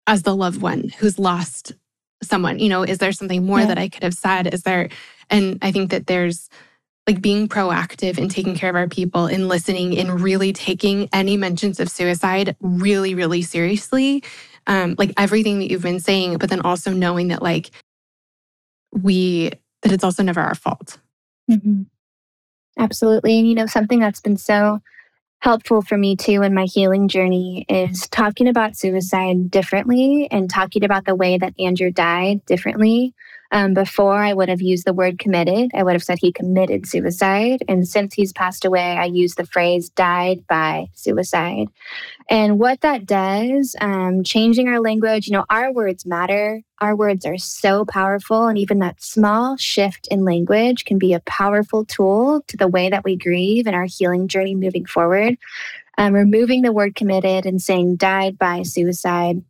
as 0.06 0.22
the 0.22 0.34
loved 0.34 0.60
one 0.60 0.90
who's 0.98 1.18
lost 1.18 1.72
someone? 2.22 2.58
You 2.58 2.68
know, 2.68 2.82
is 2.82 2.98
there 2.98 3.12
something 3.12 3.44
more 3.44 3.60
yeah. 3.60 3.66
that 3.66 3.78
I 3.78 3.88
could 3.88 4.02
have 4.02 4.14
said? 4.14 4.52
Is 4.52 4.62
there, 4.62 4.88
and 5.30 5.58
I 5.62 5.72
think 5.72 5.90
that 5.90 6.06
there's 6.06 6.48
like 7.06 7.20
being 7.20 7.48
proactive 7.48 8.18
and 8.18 8.30
taking 8.30 8.54
care 8.54 8.70
of 8.70 8.76
our 8.76 8.88
people 8.88 9.26
and 9.26 9.48
listening 9.48 9.98
and 9.98 10.20
really 10.20 10.52
taking 10.52 11.08
any 11.12 11.36
mentions 11.36 11.80
of 11.80 11.90
suicide 11.90 12.56
really, 12.60 13.14
really 13.14 13.42
seriously. 13.42 14.22
Um, 14.68 14.94
like 14.96 15.12
everything 15.16 15.58
that 15.58 15.70
you've 15.70 15.82
been 15.82 15.98
saying, 15.98 16.38
but 16.38 16.48
then 16.48 16.60
also 16.60 16.92
knowing 16.92 17.28
that 17.28 17.42
like 17.42 17.72
we, 18.92 19.50
that 19.82 19.90
it's 19.90 20.04
also 20.04 20.22
never 20.22 20.40
our 20.40 20.54
fault. 20.54 20.98
Mm-hmm. 21.50 21.82
Absolutely. 22.78 23.38
And 23.38 23.48
you 23.48 23.54
know, 23.54 23.66
something 23.66 24.00
that's 24.00 24.20
been 24.20 24.36
so 24.36 24.80
helpful 25.40 25.82
for 25.82 25.98
me 25.98 26.16
too 26.16 26.42
in 26.42 26.54
my 26.54 26.64
healing 26.64 27.08
journey 27.08 27.66
is 27.68 28.08
talking 28.08 28.48
about 28.48 28.76
suicide 28.76 29.50
differently 29.50 30.28
and 30.30 30.50
talking 30.50 30.84
about 30.84 31.06
the 31.06 31.14
way 31.16 31.38
that 31.38 31.54
Andrew 31.60 31.90
died 31.92 32.44
differently. 32.46 33.14
Um, 33.52 33.74
before, 33.74 34.16
I 34.16 34.32
would 34.32 34.48
have 34.48 34.62
used 34.62 34.86
the 34.86 34.94
word 34.94 35.18
committed. 35.18 35.70
I 35.74 35.82
would 35.82 35.92
have 35.92 36.02
said 36.02 36.18
he 36.18 36.32
committed 36.32 36.86
suicide. 36.86 37.62
And 37.68 37.86
since 37.86 38.14
he's 38.14 38.32
passed 38.32 38.64
away, 38.64 38.96
I 38.96 39.04
use 39.04 39.34
the 39.34 39.44
phrase 39.44 39.90
died 39.90 40.46
by 40.48 40.86
suicide. 40.94 41.68
And 42.30 42.58
what 42.58 42.80
that 42.80 43.04
does, 43.04 43.76
um, 43.80 44.24
changing 44.24 44.68
our 44.68 44.80
language, 44.80 45.26
you 45.26 45.34
know, 45.34 45.44
our 45.50 45.70
words 45.70 46.06
matter. 46.06 46.62
Our 46.80 46.96
words 46.96 47.26
are 47.26 47.36
so 47.36 47.84
powerful. 47.84 48.46
And 48.46 48.56
even 48.56 48.78
that 48.78 49.02
small 49.02 49.58
shift 49.58 50.08
in 50.10 50.24
language 50.24 50.86
can 50.86 50.98
be 50.98 51.12
a 51.12 51.20
powerful 51.20 51.84
tool 51.84 52.42
to 52.48 52.56
the 52.56 52.68
way 52.68 52.88
that 52.88 53.04
we 53.04 53.16
grieve 53.16 53.66
and 53.66 53.76
our 53.76 53.84
healing 53.86 54.28
journey 54.28 54.54
moving 54.54 54.86
forward. 54.86 55.36
Um, 55.98 56.14
removing 56.14 56.62
the 56.62 56.72
word 56.72 56.94
committed 56.94 57.44
and 57.44 57.60
saying 57.60 57.96
died 57.96 58.38
by 58.38 58.62
suicide 58.62 59.42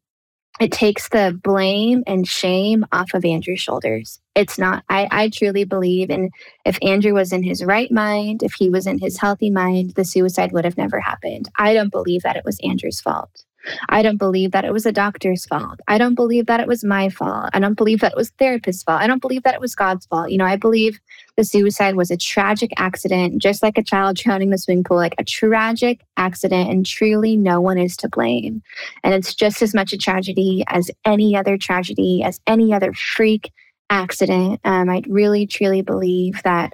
it 0.61 0.70
takes 0.70 1.09
the 1.09 1.38
blame 1.42 2.05
and 2.07 2.28
shame 2.28 2.84
off 2.92 3.14
of 3.14 3.24
Andrew's 3.24 3.61
shoulders. 3.61 4.20
It's 4.34 4.59
not, 4.59 4.84
I, 4.88 5.09
I 5.11 5.28
truly 5.28 5.64
believe, 5.64 6.11
and 6.11 6.30
if 6.64 6.78
Andrew 6.82 7.14
was 7.14 7.32
in 7.32 7.42
his 7.42 7.64
right 7.64 7.90
mind, 7.90 8.42
if 8.42 8.55
he 8.55 8.70
was 8.70 8.86
in 8.86 8.98
his 8.98 9.18
healthy 9.18 9.50
mind, 9.50 9.94
the 9.94 10.05
suicide 10.05 10.53
would 10.53 10.64
have 10.64 10.76
never 10.76 11.00
happened. 11.00 11.48
I 11.57 11.74
don't 11.74 11.90
believe 11.90 12.22
that 12.22 12.36
it 12.36 12.44
was 12.44 12.59
Andrew's 12.62 13.00
fault. 13.00 13.44
I 13.88 14.02
don't 14.02 14.16
believe 14.16 14.52
that 14.52 14.64
it 14.64 14.72
was 14.72 14.86
a 14.86 14.92
doctor's 14.92 15.46
fault. 15.46 15.80
I 15.88 15.98
don't 15.98 16.14
believe 16.14 16.46
that 16.46 16.60
it 16.60 16.66
was 16.66 16.84
my 16.84 17.08
fault. 17.08 17.50
I 17.52 17.60
don't 17.60 17.76
believe 17.76 18.00
that 18.00 18.12
it 18.12 18.16
was 18.16 18.30
therapist's 18.30 18.82
fault. 18.82 19.00
I 19.00 19.06
don't 19.06 19.20
believe 19.20 19.42
that 19.44 19.54
it 19.54 19.60
was 19.60 19.74
God's 19.74 20.06
fault. 20.06 20.30
You 20.30 20.38
know, 20.38 20.44
I 20.44 20.56
believe 20.56 21.00
the 21.36 21.44
suicide 21.44 21.94
was 21.94 22.10
a 22.10 22.16
tragic 22.16 22.70
accident, 22.76 23.40
just 23.40 23.62
like 23.62 23.78
a 23.78 23.82
child 23.82 24.16
drowning 24.22 24.48
in 24.48 24.50
the 24.50 24.58
swimming 24.58 24.84
pool, 24.84 24.96
like 24.96 25.14
a 25.18 25.24
tragic 25.24 26.00
accident, 26.16 26.70
and 26.70 26.86
truly 26.86 27.36
no 27.36 27.60
one 27.60 27.78
is 27.78 27.96
to 27.98 28.08
blame. 28.08 28.62
And 29.04 29.14
it's 29.14 29.34
just 29.34 29.62
as 29.62 29.74
much 29.74 29.92
a 29.92 29.98
tragedy 29.98 30.64
as 30.68 30.90
any 31.04 31.36
other 31.36 31.56
tragedy, 31.56 32.22
as 32.22 32.40
any 32.46 32.72
other 32.72 32.92
freak 32.92 33.52
accident. 33.90 34.60
Um, 34.64 34.88
I 34.88 35.02
really, 35.06 35.46
truly 35.46 35.82
believe 35.82 36.42
that 36.44 36.72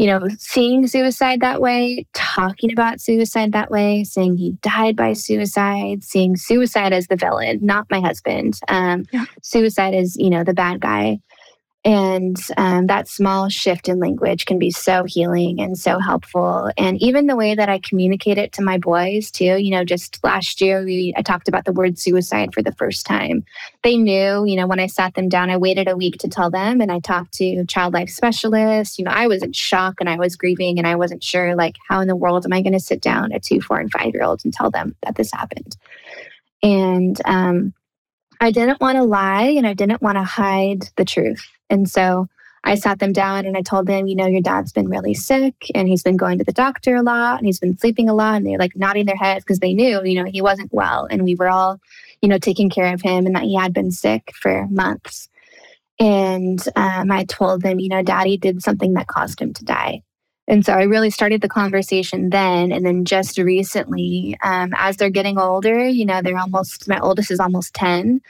you 0.00 0.06
know, 0.06 0.26
seeing 0.38 0.86
suicide 0.86 1.40
that 1.42 1.60
way, 1.60 2.06
talking 2.14 2.72
about 2.72 3.02
suicide 3.02 3.52
that 3.52 3.70
way, 3.70 4.02
saying 4.02 4.34
he 4.38 4.52
died 4.62 4.96
by 4.96 5.12
suicide, 5.12 6.02
seeing 6.02 6.36
suicide 6.36 6.94
as 6.94 7.08
the 7.08 7.16
villain, 7.16 7.58
not 7.60 7.86
my 7.90 8.00
husband. 8.00 8.58
Um, 8.68 9.04
yeah. 9.12 9.26
Suicide 9.42 9.92
is, 9.92 10.16
you 10.16 10.30
know, 10.30 10.42
the 10.42 10.54
bad 10.54 10.80
guy. 10.80 11.18
And 11.82 12.36
um, 12.58 12.88
that 12.88 13.08
small 13.08 13.48
shift 13.48 13.88
in 13.88 14.00
language 14.00 14.44
can 14.44 14.58
be 14.58 14.70
so 14.70 15.04
healing 15.04 15.62
and 15.62 15.78
so 15.78 15.98
helpful. 15.98 16.70
And 16.76 17.00
even 17.00 17.26
the 17.26 17.36
way 17.36 17.54
that 17.54 17.70
I 17.70 17.78
communicate 17.78 18.36
it 18.36 18.52
to 18.52 18.62
my 18.62 18.76
boys, 18.76 19.30
too. 19.30 19.56
You 19.56 19.70
know, 19.70 19.84
just 19.84 20.22
last 20.22 20.60
year, 20.60 20.84
we, 20.84 21.14
I 21.16 21.22
talked 21.22 21.48
about 21.48 21.64
the 21.64 21.72
word 21.72 21.98
suicide 21.98 22.52
for 22.52 22.62
the 22.62 22.72
first 22.72 23.06
time. 23.06 23.44
They 23.82 23.96
knew, 23.96 24.44
you 24.44 24.56
know, 24.56 24.66
when 24.66 24.78
I 24.78 24.88
sat 24.88 25.14
them 25.14 25.30
down, 25.30 25.48
I 25.48 25.56
waited 25.56 25.88
a 25.88 25.96
week 25.96 26.18
to 26.18 26.28
tell 26.28 26.50
them. 26.50 26.82
And 26.82 26.92
I 26.92 27.00
talked 27.00 27.32
to 27.34 27.64
child 27.64 27.94
life 27.94 28.10
specialists. 28.10 28.98
You 28.98 29.06
know, 29.06 29.12
I 29.12 29.26
was 29.26 29.42
in 29.42 29.54
shock 29.54 29.94
and 30.00 30.10
I 30.10 30.16
was 30.16 30.36
grieving 30.36 30.76
and 30.76 30.86
I 30.86 30.96
wasn't 30.96 31.24
sure, 31.24 31.56
like, 31.56 31.76
how 31.88 32.00
in 32.00 32.08
the 32.08 32.16
world 32.16 32.44
am 32.44 32.52
I 32.52 32.60
going 32.60 32.74
to 32.74 32.80
sit 32.80 33.00
down 33.00 33.32
at 33.32 33.42
two, 33.42 33.62
four, 33.62 33.80
and 33.80 33.90
five 33.90 34.12
year 34.12 34.22
olds 34.22 34.44
and 34.44 34.52
tell 34.52 34.70
them 34.70 34.96
that 35.02 35.14
this 35.14 35.32
happened? 35.32 35.78
And, 36.62 37.18
um, 37.24 37.72
I 38.40 38.50
didn't 38.50 38.80
want 38.80 38.96
to 38.96 39.04
lie 39.04 39.54
and 39.56 39.66
I 39.66 39.74
didn't 39.74 40.00
want 40.00 40.16
to 40.16 40.24
hide 40.24 40.88
the 40.96 41.04
truth. 41.04 41.46
And 41.68 41.88
so 41.88 42.28
I 42.64 42.74
sat 42.74 42.98
them 42.98 43.12
down 43.12 43.46
and 43.46 43.56
I 43.56 43.62
told 43.62 43.86
them, 43.86 44.06
you 44.06 44.16
know, 44.16 44.26
your 44.26 44.40
dad's 44.40 44.72
been 44.72 44.88
really 44.88 45.14
sick 45.14 45.54
and 45.74 45.88
he's 45.88 46.02
been 46.02 46.16
going 46.16 46.38
to 46.38 46.44
the 46.44 46.52
doctor 46.52 46.96
a 46.96 47.02
lot 47.02 47.38
and 47.38 47.46
he's 47.46 47.58
been 47.58 47.78
sleeping 47.78 48.08
a 48.08 48.14
lot. 48.14 48.36
And 48.36 48.46
they're 48.46 48.58
like 48.58 48.76
nodding 48.76 49.06
their 49.06 49.16
heads 49.16 49.44
because 49.44 49.58
they 49.58 49.74
knew, 49.74 50.02
you 50.04 50.14
know, 50.14 50.30
he 50.30 50.42
wasn't 50.42 50.72
well. 50.72 51.06
And 51.10 51.24
we 51.24 51.34
were 51.34 51.48
all, 51.48 51.80
you 52.22 52.28
know, 52.28 52.38
taking 52.38 52.70
care 52.70 52.92
of 52.92 53.02
him 53.02 53.26
and 53.26 53.34
that 53.34 53.44
he 53.44 53.54
had 53.54 53.72
been 53.72 53.90
sick 53.90 54.32
for 54.34 54.66
months. 54.70 55.28
And 55.98 56.62
um, 56.76 57.10
I 57.10 57.24
told 57.24 57.62
them, 57.62 57.78
you 57.78 57.90
know, 57.90 58.02
daddy 58.02 58.38
did 58.38 58.62
something 58.62 58.94
that 58.94 59.06
caused 59.06 59.40
him 59.40 59.52
to 59.52 59.64
die. 59.64 60.02
And 60.48 60.64
so 60.66 60.72
I 60.72 60.82
really 60.82 61.10
started 61.10 61.42
the 61.42 61.48
conversation 61.48 62.30
then. 62.30 62.72
And 62.72 62.84
then 62.84 63.04
just 63.04 63.38
recently, 63.38 64.36
um, 64.42 64.72
as 64.76 64.96
they're 64.96 65.10
getting 65.10 65.38
older, 65.38 65.86
you 65.86 66.04
know, 66.04 66.22
they're 66.22 66.38
almost, 66.38 66.88
my 66.88 66.98
oldest 66.98 67.30
is 67.30 67.38
almost 67.40 67.72
10. 67.74 68.20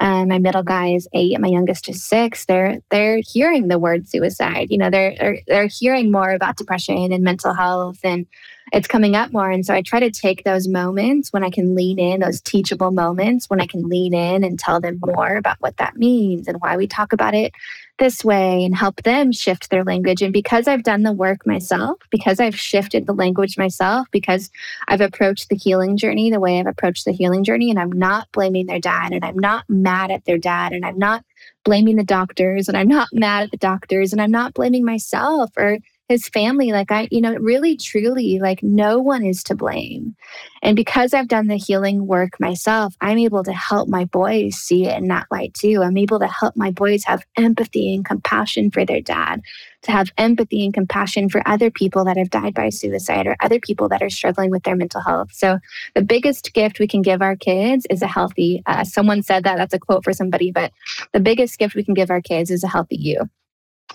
Um, 0.00 0.28
my 0.28 0.38
middle 0.38 0.62
guy 0.62 0.94
is 0.94 1.06
eight, 1.12 1.38
my 1.38 1.48
youngest 1.48 1.86
is 1.90 2.02
six. 2.02 2.46
They're 2.46 2.80
they're 2.90 3.20
hearing 3.22 3.68
the 3.68 3.78
word 3.78 4.08
suicide. 4.08 4.68
You 4.70 4.78
know, 4.78 4.88
they're 4.88 5.40
they're 5.46 5.66
hearing 5.66 6.10
more 6.10 6.30
about 6.30 6.56
depression 6.56 7.12
and 7.12 7.22
mental 7.22 7.52
health, 7.52 7.98
and 8.02 8.26
it's 8.72 8.88
coming 8.88 9.16
up 9.16 9.32
more. 9.32 9.50
And 9.50 9.64
so 9.64 9.74
I 9.74 9.82
try 9.82 10.00
to 10.00 10.10
take 10.10 10.44
those 10.44 10.68
moments 10.68 11.32
when 11.32 11.44
I 11.44 11.50
can 11.50 11.74
lean 11.74 11.98
in, 11.98 12.20
those 12.20 12.40
teachable 12.40 12.90
moments 12.90 13.50
when 13.50 13.60
I 13.60 13.66
can 13.66 13.88
lean 13.88 14.14
in 14.14 14.44
and 14.44 14.58
tell 14.58 14.80
them 14.80 15.00
more 15.04 15.36
about 15.36 15.56
what 15.60 15.76
that 15.78 15.96
means 15.96 16.46
and 16.46 16.60
why 16.60 16.76
we 16.76 16.86
talk 16.86 17.12
about 17.12 17.34
it 17.34 17.52
this 17.98 18.24
way 18.24 18.64
and 18.64 18.74
help 18.74 19.02
them 19.02 19.30
shift 19.30 19.70
their 19.70 19.84
language. 19.84 20.22
And 20.22 20.32
because 20.32 20.66
I've 20.66 20.82
done 20.82 21.02
the 21.02 21.12
work 21.12 21.46
myself, 21.46 21.98
because 22.10 22.40
I've 22.40 22.58
shifted 22.58 23.06
the 23.06 23.12
language 23.12 23.58
myself, 23.58 24.08
because 24.10 24.50
I've 24.88 25.02
approached 25.02 25.48
the 25.48 25.56
healing 25.56 25.96
journey 25.96 26.30
the 26.30 26.40
way 26.40 26.58
I've 26.58 26.66
approached 26.66 27.04
the 27.04 27.12
healing 27.12 27.44
journey, 27.44 27.70
and 27.70 27.78
I'm 27.78 27.92
not 27.92 28.32
blaming 28.32 28.66
their 28.66 28.80
dad, 28.80 29.12
and 29.12 29.24
I'm 29.24 29.38
not 29.38 29.68
mad 29.68 30.10
at 30.10 30.24
their 30.24 30.38
dad, 30.38 30.72
and 30.72 30.84
I'm 30.84 30.98
not 30.98 31.24
blaming 31.62 31.96
the 31.96 32.04
doctors, 32.04 32.68
and 32.68 32.76
I'm 32.76 32.88
not 32.88 33.08
mad 33.12 33.44
at 33.44 33.50
the 33.50 33.58
doctors, 33.58 34.12
and 34.12 34.20
I'm 34.20 34.30
not 34.30 34.54
blaming 34.54 34.84
myself 34.84 35.50
or 35.56 35.78
his 36.10 36.28
family 36.28 36.72
like 36.72 36.90
i 36.90 37.06
you 37.12 37.20
know 37.20 37.34
really 37.34 37.76
truly 37.76 38.40
like 38.40 38.64
no 38.64 38.98
one 38.98 39.24
is 39.24 39.44
to 39.44 39.54
blame. 39.54 40.16
And 40.60 40.74
because 40.74 41.14
i've 41.14 41.28
done 41.28 41.46
the 41.46 41.56
healing 41.56 42.08
work 42.08 42.40
myself 42.40 42.96
i'm 43.00 43.16
able 43.16 43.44
to 43.44 43.52
help 43.52 43.88
my 43.88 44.04
boys 44.06 44.56
see 44.56 44.86
it 44.86 44.98
in 44.98 45.06
that 45.06 45.28
light 45.30 45.54
too. 45.54 45.82
I'm 45.82 45.96
able 45.96 46.18
to 46.18 46.26
help 46.26 46.56
my 46.56 46.72
boys 46.72 47.04
have 47.04 47.24
empathy 47.36 47.94
and 47.94 48.04
compassion 48.04 48.72
for 48.72 48.84
their 48.84 49.00
dad 49.00 49.40
to 49.82 49.92
have 49.92 50.10
empathy 50.18 50.64
and 50.64 50.74
compassion 50.74 51.28
for 51.28 51.42
other 51.46 51.70
people 51.70 52.04
that 52.04 52.16
have 52.16 52.30
died 52.30 52.54
by 52.54 52.70
suicide 52.70 53.28
or 53.28 53.36
other 53.40 53.60
people 53.60 53.88
that 53.88 54.02
are 54.02 54.10
struggling 54.10 54.50
with 54.50 54.64
their 54.64 54.76
mental 54.76 55.00
health. 55.00 55.32
So 55.32 55.58
the 55.94 56.02
biggest 56.02 56.52
gift 56.52 56.80
we 56.80 56.88
can 56.88 57.02
give 57.02 57.22
our 57.22 57.36
kids 57.36 57.86
is 57.88 58.02
a 58.02 58.08
healthy 58.08 58.62
uh, 58.66 58.82
someone 58.82 59.22
said 59.22 59.44
that 59.44 59.56
that's 59.58 59.74
a 59.74 59.78
quote 59.78 60.02
for 60.02 60.12
somebody 60.12 60.50
but 60.50 60.72
the 61.12 61.20
biggest 61.20 61.56
gift 61.58 61.76
we 61.76 61.84
can 61.84 61.94
give 61.94 62.10
our 62.10 62.20
kids 62.20 62.50
is 62.50 62.64
a 62.64 62.68
healthy 62.68 62.96
you 62.96 63.28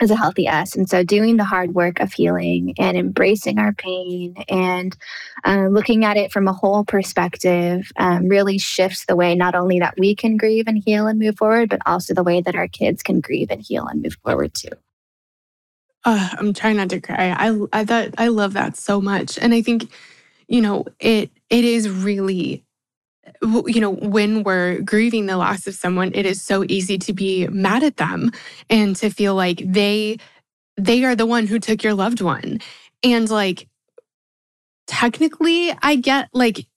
as 0.02 0.12
a 0.12 0.16
healthy 0.16 0.48
us. 0.48 0.76
And 0.76 0.90
so, 0.90 1.04
doing 1.04 1.38
the 1.38 1.44
hard 1.44 1.74
work 1.74 2.00
of 2.00 2.12
healing 2.14 2.74
and 2.78 2.98
embracing 2.98 3.60
our 3.60 3.74
pain 3.74 4.36
and 4.50 4.96
uh, 5.46 5.68
looking 5.68 6.04
at 6.04 6.18
it 6.18 6.32
from 6.32 6.48
a 6.48 6.54
whole 6.54 6.84
perspective 6.84 7.92
um, 7.98 8.28
really 8.28 8.58
shifts 8.58 9.06
the 9.06 9.16
way 9.16 9.36
not 9.36 9.56
only 9.56 9.80
that 9.80 9.96
we 9.98 10.16
can 10.16 10.38
grieve 10.38 10.68
and 10.68 10.84
heal 10.86 11.08
and 11.08 11.20
move 11.20 11.38
forward, 11.38 11.70
but 11.70 11.80
also 11.86 12.14
the 12.14 12.24
way 12.24 12.42
that 12.42 12.56
our 12.56 12.68
kids 12.68 13.04
can 13.04 13.22
grieve 13.22 13.50
and 13.50 13.62
heal 13.62 13.86
and 13.88 14.02
move 14.02 14.18
forward 14.24 14.54
too. 14.54 14.70
I'm 16.06 16.54
trying 16.54 16.78
not 16.78 16.90
to 16.90 17.02
cry. 17.02 17.36
I 17.38 17.60
I 17.74 17.86
thought 17.86 18.10
I 18.18 18.28
love 18.28 18.54
that 18.54 18.78
so 18.78 19.02
much, 19.02 19.40
and 19.40 19.54
I 19.54 19.62
think 19.62 19.92
you 20.48 20.62
know 20.62 20.86
it 21.00 21.32
it 21.50 21.66
is 21.66 21.90
really 21.90 22.64
you 23.42 23.82
know, 23.82 23.92
when 23.92 24.44
we're 24.44 24.82
grieving 24.82 25.26
the 25.26 25.38
loss 25.38 25.68
of 25.68 25.76
someone, 25.76 26.12
it 26.14 26.26
is 26.26 26.42
so 26.42 26.64
easy 26.68 26.98
to 27.00 27.14
be 27.14 27.48
mad 27.48 27.84
at 27.84 27.98
them 27.98 28.32
and 28.70 28.96
to 28.98 29.10
feel 29.10 29.36
like 29.36 29.62
they 29.66 30.18
they 30.78 31.04
are 31.06 31.16
the 31.16 31.26
one 31.26 31.48
who 31.48 31.60
took 31.60 31.84
your 31.84 31.94
loved 31.94 32.22
one. 32.22 32.60
And 33.04 33.30
like 33.30 33.68
technically 34.88 35.74
I 35.82 35.96
get 35.96 36.30
like 36.34 36.68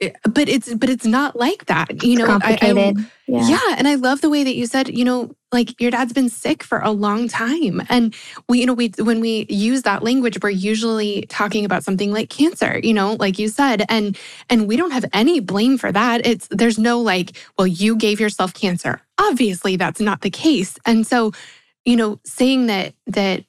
Eh, 0.00 0.10
but 0.24 0.48
it's 0.48 0.74
but 0.74 0.90
it's 0.90 1.06
not 1.06 1.36
like 1.36 1.64
that 1.66 2.02
you 2.02 2.18
know 2.18 2.38
I, 2.42 2.58
I, 2.60 2.94
yeah. 3.26 3.48
yeah 3.48 3.74
and 3.78 3.88
i 3.88 3.94
love 3.94 4.20
the 4.20 4.28
way 4.28 4.44
that 4.44 4.54
you 4.54 4.66
said 4.66 4.90
you 4.90 5.06
know 5.06 5.34
like 5.52 5.80
your 5.80 5.90
dad's 5.90 6.12
been 6.12 6.28
sick 6.28 6.62
for 6.62 6.80
a 6.80 6.90
long 6.90 7.28
time 7.28 7.80
and 7.88 8.14
we 8.46 8.60
you 8.60 8.66
know 8.66 8.74
we 8.74 8.92
when 8.98 9.20
we 9.20 9.46
use 9.48 9.82
that 9.82 10.02
language 10.02 10.38
we're 10.42 10.50
usually 10.50 11.22
talking 11.30 11.64
about 11.64 11.82
something 11.82 12.12
like 12.12 12.28
cancer 12.28 12.78
you 12.82 12.92
know 12.92 13.14
like 13.14 13.38
you 13.38 13.48
said 13.48 13.86
and 13.88 14.18
and 14.50 14.68
we 14.68 14.76
don't 14.76 14.90
have 14.90 15.04
any 15.12 15.40
blame 15.40 15.78
for 15.78 15.92
that. 15.92 16.26
It's 16.26 16.48
there's 16.50 16.78
no 16.78 17.00
like 17.00 17.36
well 17.56 17.66
you 17.66 17.96
gave 17.96 18.20
yourself 18.20 18.54
cancer. 18.54 19.00
Obviously 19.18 19.76
that's 19.76 20.00
not 20.00 20.20
the 20.20 20.30
case 20.30 20.78
and 20.84 21.06
so 21.06 21.32
you 21.84 21.96
know 21.96 22.20
saying 22.24 22.66
that 22.66 22.94
that 23.06 23.44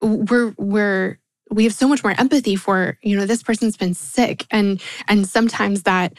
we're 0.00 0.54
we're 0.56 1.18
we 1.50 1.64
have 1.64 1.74
so 1.74 1.88
much 1.88 2.04
more 2.04 2.14
empathy 2.18 2.56
for 2.56 2.98
you 3.02 3.16
know 3.16 3.26
this 3.26 3.42
person's 3.42 3.76
been 3.76 3.94
sick. 3.94 4.46
And 4.50 4.80
and 5.08 5.28
sometimes 5.28 5.82
that 5.84 6.14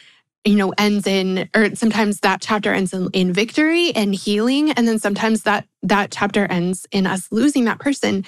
you 0.46 0.56
know 0.56 0.74
ends 0.78 1.08
in 1.08 1.50
or 1.56 1.76
sometimes 1.76 2.20
that 2.22 2.42
chapter 2.42 2.74
ends 2.74 2.94
in, 2.94 3.10
in 3.14 3.34
victory 3.34 3.92
and 3.96 4.14
healing. 4.14 4.72
And 4.72 4.88
then 4.88 5.00
sometimes 5.00 5.44
that 5.44 5.68
that 5.84 6.12
chapter 6.12 6.46
ends 6.46 6.86
in 6.92 7.08
us 7.08 7.28
losing 7.32 7.66
that 7.66 7.80
person. 7.80 8.26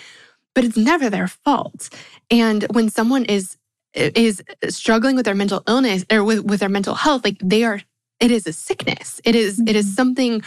But 0.56 0.64
it's 0.64 0.78
never 0.78 1.10
their 1.10 1.28
fault. 1.28 1.90
And 2.30 2.64
when 2.72 2.90
someone 2.90 3.26
is 3.26 3.58
is 3.96 4.44
struggling 4.70 5.16
with 5.16 5.26
their 5.26 5.36
mental 5.36 5.62
illness 5.68 6.04
or 6.12 6.24
with, 6.24 6.44
with 6.46 6.60
their 6.60 6.70
mental 6.70 6.96
health 6.96 7.24
like 7.24 7.38
they 7.40 7.64
are 7.64 7.80
it 8.24 8.32
is 8.32 8.48
a 8.48 8.54
sickness. 8.54 9.20
It 9.26 9.36
is, 9.36 9.60
it 9.60 9.76
is 9.76 9.86
mm-hmm. 9.86 9.96
something 9.96 10.44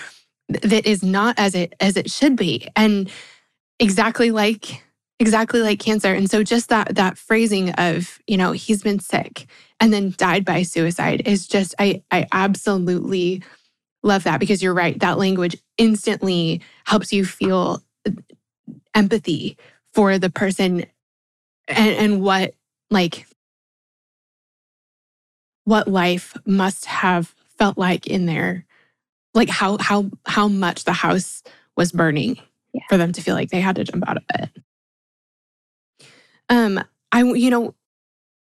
that 0.49 0.87
is 0.87 1.03
not 1.03 1.39
as 1.39 1.55
it 1.55 1.75
as 1.81 1.97
it 1.97 2.11
should 2.11 2.37
be. 2.37 2.69
And 2.75 3.11
exactly 3.79 4.31
like 4.31 4.83
exactly 5.19 5.61
like 5.61 5.79
cancer. 5.79 6.13
And 6.13 6.31
so 6.31 6.43
just 6.43 6.69
that 6.69 6.95
that 6.95 7.19
phrasing 7.19 7.71
of 7.73 8.19
you 8.27 8.37
know 8.37 8.53
he's 8.53 8.83
been 8.83 9.01
sick 9.01 9.47
and 9.81 9.93
then 9.93 10.15
died 10.17 10.45
by 10.45 10.63
suicide 10.63 11.23
is 11.27 11.47
just 11.47 11.75
i 11.79 12.03
i 12.11 12.27
absolutely 12.33 13.43
love 14.03 14.25
that 14.25 14.41
because 14.41 14.63
you're 14.63 14.75
right. 14.75 14.99
That 15.01 15.19
language 15.19 15.57
instantly 15.77 16.63
helps 16.85 17.13
you 17.13 17.25
feel 17.25 17.83
empathy 18.95 19.59
for 19.93 20.19
the 20.19 20.31
person 20.31 20.87
and, 21.69 21.97
and 21.97 22.23
what 22.23 22.55
like 22.91 23.27
what 25.65 25.89
life 25.89 26.37
must 26.47 26.87
have 26.87 27.35
felt 27.59 27.77
like 27.77 28.07
in 28.07 28.27
there 28.27 28.65
like 29.35 29.49
how 29.49 29.77
how 29.79 30.09
how 30.25 30.49
much 30.49 30.85
the 30.85 30.93
house 30.93 31.43
was 31.77 31.93
burning 31.93 32.39
yeah. 32.73 32.83
for 32.89 32.97
them 32.97 33.13
to 33.13 33.21
feel 33.21 33.35
like 33.35 33.51
they 33.51 33.61
had 33.61 33.77
to 33.77 33.85
jump 33.85 34.09
out 34.09 34.17
of 34.17 34.23
it 34.35 34.51
um 36.49 36.83
i 37.13 37.23
you 37.23 37.51
know 37.51 37.75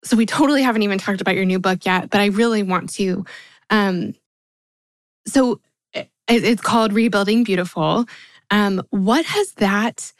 so 0.04 0.16
we 0.16 0.26
totally 0.26 0.62
haven't 0.62 0.82
even 0.82 0.98
talked 0.98 1.20
about 1.20 1.34
your 1.34 1.44
new 1.44 1.58
book 1.58 1.84
yet 1.84 2.10
but 2.10 2.20
i 2.20 2.26
really 2.26 2.62
want 2.62 2.90
to 2.90 3.24
um 3.70 4.14
so 5.26 5.60
it, 5.94 6.08
it's 6.28 6.62
called 6.62 6.92
rebuilding 6.92 7.44
beautiful. 7.44 8.06
Um 8.50 8.82
what 8.90 9.24
has 9.24 9.52
that 9.54 10.12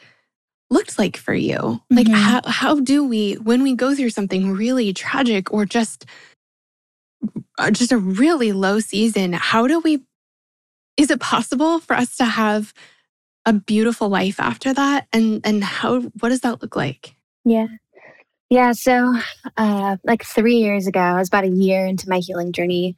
looked 0.71 0.99
like 0.99 1.17
for 1.17 1.35
you? 1.35 1.57
Mm-hmm. 1.59 1.97
like 1.97 2.09
how 2.09 2.41
how 2.47 2.81
do 2.81 3.05
we 3.05 3.35
when 3.35 3.63
we 3.63 3.75
go 3.75 3.95
through 3.95 4.11
something 4.11 4.53
really 4.53 4.93
tragic 4.93 5.53
or 5.53 5.65
just 5.65 6.07
uh, 7.59 7.71
just 7.71 7.93
a 7.93 7.99
really 7.99 8.53
low 8.53 8.81
season 8.81 9.33
how 9.33 9.67
do 9.67 9.81
we 9.81 10.03
is 10.97 11.11
it 11.11 11.21
possible 11.21 11.79
for 11.81 11.95
us 11.95 12.17
to 12.17 12.25
have 12.25 12.73
a 13.45 13.53
beautiful 13.53 14.09
life 14.09 14.39
after 14.39 14.73
that? 14.73 15.07
And 15.13 15.41
and 15.45 15.63
how 15.65 16.01
what 16.01 16.29
does 16.29 16.41
that 16.41 16.63
look 16.63 16.77
like 16.77 17.15
yeah 17.45 17.67
yeah 18.51 18.73
so 18.73 19.15
uh 19.57 19.97
like 20.05 20.25
three 20.25 20.57
years 20.57 20.87
ago 20.87 21.01
i 21.01 21.19
was 21.19 21.29
about 21.29 21.45
a 21.45 21.49
year 21.49 21.87
into 21.87 22.09
my 22.09 22.19
healing 22.19 22.53
journey 22.53 22.97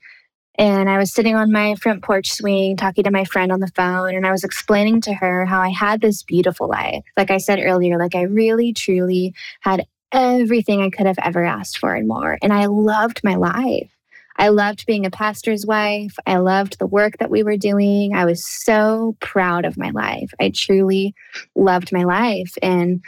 and 0.57 0.89
i 0.91 0.99
was 0.99 1.13
sitting 1.13 1.35
on 1.35 1.51
my 1.51 1.75
front 1.77 2.03
porch 2.03 2.31
swing 2.31 2.77
talking 2.77 3.05
to 3.05 3.11
my 3.11 3.25
friend 3.25 3.51
on 3.51 3.61
the 3.61 3.71
phone 3.75 4.15
and 4.15 4.27
i 4.27 4.31
was 4.31 4.45
explaining 4.45 5.01
to 5.01 5.15
her 5.15 5.47
how 5.47 5.61
i 5.61 5.71
had 5.71 6.01
this 6.01 6.23
beautiful 6.23 6.69
life 6.69 7.03
like 7.17 7.31
i 7.31 7.39
said 7.39 7.61
earlier 7.61 7.99
like 7.99 8.15
i 8.15 8.23
really 8.23 8.73
truly 8.73 9.35
had 9.61 9.87
everything 10.13 10.83
i 10.83 10.91
could 10.91 11.07
have 11.07 11.19
ever 11.23 11.45
asked 11.45 11.79
for 11.79 11.95
and 11.95 12.07
more 12.07 12.39
and 12.43 12.53
i 12.53 12.67
loved 12.67 13.21
my 13.25 13.35
life 13.35 13.91
I 14.37 14.49
loved 14.49 14.87
being 14.87 15.07
a 15.07 15.11
pastor's 15.11 15.65
wife. 15.65 16.17
I 16.27 16.39
loved 16.39 16.79
the 16.79 16.87
work 16.87 17.19
that 17.19 17.31
we 17.31 17.43
were 17.43 17.57
doing. 17.57 18.15
I 18.15 18.25
was 18.25 18.45
so 18.45 19.17
proud 19.21 19.65
of 19.65 19.79
my 19.79 19.91
life. 19.91 20.33
I 20.41 20.51
truly 20.53 21.15
loved 21.55 21.93
my 21.93 22.03
life. 22.03 22.55
And 22.61 23.05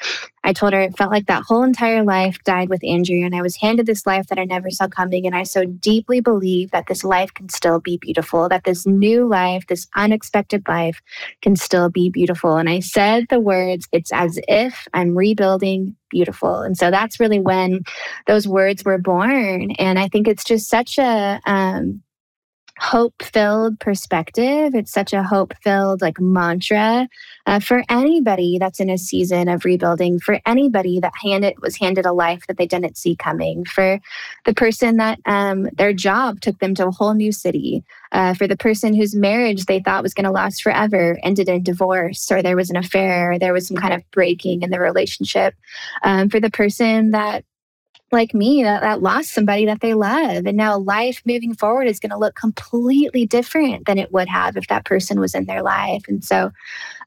I 0.47 0.53
told 0.53 0.73
her 0.73 0.81
it 0.81 0.97
felt 0.97 1.11
like 1.11 1.27
that 1.27 1.43
whole 1.43 1.65
entire 1.65 2.05
life 2.05 2.39
died 2.45 2.69
with 2.69 2.85
Andrew, 2.85 3.25
and 3.25 3.35
I 3.35 3.43
was 3.43 3.57
handed 3.57 3.85
this 3.85 4.07
life 4.07 4.29
that 4.29 4.39
I 4.39 4.45
never 4.45 4.71
saw 4.71 4.87
coming. 4.87 5.27
And 5.27 5.35
I 5.35 5.43
so 5.43 5.65
deeply 5.65 6.21
believe 6.21 6.71
that 6.71 6.87
this 6.87 7.03
life 7.03 7.35
can 7.35 7.49
still 7.49 7.81
be 7.81 7.99
beautiful, 7.99 8.49
that 8.49 8.63
this 8.63 8.87
new 8.87 9.27
life, 9.27 9.67
this 9.67 9.89
unexpected 9.97 10.63
life, 10.69 11.03
can 11.43 11.57
still 11.57 11.91
be 11.91 12.11
beautiful. 12.11 12.57
And 12.57 12.71
I 12.71 12.79
said 12.79 13.27
the 13.29 13.41
words, 13.41 13.89
it's 13.91 14.13
as 14.13 14.39
if 14.47 14.87
I'm 14.95 15.17
rebuilding 15.17 15.97
beautiful. 16.11 16.61
And 16.61 16.79
so 16.79 16.93
that's 16.93 17.19
really 17.19 17.41
when 17.41 17.83
those 18.29 18.47
words 18.47 18.85
were 18.85 18.99
born. 18.99 19.73
And 19.73 19.99
I 19.99 20.07
think 20.07 20.29
it's 20.29 20.45
just 20.45 20.71
such 20.71 20.97
a, 20.97 21.41
um, 21.45 22.03
hope 22.79 23.23
filled 23.23 23.81
perspective. 23.81 24.75
It's 24.75 24.93
such 24.93 25.13
a 25.13 25.23
hope 25.23 25.55
filled 25.63 26.03
like 26.03 26.21
mantra 26.21 27.09
uh, 27.47 27.61
for 27.61 27.83
anybody 27.89 28.59
that's 28.59 28.81
in 28.81 28.91
a 28.91 28.99
season 28.99 29.49
of 29.49 29.65
rebuilding, 29.65 30.19
for 30.21 30.41
anybody 30.45 31.01
that 31.01 31.13
handed 31.23 31.55
was 31.63 31.77
handed 31.77 32.05
a 32.05 32.13
life 32.13 32.47
that 32.47 32.59
they 32.59 32.67
didn't 32.67 32.99
see 32.99 33.17
coming, 33.17 33.65
for 33.65 33.99
the 34.45 34.55
person 34.55 34.97
that 34.97 35.19
um, 35.27 35.69
their 35.77 35.93
job 35.93 36.41
took 36.41 36.59
them 36.59 36.75
to 36.75 36.87
a 36.87 36.91
whole 36.91 37.15
new 37.15 37.33
city, 37.33 37.83
uh, 38.13 38.35
for 38.35 38.47
the 38.47 38.57
person 38.57 38.95
whose 38.95 39.15
marriage 39.15 39.65
they 39.65 39.81
thought 39.81 40.03
was 40.03 40.15
going 40.15 40.25
to 40.25 40.31
last 40.31 40.63
forever 40.63 41.19
ended 41.23 41.49
in 41.49 41.63
divorce, 41.63 42.31
or 42.31 42.43
there 42.43 42.57
was 42.57 42.71
an 42.71 42.77
affair, 42.77 43.33
or 43.33 43.39
there 43.39 43.53
was 43.53 43.69
some 43.69 43.77
kind 43.77 43.95
of 43.95 44.03
breaking 44.11 44.63
in 44.63 44.71
the 44.71 44.81
relationship, 44.81 45.55
um, 46.03 46.29
for 46.29 46.41
the 46.41 46.51
person 46.51 47.13
that 47.13 47.45
like 48.13 48.35
me 48.35 48.63
that, 48.63 48.83
that 48.83 49.03
lost 49.03 49.35
somebody 49.35 49.67
that 49.67 49.81
they 49.81 49.95
love. 49.95 50.47
And 50.47 50.57
now 50.57 50.79
life 50.79 51.23
moving 51.27 51.55
forward 51.55 51.89
is 51.89 51.99
going 51.99 52.11
to 52.11 52.19
look 52.19 52.37
completely 52.37 53.27
different 53.27 53.87
than 53.87 53.99
it 53.99 54.13
would 54.13 54.29
have 54.29 54.57
if 54.57 54.69
that 54.69 54.85
person 54.85 55.19
was 55.19 55.35
in 55.35 55.47
their 55.47 55.63
life. 55.63 56.03
And 56.07 56.25
so 56.25 56.53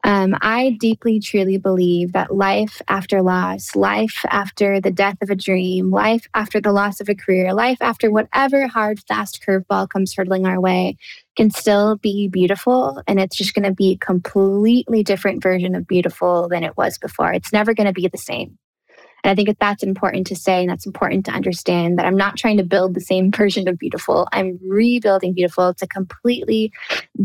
um, 0.04 0.36
I 0.42 0.78
deeply, 0.80 1.20
truly 1.20 1.58
believe 1.58 2.12
that 2.14 2.36
life 2.36 2.82
after 2.88 3.22
loss, 3.22 3.76
life 3.76 4.26
after 4.30 4.82
the 4.82 4.92
death 4.92 5.18
of 5.22 5.30
a 5.30 5.36
dream, 5.36 5.90
life 5.90 6.28
after 6.34 6.60
the 6.60 6.72
loss 6.72 7.00
of 7.00 7.10
a 7.10 7.16
career, 7.16 7.54
life 7.54 7.82
after 7.82 8.12
whatever 8.12 8.68
hard, 8.68 9.00
fast 9.08 9.42
curveball 9.46 9.90
comes 9.90 10.14
hurtling 10.14 10.46
our 10.46 10.60
way 10.60 10.98
can 11.36 11.50
still 11.50 11.96
be 11.96 12.28
beautiful. 12.28 13.02
And 13.08 13.20
it's 13.20 13.38
just 13.38 13.54
going 13.54 13.64
to 13.64 13.74
be 13.74 13.94
a 13.94 13.98
completely 14.06 15.04
different 15.04 15.42
version 15.42 15.76
of 15.76 15.88
beautiful 15.88 16.50
than 16.50 16.64
it 16.64 16.76
was 16.76 16.98
before. 16.98 17.32
It's 17.32 17.54
never 17.54 17.74
going 17.74 17.88
to 17.88 17.94
be 17.94 18.08
the 18.10 18.18
same. 18.18 18.58
And 19.24 19.32
I 19.32 19.36
think 19.36 19.48
that 19.48 19.60
that's 19.60 19.84
important 19.84 20.28
to 20.28 20.36
say 20.36 20.62
and 20.62 20.70
that's 20.70 20.86
important 20.86 21.26
to 21.26 21.32
understand 21.32 21.98
that 21.98 22.06
I'm 22.06 22.18
not 22.18 22.38
trying 22.38 22.58
to 22.58 22.64
build 22.64 22.94
the 22.94 23.02
same 23.02 23.32
version 23.40 23.68
of 23.68 23.78
beautiful. 23.78 24.28
I'm 24.32 24.60
rebuilding 24.64 25.34
beautiful. 25.34 25.70
It's 25.70 25.82
a 25.82 25.88
completely 25.88 26.72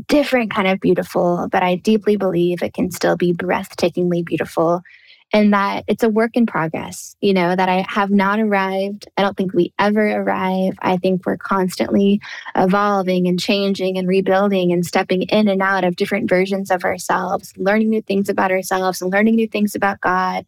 different 0.09 0.53
kind 0.53 0.69
of 0.69 0.81
beautiful, 0.81 1.49
but 1.51 1.63
I 1.63 1.77
deeply 1.77 2.17
believe 2.17 2.63
it 2.63 2.75
can 2.75 2.91
still 2.91 3.17
be 3.17 3.33
breathtakingly 3.33 4.25
beautiful 4.25 4.83
and 5.35 5.53
that 5.53 5.83
it's 5.89 6.05
a 6.05 6.09
work 6.09 6.31
in 6.35 6.47
progress, 6.47 7.17
you 7.21 7.35
know, 7.35 7.57
that 7.57 7.69
I 7.69 7.85
have 7.89 8.11
not 8.11 8.39
arrived. 8.39 9.09
I 9.17 9.23
don't 9.23 9.37
think 9.37 9.53
we 9.53 9.75
ever 9.81 10.09
arrive. 10.09 10.75
I 10.81 10.97
think 10.97 11.27
we're 11.27 11.37
constantly 11.37 12.21
evolving 12.55 13.27
and 13.27 13.39
changing 13.39 13.99
and 13.99 14.07
rebuilding 14.07 14.71
and 14.73 14.87
stepping 14.87 15.23
in 15.23 15.49
and 15.49 15.61
out 15.61 15.83
of 15.83 15.97
different 15.97 16.31
versions 16.31 16.71
of 16.71 16.85
ourselves, 16.85 17.53
learning 17.57 17.91
new 17.91 18.01
things 18.01 18.29
about 18.29 18.53
ourselves 18.53 19.03
and 19.03 19.11
learning 19.11 19.35
new 19.35 19.49
things 19.49 19.75
about 19.75 20.01
God. 20.01 20.47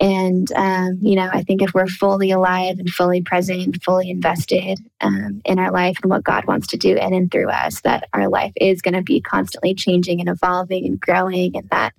And, 0.00 0.50
um, 0.52 1.00
you 1.02 1.16
know, 1.16 1.28
I 1.30 1.42
think 1.42 1.60
if 1.60 1.74
we're 1.74 1.86
fully 1.86 2.30
alive 2.30 2.78
and 2.78 2.88
fully 2.88 3.20
present 3.20 3.60
and 3.60 3.82
fully 3.82 4.08
invested 4.08 4.78
um, 5.02 5.42
in 5.44 5.58
our 5.58 5.70
life 5.70 5.98
and 6.02 6.10
what 6.10 6.24
God 6.24 6.46
wants 6.46 6.66
to 6.68 6.78
do 6.78 6.96
in 6.96 7.12
and 7.12 7.30
through 7.30 7.50
us, 7.50 7.82
that 7.82 8.08
our 8.14 8.30
life 8.30 8.54
is 8.56 8.80
going 8.80 8.94
to 8.94 9.02
be 9.02 9.20
constantly 9.20 9.74
changing 9.74 10.20
and 10.20 10.30
evolving 10.30 10.86
and 10.86 10.98
growing, 10.98 11.54
and 11.58 11.68
that 11.68 11.92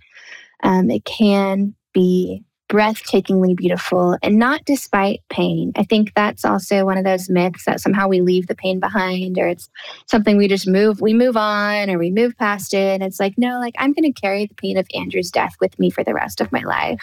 um, 0.64 0.90
it 0.90 1.06
can 1.06 1.76
be 1.96 2.44
breathtakingly 2.70 3.56
beautiful 3.56 4.18
and 4.24 4.38
not 4.38 4.66
despite 4.66 5.22
pain. 5.30 5.72
I 5.76 5.84
think 5.84 6.14
that's 6.16 6.44
also 6.44 6.86
one 6.86 6.98
of 6.98 7.04
those 7.04 7.30
myths 7.30 7.66
that 7.66 7.80
somehow 7.80 8.08
we 8.08 8.22
leave 8.22 8.48
the 8.48 8.56
pain 8.56 8.80
behind 8.80 9.38
or 9.38 9.48
it's 9.48 9.70
something 10.08 10.36
we 10.36 10.48
just 10.48 10.68
move 10.68 11.00
we 11.00 11.14
move 11.14 11.38
on 11.38 11.90
or 11.90 11.98
we 11.98 12.10
move 12.10 12.38
past 12.38 12.74
it. 12.74 12.94
And 12.94 13.04
it's 13.04 13.20
like 13.20 13.36
no, 13.38 13.60
like 13.60 13.76
I'm 13.78 13.94
going 13.94 14.12
to 14.12 14.22
carry 14.22 14.48
the 14.48 14.56
pain 14.56 14.78
of 14.78 14.88
Andrew's 14.94 15.32
death 15.32 15.56
with 15.62 15.78
me 15.80 15.90
for 15.90 16.04
the 16.04 16.14
rest 16.14 16.42
of 16.42 16.52
my 16.52 16.62
life. 16.62 17.02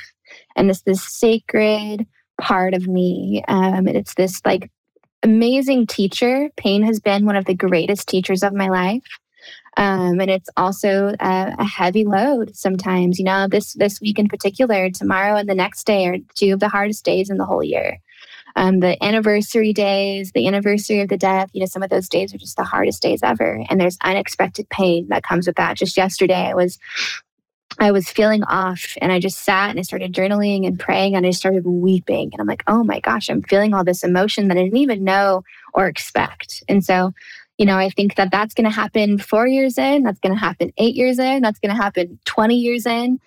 And 0.57 0.69
it's 0.69 0.83
this 0.83 1.03
sacred 1.03 2.07
part 2.41 2.75
of 2.75 2.89
me. 2.89 3.45
Um, 3.47 3.87
and 3.87 3.97
it's 3.97 4.15
this 4.15 4.41
like 4.45 4.71
amazing 5.23 5.87
teacher. 5.87 6.51
Pain 6.57 6.83
has 6.83 6.99
been 6.99 7.25
one 7.25 7.37
of 7.37 7.45
the 7.45 7.55
greatest 7.55 8.09
teachers 8.09 8.43
of 8.43 8.53
my 8.53 8.69
life. 8.69 9.05
Um, 9.77 10.21
and 10.21 10.31
it's 10.31 10.51
also 10.57 11.15
a, 11.19 11.55
a, 11.59 11.65
heavy 11.65 12.05
load 12.05 12.55
sometimes. 12.55 13.19
You 13.19 13.25
know, 13.25 13.49
this 13.49 13.73
this 13.73 14.01
week 14.01 14.19
in 14.19 14.29
particular, 14.29 14.91
tomorrow 14.91 15.37
and 15.37 15.49
the 15.49 15.55
next 15.55 15.85
day 15.85 16.07
are 16.07 16.19
two 16.35 16.53
of 16.53 16.61
the 16.61 16.69
hardest 16.69 17.05
days 17.05 17.31
in 17.31 17.39
the 17.39 17.47
whole 17.47 17.65
year. 17.65 17.99
Um, 18.55 18.81
the 18.81 19.03
anniversary 19.03 19.73
days, 19.73 20.33
the 20.33 20.47
anniversary 20.47 21.01
of 21.01 21.09
the 21.09 21.17
death, 21.17 21.49
you 21.55 21.61
know, 21.61 21.67
some 21.67 21.83
of 21.83 21.89
those 21.89 22.09
days 22.09 22.35
are 22.35 22.39
just 22.39 22.59
the 22.59 22.65
hardest 22.65 23.01
days 23.01 23.21
ever. 23.23 23.65
And 23.71 23.81
there's 23.81 23.97
unexpected 24.03 24.69
pain 24.69 25.09
that 25.09 25.23
comes 25.23 25.47
with 25.47 25.57
that. 25.57 25.79
Just 25.79 25.97
yesterday, 25.97 26.51
I 26.51 26.55
was 26.55 26.79
I 27.79 27.91
was 27.91 28.09
feeling 28.09 28.45
off 28.45 28.97
and 29.01 29.11
I 29.11 29.19
just 29.19 29.39
sat 29.39 29.71
and 29.71 29.79
I 29.79 29.83
started 29.83 30.13
journaling 30.13 30.67
and 30.67 30.79
praying 30.79 31.17
and 31.17 31.27
I 31.27 31.31
started 31.31 31.65
weeping. 31.65 32.31
And 32.33 32.41
I'm 32.41 32.47
like, 32.47 32.63
oh 32.67 32.85
my 32.85 33.01
gosh, 33.01 33.31
I'm 33.31 33.43
feeling 33.43 33.73
all 33.73 33.85
this 33.85 34.05
emotion 34.05 34.49
that 34.49 34.59
I 34.59 34.65
didn't 34.65 34.77
even 34.77 35.05
know 35.05 35.43
or 35.73 35.87
expect. 35.87 36.63
And 36.69 36.85
so 36.85 37.13
you 37.63 37.67
know, 37.67 37.79
I 37.79 37.91
think 37.91 38.17
that 38.17 38.33
that's 38.33 38.55
going 38.55 38.65
to 38.65 38.75
happen 38.75 39.19
four 39.19 39.47
years 39.47 39.79
in, 39.79 40.03
that's 40.03 40.19
going 40.19 40.35
to 40.35 40.39
happen 40.39 40.73
eight 40.79 40.97
years 40.97 41.21
in, 41.21 41.43
that's 41.43 41.61
going 41.61 41.73
to 41.73 41.81
happen 41.81 42.19
20 42.25 42.57
years 42.57 42.87
in. 42.87 43.21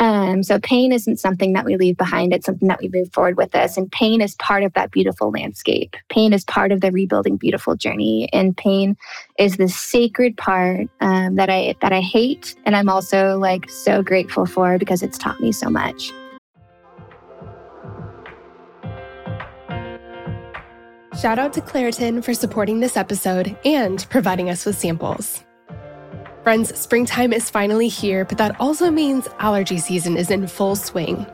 Um, 0.00 0.42
so 0.42 0.58
pain 0.58 0.90
isn't 0.90 1.20
something 1.20 1.52
that 1.52 1.64
we 1.64 1.76
leave 1.76 1.96
behind. 1.96 2.32
It's 2.32 2.46
something 2.46 2.66
that 2.66 2.80
we 2.80 2.90
move 2.92 3.12
forward 3.12 3.36
with 3.36 3.54
us. 3.54 3.76
And 3.76 3.90
pain 3.92 4.20
is 4.20 4.34
part 4.34 4.64
of 4.64 4.72
that 4.72 4.90
beautiful 4.90 5.30
landscape. 5.30 5.94
Pain 6.08 6.32
is 6.32 6.42
part 6.42 6.72
of 6.72 6.80
the 6.80 6.90
rebuilding 6.90 7.36
beautiful 7.36 7.76
journey. 7.76 8.28
And 8.32 8.56
pain 8.56 8.96
is 9.38 9.56
the 9.56 9.68
sacred 9.68 10.36
part 10.36 10.88
um, 11.00 11.36
that 11.36 11.48
I 11.48 11.76
that 11.80 11.92
I 11.92 12.00
hate. 12.00 12.56
And 12.66 12.74
I'm 12.74 12.88
also 12.88 13.38
like 13.38 13.70
so 13.70 14.02
grateful 14.02 14.46
for 14.46 14.78
because 14.78 15.00
it's 15.00 15.16
taught 15.16 15.40
me 15.40 15.52
so 15.52 15.70
much. 15.70 16.10
Shout 21.18 21.38
out 21.38 21.54
to 21.54 21.62
Claritin 21.62 22.22
for 22.22 22.34
supporting 22.34 22.80
this 22.80 22.94
episode 22.94 23.56
and 23.64 24.06
providing 24.10 24.50
us 24.50 24.66
with 24.66 24.76
samples. 24.76 25.44
Friends, 26.42 26.78
springtime 26.78 27.32
is 27.32 27.48
finally 27.48 27.88
here, 27.88 28.26
but 28.26 28.36
that 28.36 28.60
also 28.60 28.90
means 28.90 29.26
allergy 29.38 29.78
season 29.78 30.18
is 30.18 30.30
in 30.30 30.46
full 30.46 30.76
swing. 30.76 31.26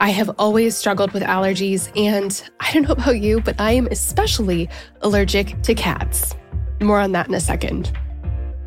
I 0.00 0.08
have 0.08 0.30
always 0.38 0.76
struggled 0.76 1.12
with 1.12 1.22
allergies, 1.22 1.90
and 1.94 2.42
I 2.60 2.72
don't 2.72 2.84
know 2.84 2.92
about 2.92 3.20
you, 3.20 3.42
but 3.42 3.60
I 3.60 3.72
am 3.72 3.86
especially 3.88 4.70
allergic 5.02 5.60
to 5.62 5.74
cats. 5.74 6.34
More 6.80 6.98
on 6.98 7.12
that 7.12 7.28
in 7.28 7.34
a 7.34 7.40
second. 7.40 7.92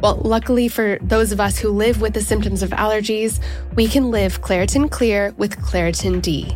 Well, 0.01 0.17
luckily 0.17 0.67
for 0.67 0.99
those 1.01 1.31
of 1.31 1.39
us 1.39 1.57
who 1.57 1.69
live 1.69 2.01
with 2.01 2.13
the 2.13 2.21
symptoms 2.21 2.61
of 2.61 2.69
allergies, 2.69 3.41
we 3.75 3.87
can 3.87 4.11
live 4.11 4.41
Claritin 4.41 4.91
Clear 4.91 5.33
with 5.37 5.57
Claritin 5.57 6.21
D. 6.21 6.55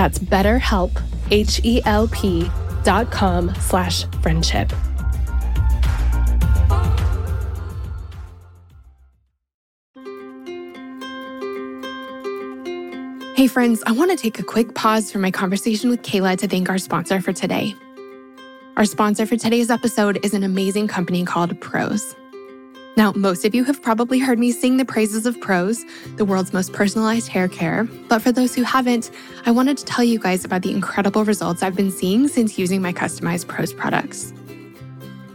That's 0.00 0.18
betterhelp, 0.18 0.98
H-E-L-P 1.30 2.50
dot 2.84 3.10
com 3.10 3.54
slash 3.56 4.06
friendship. 4.22 4.72
Hey 13.36 13.46
friends, 13.46 13.82
I 13.86 13.92
want 13.92 14.10
to 14.10 14.16
take 14.16 14.38
a 14.38 14.42
quick 14.42 14.74
pause 14.74 15.12
from 15.12 15.20
my 15.20 15.30
conversation 15.30 15.90
with 15.90 16.00
Kayla 16.00 16.38
to 16.38 16.48
thank 16.48 16.70
our 16.70 16.78
sponsor 16.78 17.20
for 17.20 17.34
today. 17.34 17.74
Our 18.78 18.86
sponsor 18.86 19.26
for 19.26 19.36
today's 19.36 19.68
episode 19.68 20.24
is 20.24 20.32
an 20.32 20.44
amazing 20.44 20.88
company 20.88 21.26
called 21.26 21.60
Prose. 21.60 22.16
Now, 22.96 23.12
most 23.12 23.44
of 23.44 23.54
you 23.54 23.64
have 23.64 23.80
probably 23.80 24.18
heard 24.18 24.38
me 24.38 24.50
sing 24.50 24.76
the 24.76 24.84
praises 24.84 25.24
of 25.24 25.40
Prose, 25.40 25.84
the 26.16 26.24
world's 26.24 26.52
most 26.52 26.72
personalized 26.72 27.28
hair 27.28 27.46
care. 27.46 27.84
But 28.08 28.20
for 28.20 28.32
those 28.32 28.54
who 28.54 28.62
haven't, 28.62 29.10
I 29.46 29.52
wanted 29.52 29.78
to 29.78 29.84
tell 29.84 30.04
you 30.04 30.18
guys 30.18 30.44
about 30.44 30.62
the 30.62 30.72
incredible 30.72 31.24
results 31.24 31.62
I've 31.62 31.76
been 31.76 31.92
seeing 31.92 32.26
since 32.26 32.58
using 32.58 32.82
my 32.82 32.92
customized 32.92 33.46
Prose 33.46 33.72
products. 33.72 34.34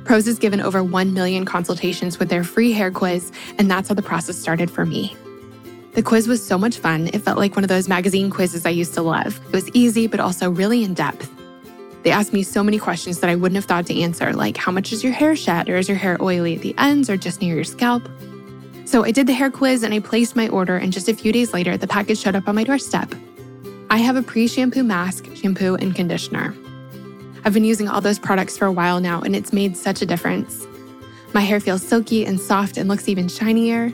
Prose 0.03 0.25
has 0.27 0.37
given 0.37 0.61
over 0.61 0.83
1 0.83 1.13
million 1.13 1.45
consultations 1.45 2.19
with 2.19 2.29
their 2.29 2.43
free 2.43 2.73
hair 2.73 2.91
quiz, 2.91 3.31
and 3.57 3.71
that's 3.71 3.87
how 3.89 3.95
the 3.95 4.03
process 4.03 4.37
started 4.37 4.69
for 4.69 4.85
me. 4.85 5.15
The 5.93 6.03
quiz 6.03 6.27
was 6.27 6.45
so 6.45 6.57
much 6.57 6.77
fun, 6.77 7.07
it 7.07 7.19
felt 7.19 7.37
like 7.37 7.55
one 7.55 7.63
of 7.63 7.69
those 7.69 7.87
magazine 7.87 8.29
quizzes 8.29 8.65
I 8.65 8.69
used 8.69 8.93
to 8.95 9.01
love. 9.01 9.39
It 9.47 9.53
was 9.53 9.69
easy, 9.69 10.07
but 10.07 10.19
also 10.19 10.51
really 10.51 10.83
in 10.83 10.93
depth. 10.93 11.31
They 12.05 12.11
asked 12.11 12.33
me 12.33 12.43
so 12.43 12.63
many 12.63 12.77
questions 12.77 13.19
that 13.21 13.31
I 13.31 13.35
wouldn't 13.35 13.55
have 13.55 13.65
thought 13.65 13.87
to 13.87 13.99
answer, 13.99 14.31
like 14.31 14.57
how 14.57 14.71
much 14.71 14.93
is 14.93 15.03
your 15.03 15.11
hair 15.11 15.35
shed, 15.35 15.67
or 15.67 15.77
is 15.77 15.89
your 15.89 15.97
hair 15.97 16.21
oily 16.21 16.55
at 16.55 16.61
the 16.61 16.75
ends 16.77 17.09
or 17.09 17.17
just 17.17 17.41
near 17.41 17.55
your 17.55 17.63
scalp? 17.63 18.07
So 18.85 19.03
I 19.03 19.09
did 19.09 19.25
the 19.25 19.33
hair 19.33 19.49
quiz 19.49 19.81
and 19.81 19.91
I 19.91 19.99
placed 19.99 20.35
my 20.35 20.47
order, 20.49 20.77
and 20.77 20.93
just 20.93 21.09
a 21.09 21.15
few 21.15 21.31
days 21.31 21.51
later, 21.51 21.77
the 21.77 21.87
package 21.87 22.19
showed 22.19 22.35
up 22.35 22.47
on 22.47 22.53
my 22.53 22.63
doorstep. 22.63 23.11
I 23.89 23.97
have 23.97 24.17
a 24.17 24.21
pre 24.21 24.47
shampoo 24.47 24.83
mask, 24.83 25.35
shampoo, 25.35 25.77
and 25.77 25.95
conditioner. 25.95 26.53
I've 27.43 27.55
been 27.55 27.65
using 27.65 27.89
all 27.89 28.01
those 28.01 28.19
products 28.19 28.55
for 28.55 28.65
a 28.65 28.71
while 28.71 28.99
now, 28.99 29.21
and 29.21 29.35
it's 29.35 29.51
made 29.51 29.75
such 29.75 30.03
a 30.03 30.05
difference. 30.05 30.67
My 31.33 31.41
hair 31.41 31.59
feels 31.59 31.81
silky 31.81 32.23
and 32.23 32.39
soft 32.39 32.77
and 32.77 32.87
looks 32.87 33.09
even 33.09 33.27
shinier. 33.27 33.91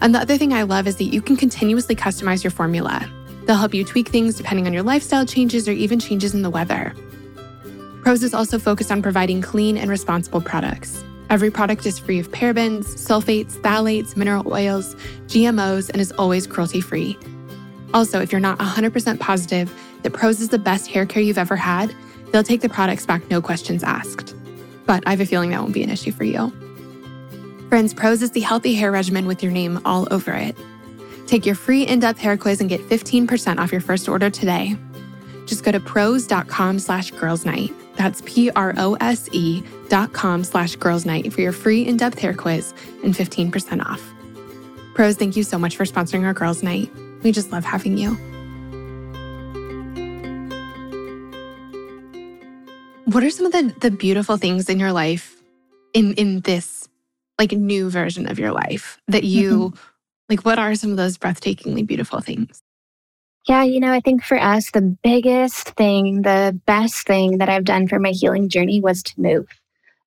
And 0.00 0.14
the 0.14 0.20
other 0.20 0.38
thing 0.38 0.52
I 0.52 0.62
love 0.62 0.86
is 0.86 0.98
that 0.98 1.12
you 1.12 1.20
can 1.20 1.36
continuously 1.36 1.96
customize 1.96 2.44
your 2.44 2.52
formula. 2.52 3.10
They'll 3.46 3.56
help 3.56 3.74
you 3.74 3.84
tweak 3.84 4.08
things 4.08 4.36
depending 4.36 4.68
on 4.68 4.72
your 4.72 4.84
lifestyle 4.84 5.26
changes 5.26 5.66
or 5.66 5.72
even 5.72 5.98
changes 5.98 6.32
in 6.32 6.42
the 6.42 6.50
weather. 6.50 6.94
Prose 8.02 8.22
is 8.22 8.34
also 8.34 8.58
focused 8.58 8.90
on 8.90 9.02
providing 9.02 9.42
clean 9.42 9.76
and 9.76 9.90
responsible 9.90 10.40
products. 10.40 11.04
Every 11.28 11.50
product 11.50 11.86
is 11.86 11.98
free 11.98 12.18
of 12.18 12.30
parabens, 12.32 12.84
sulfates, 12.96 13.52
phthalates, 13.52 14.16
mineral 14.16 14.52
oils, 14.52 14.96
GMOs, 15.26 15.90
and 15.90 16.00
is 16.00 16.10
always 16.12 16.46
cruelty 16.46 16.80
free. 16.80 17.18
Also, 17.92 18.20
if 18.20 18.32
you're 18.32 18.40
not 18.40 18.58
100% 18.58 19.20
positive 19.20 19.72
that 20.02 20.12
Prose 20.12 20.40
is 20.40 20.48
the 20.48 20.58
best 20.58 20.88
hair 20.88 21.06
care 21.06 21.22
you've 21.22 21.38
ever 21.38 21.56
had, 21.56 21.94
they'll 22.32 22.42
take 22.42 22.62
the 22.62 22.68
products 22.68 23.04
back 23.06 23.28
no 23.30 23.40
questions 23.42 23.84
asked. 23.84 24.34
But 24.86 25.02
I 25.06 25.10
have 25.10 25.20
a 25.20 25.26
feeling 25.26 25.50
that 25.50 25.60
won't 25.60 25.74
be 25.74 25.82
an 25.82 25.90
issue 25.90 26.12
for 26.12 26.24
you. 26.24 26.52
Friends, 27.68 27.94
Prose 27.94 28.22
is 28.22 28.32
the 28.32 28.40
healthy 28.40 28.74
hair 28.74 28.90
regimen 28.90 29.26
with 29.26 29.42
your 29.42 29.52
name 29.52 29.80
all 29.84 30.08
over 30.10 30.32
it. 30.32 30.56
Take 31.26 31.46
your 31.46 31.54
free 31.54 31.84
in 31.84 32.00
depth 32.00 32.18
hair 32.18 32.36
quiz 32.36 32.60
and 32.60 32.68
get 32.68 32.80
15% 32.80 33.58
off 33.58 33.70
your 33.70 33.80
first 33.80 34.08
order 34.08 34.30
today. 34.30 34.76
Just 35.46 35.62
go 35.62 35.70
to 35.70 35.78
prose.com 35.78 36.80
slash 36.80 37.12
girls 37.12 37.44
night. 37.44 37.72
That's 38.00 38.22
P 38.24 38.50
R 38.52 38.72
O 38.78 38.94
S 38.94 39.28
E 39.30 39.62
dot 39.90 40.14
com 40.14 40.42
slash 40.42 40.74
girls 40.76 41.04
night 41.04 41.30
for 41.34 41.42
your 41.42 41.52
free 41.52 41.86
in 41.86 41.98
depth 41.98 42.18
hair 42.18 42.32
quiz 42.32 42.72
and 43.04 43.12
15% 43.12 43.84
off. 43.84 44.02
Prose, 44.94 45.16
thank 45.16 45.36
you 45.36 45.42
so 45.42 45.58
much 45.58 45.76
for 45.76 45.84
sponsoring 45.84 46.24
our 46.24 46.32
girls' 46.32 46.62
night. 46.62 46.90
We 47.22 47.30
just 47.30 47.52
love 47.52 47.62
having 47.62 47.98
you. 47.98 48.12
What 53.04 53.22
are 53.22 53.28
some 53.28 53.44
of 53.44 53.52
the, 53.52 53.74
the 53.82 53.90
beautiful 53.90 54.38
things 54.38 54.70
in 54.70 54.80
your 54.80 54.92
life 54.94 55.36
in, 55.92 56.14
in 56.14 56.40
this 56.40 56.88
like 57.38 57.52
new 57.52 57.90
version 57.90 58.30
of 58.30 58.38
your 58.38 58.52
life 58.52 58.96
that 59.08 59.24
you 59.24 59.72
mm-hmm. 59.72 59.78
like 60.30 60.46
what 60.46 60.58
are 60.58 60.74
some 60.74 60.90
of 60.90 60.96
those 60.96 61.18
breathtakingly 61.18 61.86
beautiful 61.86 62.20
things? 62.20 62.62
Yeah, 63.48 63.62
you 63.64 63.80
know, 63.80 63.92
I 63.92 64.00
think 64.00 64.22
for 64.22 64.38
us, 64.38 64.70
the 64.70 64.96
biggest 65.02 65.70
thing, 65.70 66.22
the 66.22 66.58
best 66.66 67.06
thing 67.06 67.38
that 67.38 67.48
I've 67.48 67.64
done 67.64 67.88
for 67.88 67.98
my 67.98 68.10
healing 68.10 68.48
journey 68.48 68.80
was 68.80 69.02
to 69.04 69.20
move. 69.20 69.46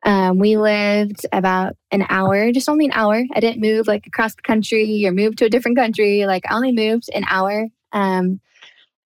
Um, 0.05 0.39
we 0.39 0.57
lived 0.57 1.25
about 1.33 1.75
an 1.91 2.05
hour, 2.09 2.51
just 2.51 2.69
only 2.69 2.85
an 2.85 2.91
hour. 2.93 3.23
I 3.33 3.39
didn't 3.39 3.61
move 3.61 3.87
like 3.87 4.07
across 4.07 4.35
the 4.35 4.41
country 4.43 5.05
or 5.05 5.11
move 5.11 5.35
to 5.37 5.45
a 5.45 5.49
different 5.49 5.77
country. 5.77 6.25
Like 6.25 6.43
I 6.49 6.55
only 6.55 6.73
moved 6.73 7.09
an 7.15 7.25
hour. 7.29 7.67
Um, 7.93 8.41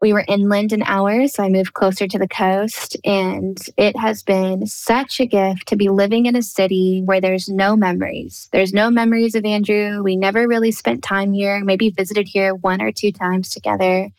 we 0.02 0.14
were 0.14 0.26
inland 0.28 0.74
an 0.74 0.84
hour, 0.84 1.28
so 1.28 1.44
I 1.44 1.50
moved 1.50 1.74
closer 1.74 2.08
to 2.08 2.20
the 2.20 2.28
coast. 2.28 2.98
And 3.04 3.58
it 3.78 3.98
has 3.98 4.24
been 4.24 4.68
such 4.68 5.20
a 5.20 5.26
gift 5.26 5.68
to 5.68 5.76
be 5.76 5.90
living 5.90 6.26
in 6.26 6.36
a 6.36 6.44
city 6.44 7.02
where 7.04 7.22
there's 7.22 7.50
no 7.50 7.76
memories. 7.76 8.48
There's 8.52 8.74
no 8.74 8.92
memories 8.92 9.36
of 9.36 9.46
Andrew. 9.46 10.04
We 10.04 10.16
never 10.16 10.48
really 10.48 10.72
spent 10.72 11.04
time 11.04 11.34
here, 11.34 11.64
maybe 11.64 11.90
visited 11.90 12.28
here 12.28 12.54
one 12.54 12.82
or 12.82 12.92
two 12.92 13.12
times 13.12 13.50
together, 13.50 14.10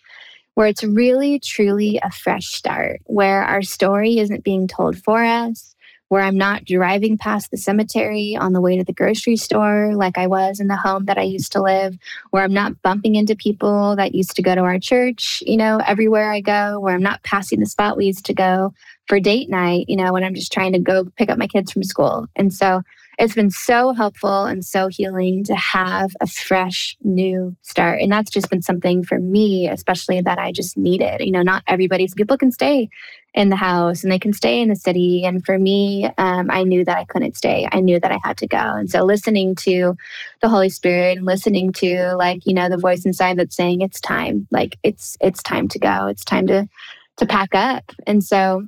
where 0.54 0.66
it's 0.66 0.82
really, 0.82 1.38
truly 1.38 2.00
a 2.02 2.10
fresh 2.10 2.48
start, 2.48 3.00
where 3.04 3.44
our 3.44 3.62
story 3.62 4.18
isn't 4.18 4.44
being 4.44 4.66
told 4.66 4.98
for 4.98 5.22
us 5.22 5.76
where 6.08 6.22
I'm 6.22 6.36
not 6.36 6.64
driving 6.64 7.18
past 7.18 7.50
the 7.50 7.56
cemetery 7.56 8.36
on 8.36 8.52
the 8.52 8.60
way 8.60 8.76
to 8.76 8.84
the 8.84 8.92
grocery 8.92 9.36
store 9.36 9.94
like 9.94 10.18
I 10.18 10.26
was 10.26 10.60
in 10.60 10.68
the 10.68 10.76
home 10.76 11.04
that 11.04 11.18
I 11.18 11.22
used 11.22 11.52
to 11.52 11.62
live, 11.62 11.98
where 12.30 12.42
I'm 12.42 12.52
not 12.52 12.80
bumping 12.82 13.14
into 13.14 13.36
people 13.36 13.96
that 13.96 14.14
used 14.14 14.36
to 14.36 14.42
go 14.42 14.54
to 14.54 14.62
our 14.62 14.78
church, 14.78 15.42
you 15.46 15.56
know, 15.56 15.80
everywhere 15.86 16.32
I 16.32 16.40
go, 16.40 16.80
where 16.80 16.94
I'm 16.94 17.02
not 17.02 17.22
passing 17.22 17.60
the 17.60 17.66
spot 17.66 17.96
we 17.96 18.06
used 18.06 18.26
to 18.26 18.34
go 18.34 18.72
for 19.06 19.20
date 19.20 19.48
night, 19.48 19.86
you 19.88 19.96
know, 19.96 20.12
when 20.12 20.24
I'm 20.24 20.34
just 20.34 20.52
trying 20.52 20.72
to 20.72 20.78
go 20.78 21.04
pick 21.16 21.30
up 21.30 21.38
my 21.38 21.46
kids 21.46 21.72
from 21.72 21.82
school. 21.82 22.26
And 22.36 22.52
so 22.52 22.82
it's 23.18 23.34
been 23.34 23.50
so 23.50 23.92
helpful 23.92 24.44
and 24.44 24.64
so 24.64 24.86
healing 24.86 25.42
to 25.44 25.56
have 25.56 26.12
a 26.20 26.26
fresh 26.26 26.96
new 27.02 27.56
start. 27.62 28.00
And 28.00 28.12
that's 28.12 28.30
just 28.30 28.48
been 28.48 28.62
something 28.62 29.02
for 29.02 29.18
me, 29.18 29.68
especially 29.68 30.20
that 30.20 30.38
I 30.38 30.52
just 30.52 30.76
needed. 30.76 31.20
You 31.20 31.32
know, 31.32 31.42
not 31.42 31.64
everybody, 31.66 32.06
so 32.06 32.14
people 32.14 32.38
can 32.38 32.52
stay 32.52 32.88
in 33.34 33.48
the 33.48 33.56
house 33.56 34.04
and 34.04 34.12
they 34.12 34.20
can 34.20 34.32
stay 34.32 34.60
in 34.60 34.68
the 34.68 34.76
city. 34.76 35.24
And 35.24 35.44
for 35.44 35.58
me, 35.58 36.08
um, 36.16 36.48
I 36.48 36.62
knew 36.62 36.84
that 36.84 36.96
I 36.96 37.04
couldn't 37.06 37.36
stay. 37.36 37.68
I 37.72 37.80
knew 37.80 37.98
that 37.98 38.12
I 38.12 38.20
had 38.22 38.38
to 38.38 38.46
go. 38.46 38.56
And 38.56 38.88
so 38.88 39.02
listening 39.04 39.56
to 39.56 39.96
the 40.40 40.48
Holy 40.48 40.70
Spirit 40.70 41.18
and 41.18 41.26
listening 41.26 41.72
to 41.74 42.14
like, 42.16 42.46
you 42.46 42.54
know, 42.54 42.68
the 42.68 42.76
voice 42.76 43.04
inside 43.04 43.36
that's 43.36 43.56
saying 43.56 43.80
it's 43.80 44.00
time, 44.00 44.46
like 44.52 44.78
it's 44.84 45.16
it's 45.20 45.42
time 45.42 45.66
to 45.68 45.78
go. 45.80 46.06
It's 46.06 46.24
time 46.24 46.46
to 46.46 46.68
to 47.16 47.26
pack 47.26 47.52
up. 47.52 47.90
And 48.06 48.22
so 48.22 48.64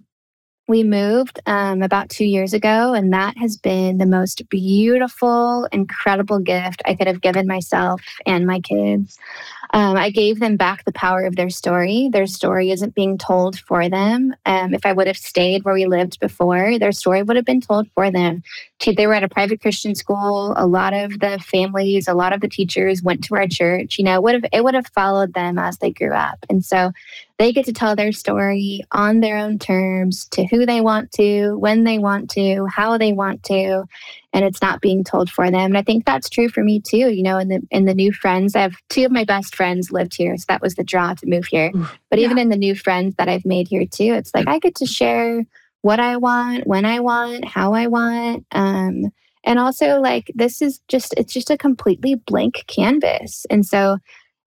we 0.70 0.84
moved 0.84 1.40
um, 1.46 1.82
about 1.82 2.08
two 2.08 2.24
years 2.24 2.54
ago, 2.54 2.94
and 2.94 3.12
that 3.12 3.36
has 3.36 3.56
been 3.56 3.98
the 3.98 4.06
most 4.06 4.48
beautiful, 4.48 5.68
incredible 5.72 6.38
gift 6.38 6.80
I 6.86 6.94
could 6.94 7.08
have 7.08 7.20
given 7.20 7.48
myself 7.48 8.00
and 8.24 8.46
my 8.46 8.60
kids. 8.60 9.18
Um, 9.72 9.96
I 9.96 10.10
gave 10.10 10.40
them 10.40 10.56
back 10.56 10.84
the 10.84 10.92
power 10.92 11.24
of 11.24 11.36
their 11.36 11.50
story. 11.50 12.08
Their 12.12 12.26
story 12.26 12.70
isn't 12.70 12.94
being 12.94 13.18
told 13.18 13.58
for 13.58 13.88
them. 13.88 14.34
Um, 14.44 14.74
if 14.74 14.84
I 14.84 14.92
would 14.92 15.06
have 15.06 15.16
stayed 15.16 15.64
where 15.64 15.74
we 15.74 15.86
lived 15.86 16.18
before, 16.18 16.78
their 16.78 16.92
story 16.92 17.22
would 17.22 17.36
have 17.36 17.44
been 17.44 17.60
told 17.60 17.88
for 17.94 18.10
them. 18.10 18.42
They 18.84 19.06
were 19.06 19.14
at 19.14 19.22
a 19.22 19.28
private 19.28 19.60
Christian 19.60 19.94
school. 19.94 20.54
A 20.56 20.66
lot 20.66 20.92
of 20.92 21.20
the 21.20 21.38
families, 21.38 22.08
a 22.08 22.14
lot 22.14 22.32
of 22.32 22.40
the 22.40 22.48
teachers 22.48 23.02
went 23.02 23.22
to 23.24 23.36
our 23.36 23.46
church. 23.46 23.98
You 23.98 24.04
know, 24.04 24.14
it 24.14 24.22
would 24.22 24.34
have 24.34 24.44
it 24.52 24.64
would 24.64 24.74
have 24.74 24.86
followed 24.88 25.34
them 25.34 25.58
as 25.58 25.78
they 25.78 25.90
grew 25.90 26.12
up, 26.14 26.44
and 26.48 26.64
so 26.64 26.92
they 27.38 27.52
get 27.52 27.64
to 27.66 27.72
tell 27.72 27.96
their 27.96 28.12
story 28.12 28.82
on 28.92 29.20
their 29.20 29.38
own 29.38 29.58
terms 29.58 30.26
to 30.32 30.44
who 30.46 30.66
they 30.66 30.80
want 30.82 31.10
to, 31.12 31.56
when 31.56 31.84
they 31.84 31.98
want 31.98 32.28
to, 32.30 32.66
how 32.66 32.98
they 32.98 33.12
want 33.12 33.42
to, 33.44 33.84
and 34.32 34.44
it's 34.44 34.62
not 34.62 34.80
being 34.80 35.02
told 35.04 35.30
for 35.30 35.50
them. 35.50 35.66
And 35.66 35.78
I 35.78 35.82
think 35.82 36.04
that's 36.04 36.28
true 36.28 36.48
for 36.48 36.62
me 36.62 36.80
too. 36.80 37.10
You 37.10 37.22
know, 37.22 37.38
in 37.38 37.48
the 37.48 37.60
in 37.70 37.84
the 37.84 37.94
new 37.94 38.12
friends, 38.12 38.54
I 38.54 38.60
have 38.60 38.76
two 38.88 39.04
of 39.04 39.12
my 39.12 39.24
best 39.24 39.54
friends 39.54 39.90
lived 39.90 40.14
here, 40.16 40.36
so 40.36 40.44
that 40.48 40.62
was 40.62 40.74
the 40.74 40.84
draw 40.84 41.14
to 41.14 41.26
move 41.26 41.46
here. 41.46 41.72
But 42.08 42.18
yeah. 42.18 42.26
even 42.26 42.38
in 42.38 42.48
the 42.48 42.56
new 42.56 42.74
friends 42.74 43.14
that 43.16 43.28
I've 43.28 43.44
made 43.44 43.68
here 43.68 43.86
too, 43.86 44.14
it's 44.14 44.34
like 44.34 44.48
I 44.48 44.58
get 44.58 44.76
to 44.76 44.86
share 44.86 45.44
what 45.82 46.00
I 46.00 46.16
want, 46.16 46.66
when 46.66 46.84
I 46.84 47.00
want, 47.00 47.44
how 47.44 47.72
I 47.72 47.86
want. 47.86 48.46
Um, 48.52 49.10
and 49.44 49.58
also 49.58 50.00
like 50.00 50.30
this 50.34 50.60
is 50.60 50.80
just 50.88 51.14
it's 51.16 51.32
just 51.32 51.50
a 51.50 51.58
completely 51.58 52.14
blank 52.14 52.64
canvas. 52.66 53.46
And 53.50 53.64
so 53.64 53.98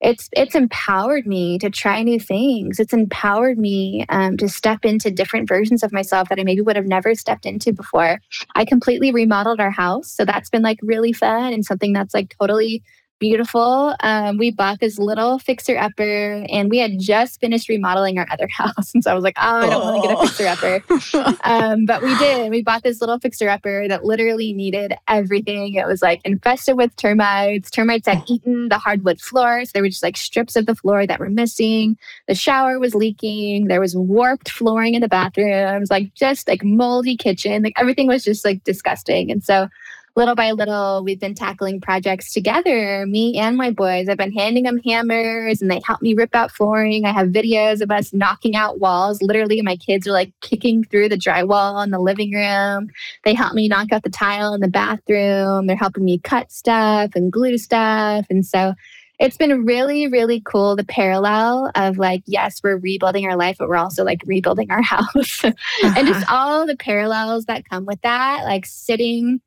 it's 0.03 0.29
it's 0.33 0.53
empowered 0.53 1.25
me 1.25 1.57
to 1.59 1.69
try 1.69 2.03
new 2.03 2.19
things. 2.19 2.79
It's 2.79 2.93
empowered 2.93 3.57
me 3.57 4.05
um, 4.09 4.35
to 4.37 4.49
step 4.49 4.83
into 4.83 5.09
different 5.09 5.47
versions 5.47 5.81
of 5.81 5.93
myself 5.93 6.29
that 6.29 6.39
i 6.39 6.43
maybe 6.43 6.61
would 6.61 6.75
have 6.75 6.85
never 6.85 7.15
stepped 7.15 7.45
into 7.45 7.71
before. 7.71 8.19
I 8.55 8.65
completely 8.65 9.11
remodeled 9.11 9.59
our 9.59 9.71
house 9.71 10.11
so 10.11 10.25
that's 10.25 10.49
been 10.49 10.61
like 10.61 10.79
really 10.83 11.13
fun 11.13 11.53
and 11.53 11.65
something 11.65 11.93
that's 11.93 12.13
like 12.13 12.35
totally 12.39 12.83
beautiful. 13.19 13.95
Um, 14.01 14.37
we 14.37 14.51
bought 14.51 14.79
this 14.79 14.97
little 14.99 15.39
fixer 15.39 15.77
upper, 15.77 16.45
and 16.49 16.69
we 16.69 16.77
had 16.77 16.99
just 16.99 17.39
finished 17.39 17.69
remodeling 17.69 18.17
our 18.17 18.27
other 18.31 18.47
house. 18.51 18.93
And 18.93 19.03
so 19.03 19.11
I 19.11 19.13
was 19.13 19.23
like, 19.23 19.37
oh, 19.37 19.57
I 19.57 19.69
don't 19.69 19.81
oh. 19.81 19.91
want 19.91 20.03
to 20.03 20.09
get 20.09 20.17
a 20.17 20.27
fixer 20.27 21.17
upper. 21.17 21.37
um, 21.43 21.85
but 21.85 22.01
we 22.01 22.17
did. 22.17 22.51
We 22.51 22.61
bought 22.61 22.83
this 22.83 23.01
little 23.01 23.19
fixer 23.19 23.49
upper 23.49 23.87
that 23.87 24.03
literally 24.03 24.53
needed 24.53 24.93
everything. 25.07 25.75
It 25.75 25.87
was 25.87 26.01
like 26.01 26.21
infested 26.25 26.77
with 26.77 26.95
termites. 26.95 27.71
Termites 27.71 28.07
had 28.07 28.23
eaten 28.27 28.69
the 28.69 28.77
hardwood 28.77 29.21
floor. 29.21 29.65
So 29.65 29.71
there 29.73 29.83
were 29.83 29.89
just 29.89 30.03
like 30.03 30.17
strips 30.17 30.55
of 30.55 30.65
the 30.65 30.75
floor 30.75 31.07
that 31.07 31.19
were 31.19 31.29
missing. 31.29 31.97
The 32.27 32.35
shower 32.35 32.79
was 32.79 32.95
leaking. 32.95 33.67
There 33.67 33.81
was 33.81 33.95
warped 33.95 34.49
flooring 34.49 34.95
in 34.95 35.01
the 35.01 35.07
bathrooms, 35.07 35.89
like 35.89 36.13
just 36.13 36.47
like 36.47 36.63
moldy 36.63 37.15
kitchen. 37.15 37.63
Like 37.63 37.73
everything 37.77 38.07
was 38.07 38.23
just 38.23 38.45
like 38.45 38.63
disgusting. 38.63 39.31
And 39.31 39.43
so 39.43 39.67
little 40.15 40.35
by 40.35 40.51
little, 40.51 41.03
we've 41.03 41.19
been 41.19 41.33
tackling 41.33 41.81
projects 41.81 42.33
together, 42.33 43.05
me 43.07 43.37
and 43.37 43.57
my 43.57 43.71
boys. 43.71 44.07
I've 44.07 44.17
been 44.17 44.31
handing 44.31 44.63
them 44.63 44.79
hammers 44.85 45.61
and 45.61 45.71
they 45.71 45.81
help 45.83 46.01
me 46.01 46.13
rip 46.13 46.35
out 46.35 46.51
flooring. 46.51 47.05
I 47.05 47.11
have 47.11 47.29
videos 47.29 47.81
of 47.81 47.89
us 47.89 48.13
knocking 48.13 48.55
out 48.55 48.79
walls. 48.79 49.21
Literally, 49.21 49.61
my 49.61 49.75
kids 49.75 50.07
are 50.07 50.11
like 50.11 50.31
kicking 50.41 50.83
through 50.83 51.09
the 51.09 51.17
drywall 51.17 51.83
in 51.83 51.89
the 51.89 51.99
living 51.99 52.31
room. 52.31 52.89
They 53.23 53.33
help 53.33 53.53
me 53.53 53.67
knock 53.67 53.91
out 53.91 54.03
the 54.03 54.09
tile 54.09 54.53
in 54.53 54.61
the 54.61 54.67
bathroom. 54.67 55.65
They're 55.65 55.75
helping 55.75 56.05
me 56.05 56.19
cut 56.19 56.51
stuff 56.51 57.11
and 57.15 57.31
glue 57.31 57.57
stuff. 57.57 58.27
And 58.29 58.45
so 58.45 58.73
it's 59.19 59.37
been 59.37 59.65
really, 59.65 60.07
really 60.07 60.41
cool 60.41 60.75
the 60.75 60.83
parallel 60.83 61.71
of 61.75 61.97
like, 61.97 62.23
yes, 62.25 62.61
we're 62.63 62.77
rebuilding 62.77 63.25
our 63.25 63.35
life, 63.35 63.57
but 63.57 63.69
we're 63.69 63.77
also 63.77 64.03
like 64.03 64.21
rebuilding 64.25 64.69
our 64.69 64.81
house. 64.83 65.43
uh-huh. 65.43 65.93
and 65.95 66.07
just 66.07 66.25
all 66.31 66.67
the 66.67 66.77
parallels 66.77 67.45
that 67.45 67.67
come 67.67 67.85
with 67.85 68.01
that, 68.01 68.43
like 68.43 68.65
sitting 68.65 69.41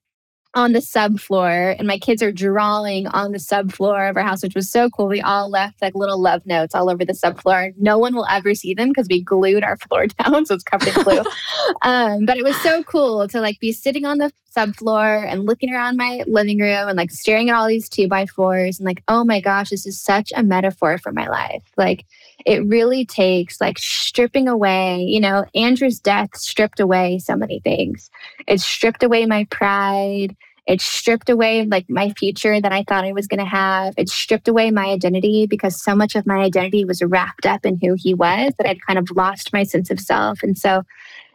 on 0.57 0.73
the 0.73 0.79
subfloor 0.79 1.77
and 1.79 1.87
my 1.87 1.99
kids 1.99 2.23
are 2.23 2.33
drawing 2.33 3.07
on 3.09 3.31
the 3.31 3.39
subfloor 3.39 4.09
of 4.09 4.17
our 4.17 4.23
house, 4.23 4.43
which 4.43 4.55
was 4.55 4.71
so 4.71 4.89
cool. 4.89 5.07
We 5.07 5.21
all 5.21 5.51
left 5.51 5.83
like 5.83 5.95
little 5.95 6.19
love 6.19 6.47
notes 6.47 6.75
all 6.75 6.89
over 6.89 7.05
the 7.05 7.13
subfloor. 7.13 7.75
No 7.77 7.99
one 7.99 8.15
will 8.15 8.27
ever 8.31 8.55
see 8.55 8.73
them 8.73 8.89
because 8.89 9.07
we 9.09 9.23
glued 9.23 9.63
our 9.63 9.77
floor 9.89 10.07
down, 10.07 10.47
so 10.47 10.55
it's 10.55 10.65
covered 10.65 10.97
in 10.97 11.03
glue. 11.05 11.23
um, 11.83 12.25
but 12.25 12.39
it 12.39 12.43
was 12.43 12.57
so 12.63 12.83
cool 12.85 13.29
to 13.29 13.41
like 13.41 13.61
be 13.61 13.71
sitting 13.71 14.07
on 14.07 14.17
the 14.17 14.33
subfloor 14.57 15.31
and 15.31 15.45
looking 15.45 15.73
around 15.73 15.99
my 15.99 16.25
living 16.27 16.59
room 16.59 16.89
and 16.89 16.97
like 16.97 17.11
staring 17.11 17.51
at 17.51 17.57
all 17.57 17.69
these 17.69 17.91
two 17.91 18.09
by 18.09 18.25
fours 18.25 18.79
and 18.79 18.87
like, 18.87 19.03
oh 19.09 19.25
my 19.25 19.41
gosh, 19.41 19.69
this 19.69 19.85
is 19.85 20.01
such 20.01 20.33
a 20.35 20.43
metaphor 20.43 20.97
for 20.97 21.13
my 21.13 21.29
life. 21.29 21.63
Like 21.77 22.07
it 22.45 22.67
really 22.67 23.05
takes 23.05 23.61
like 23.61 23.79
stripping 23.79 24.49
away, 24.49 25.01
you 25.01 25.21
know, 25.21 25.45
Andrew's 25.55 25.99
death 25.99 26.37
stripped 26.37 26.81
away 26.81 27.19
so 27.19 27.37
many 27.37 27.61
things. 27.61 28.11
It 28.47 28.61
stripped 28.61 29.03
away 29.03 29.27
my 29.27 29.47
pride. 29.51 30.37
It 30.67 30.81
stripped 30.81 31.31
away 31.31 31.65
like 31.65 31.89
my 31.89 32.11
future 32.11 32.61
that 32.61 32.73
I 32.73 32.83
thought 32.83 33.05
I 33.05 33.13
was 33.13 33.29
going 33.29 33.39
to 33.39 33.47
have. 33.47 33.95
It 33.97 34.09
stripped 34.09 34.49
away 34.49 34.71
my 34.71 34.87
identity 34.87 35.47
because 35.47 35.83
so 35.83 35.95
much 35.95 36.17
of 36.17 36.27
my 36.27 36.39
identity 36.39 36.85
was 36.85 37.03
wrapped 37.03 37.47
up 37.47 37.65
in 37.65 37.79
who 37.81 37.95
he 37.97 38.15
was 38.15 38.53
that 38.59 38.69
I'd 38.69 38.85
kind 38.85 38.99
of 38.99 39.09
lost 39.17 39.53
my 39.53 39.63
sense 39.63 39.91
of 39.91 40.01
self. 40.01 40.43
And 40.43 40.59
so 40.59 40.83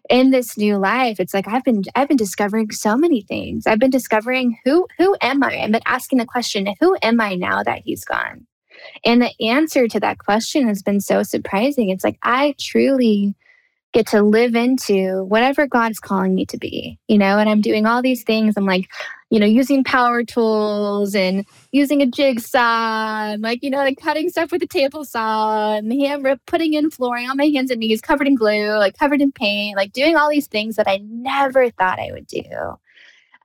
in 0.09 0.31
this 0.31 0.57
new 0.57 0.77
life, 0.77 1.19
it's 1.19 1.33
like 1.33 1.47
I've 1.47 1.63
been 1.63 1.83
I've 1.95 2.09
been 2.09 2.17
discovering 2.17 2.71
so 2.71 2.97
many 2.97 3.21
things. 3.21 3.65
I've 3.65 3.79
been 3.79 3.89
discovering 3.89 4.57
who 4.65 4.85
who 4.97 5.15
am 5.21 5.41
I? 5.43 5.61
I've 5.61 5.71
been 5.71 5.81
asking 5.85 6.17
the 6.17 6.25
question, 6.25 6.73
who 6.81 6.97
am 7.01 7.21
I 7.21 7.35
now 7.35 7.63
that 7.63 7.83
he's 7.85 8.03
gone? 8.03 8.45
And 9.05 9.21
the 9.21 9.31
answer 9.39 9.87
to 9.87 9.99
that 9.99 10.19
question 10.19 10.67
has 10.67 10.81
been 10.81 10.99
so 10.99 11.23
surprising. 11.23 11.89
It's 11.89 12.03
like 12.03 12.17
I 12.23 12.55
truly 12.59 13.35
get 13.93 14.07
to 14.07 14.21
live 14.21 14.55
into 14.55 15.23
whatever 15.25 15.67
God's 15.67 15.99
calling 15.99 16.33
me 16.33 16.45
to 16.45 16.57
be, 16.57 16.97
you 17.07 17.17
know, 17.17 17.37
and 17.37 17.49
I'm 17.49 17.61
doing 17.61 17.85
all 17.85 18.01
these 18.01 18.23
things. 18.23 18.55
I'm 18.55 18.65
like, 18.65 18.89
you 19.29 19.39
know, 19.39 19.45
using 19.45 19.83
power 19.83 20.23
tools 20.23 21.13
and 21.13 21.45
using 21.71 22.01
a 22.01 22.05
jigsaw 22.05 23.31
and 23.31 23.41
like, 23.41 23.63
you 23.63 23.69
know, 23.69 23.79
like 23.79 23.99
cutting 23.99 24.29
stuff 24.29 24.51
with 24.51 24.63
a 24.63 24.67
table 24.67 25.03
saw 25.03 25.75
and 25.75 25.91
the 25.91 26.05
hammer, 26.05 26.37
putting 26.47 26.73
in 26.73 26.89
flooring 26.89 27.29
on 27.29 27.37
my 27.37 27.45
hands 27.45 27.71
and 27.71 27.79
knees, 27.79 28.01
covered 28.01 28.27
in 28.27 28.35
glue, 28.35 28.77
like 28.77 28.97
covered 28.97 29.21
in 29.21 29.31
paint, 29.31 29.75
like 29.75 29.91
doing 29.91 30.15
all 30.15 30.29
these 30.29 30.47
things 30.47 30.77
that 30.77 30.87
I 30.87 30.99
never 31.03 31.69
thought 31.69 31.99
I 31.99 32.11
would 32.11 32.27
do. 32.27 32.43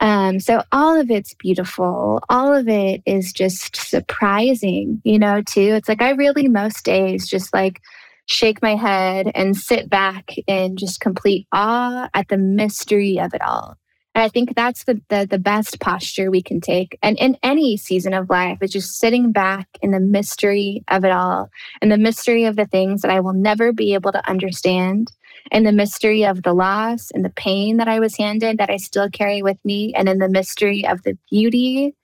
Um, 0.01 0.41
so 0.41 0.63
all 0.73 1.01
of 1.01 1.11
it's 1.11 1.35
beautiful. 1.35 2.23
All 2.29 2.55
of 2.55 2.69
it 2.69 3.03
is 3.07 3.33
just 3.33 3.77
surprising, 3.77 5.01
you 5.05 5.19
know, 5.19 5.43
too. 5.43 5.75
It's 5.75 5.89
like 5.89 6.03
I 6.03 6.11
really 6.11 6.49
most 6.49 6.85
days 6.85 7.27
just 7.27 7.55
like 7.55 7.81
shake 8.27 8.61
my 8.61 8.75
head 8.75 9.31
and 9.35 9.57
sit 9.57 9.89
back 9.89 10.35
in 10.47 10.77
just 10.77 11.01
complete 11.01 11.47
awe 11.53 12.09
at 12.13 12.29
the 12.29 12.37
mystery 12.37 13.19
of 13.19 13.33
it 13.33 13.41
all. 13.41 13.77
And 14.15 14.23
I 14.23 14.29
think 14.29 14.55
that's 14.55 14.85
the, 14.85 15.01
the, 15.11 15.27
the 15.31 15.39
best 15.39 15.79
posture 15.79 16.31
we 16.31 16.43
can 16.43 16.61
take. 16.61 16.99
And 17.03 17.19
in 17.19 17.37
any 17.43 17.77
season 17.77 18.15
of 18.15 18.31
life 18.31 18.59
is 18.63 18.71
just 18.73 18.99
sitting 18.99 19.31
back 19.31 19.69
in 19.83 19.91
the 19.91 20.01
mystery 20.01 20.83
of 20.89 21.05
it 21.05 21.13
all 21.13 21.51
and 21.83 21.93
the 21.93 21.99
mystery 21.99 22.45
of 22.45 22.57
the 22.57 22.67
things 22.67 23.03
that 23.03 23.11
I 23.11 23.21
will 23.21 23.35
never 23.35 23.73
be 23.73 23.93
able 23.93 24.13
to 24.13 24.29
understand 24.29 25.13
and 25.51 25.67
the 25.67 25.73
mystery 25.73 26.25
of 26.25 26.43
the 26.43 26.53
loss 26.53 27.11
and 27.11 27.25
the 27.25 27.31
pain 27.31 27.77
that 27.79 27.89
I 27.89 28.01
was 28.01 28.17
handed 28.17 28.59
that 28.59 28.71
I 28.71 28.77
still 28.77 29.11
carry 29.11 29.43
with 29.43 29.59
me 29.65 29.93
and 29.95 30.09
in 30.09 30.19
the 30.19 30.29
mystery 30.29 30.87
of 30.87 31.03
the 31.03 31.17
beauty 31.31 31.95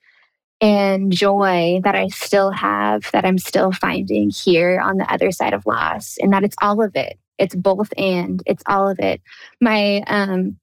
and 0.61 1.11
joy 1.11 1.81
that 1.83 1.95
I 1.95 2.07
still 2.07 2.51
have, 2.51 3.09
that 3.11 3.25
I'm 3.25 3.37
still 3.37 3.71
finding 3.71 4.29
here 4.29 4.79
on 4.79 4.97
the 4.97 5.11
other 5.11 5.31
side 5.31 5.53
of 5.53 5.65
loss, 5.65 6.17
and 6.21 6.31
that 6.31 6.43
it's 6.43 6.55
all 6.61 6.81
of 6.81 6.95
it. 6.95 7.19
It's 7.37 7.55
both 7.55 7.91
and 7.97 8.41
it's 8.45 8.63
all 8.67 8.87
of 8.87 8.99
it. 8.99 9.21
My 9.59 10.03
um 10.07 10.57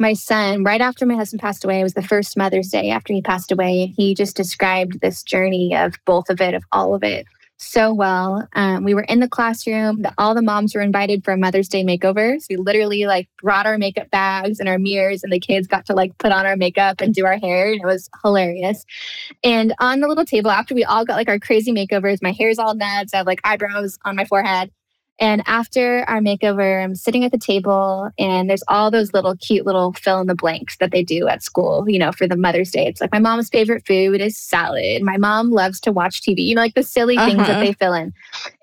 my 0.00 0.12
son, 0.12 0.62
right 0.62 0.80
after 0.80 1.04
my 1.04 1.16
husband 1.16 1.40
passed 1.40 1.64
away, 1.64 1.80
it 1.80 1.82
was 1.82 1.94
the 1.94 2.02
first 2.02 2.36
Mother's 2.36 2.68
Day 2.68 2.90
after 2.90 3.12
he 3.12 3.20
passed 3.20 3.50
away, 3.50 3.92
he 3.96 4.14
just 4.14 4.36
described 4.36 5.00
this 5.00 5.24
journey 5.24 5.74
of 5.74 5.94
both 6.04 6.30
of 6.30 6.40
it, 6.40 6.54
of 6.54 6.62
all 6.70 6.94
of 6.94 7.02
it 7.02 7.26
so 7.58 7.92
well. 7.92 8.48
Um, 8.54 8.84
we 8.84 8.94
were 8.94 9.02
in 9.02 9.20
the 9.20 9.28
classroom. 9.28 10.02
The, 10.02 10.14
all 10.16 10.34
the 10.34 10.42
moms 10.42 10.74
were 10.74 10.80
invited 10.80 11.24
for 11.24 11.32
a 11.32 11.36
Mother's 11.36 11.68
Day 11.68 11.84
makeover. 11.84 12.40
So 12.40 12.46
we 12.50 12.56
literally 12.56 13.06
like 13.06 13.28
brought 13.42 13.66
our 13.66 13.76
makeup 13.78 14.10
bags 14.10 14.60
and 14.60 14.68
our 14.68 14.78
mirrors, 14.78 15.22
and 15.22 15.32
the 15.32 15.40
kids 15.40 15.66
got 15.66 15.84
to 15.86 15.92
like 15.92 16.16
put 16.18 16.32
on 16.32 16.46
our 16.46 16.56
makeup 16.56 17.00
and 17.00 17.12
do 17.12 17.26
our 17.26 17.36
hair, 17.36 17.72
and 17.72 17.80
it 17.82 17.86
was 17.86 18.08
hilarious. 18.22 18.86
And 19.44 19.74
on 19.80 20.00
the 20.00 20.08
little 20.08 20.24
table, 20.24 20.50
after 20.50 20.74
we 20.74 20.84
all 20.84 21.04
got 21.04 21.16
like 21.16 21.28
our 21.28 21.38
crazy 21.38 21.72
makeovers, 21.72 22.22
my 22.22 22.32
hair's 22.32 22.58
all 22.58 22.74
nuts. 22.74 23.12
I 23.12 23.18
have 23.18 23.26
like 23.26 23.40
eyebrows 23.44 23.98
on 24.04 24.16
my 24.16 24.24
forehead. 24.24 24.70
And 25.20 25.42
after 25.46 26.04
our 26.08 26.20
makeover, 26.20 26.82
I'm 26.82 26.94
sitting 26.94 27.24
at 27.24 27.32
the 27.32 27.38
table 27.38 28.10
and 28.18 28.48
there's 28.48 28.62
all 28.68 28.90
those 28.90 29.12
little 29.12 29.36
cute 29.36 29.66
little 29.66 29.92
fill 29.92 30.20
in 30.20 30.28
the 30.28 30.34
blanks 30.34 30.76
that 30.76 30.92
they 30.92 31.02
do 31.02 31.26
at 31.26 31.42
school, 31.42 31.88
you 31.88 31.98
know, 31.98 32.12
for 32.12 32.28
the 32.28 32.36
Mother's 32.36 32.70
Day. 32.70 32.86
It's 32.86 33.00
like 33.00 33.12
my 33.12 33.18
mom's 33.18 33.48
favorite 33.48 33.84
food 33.86 34.20
is 34.20 34.38
salad. 34.38 35.02
My 35.02 35.16
mom 35.16 35.50
loves 35.50 35.80
to 35.80 35.92
watch 35.92 36.22
TV, 36.22 36.38
you 36.44 36.54
know, 36.54 36.60
like 36.60 36.74
the 36.74 36.82
silly 36.82 37.16
uh-huh. 37.16 37.26
things 37.26 37.38
that 37.38 37.50
uh-huh. 37.50 37.60
they 37.60 37.72
fill 37.72 37.94
in. 37.94 38.12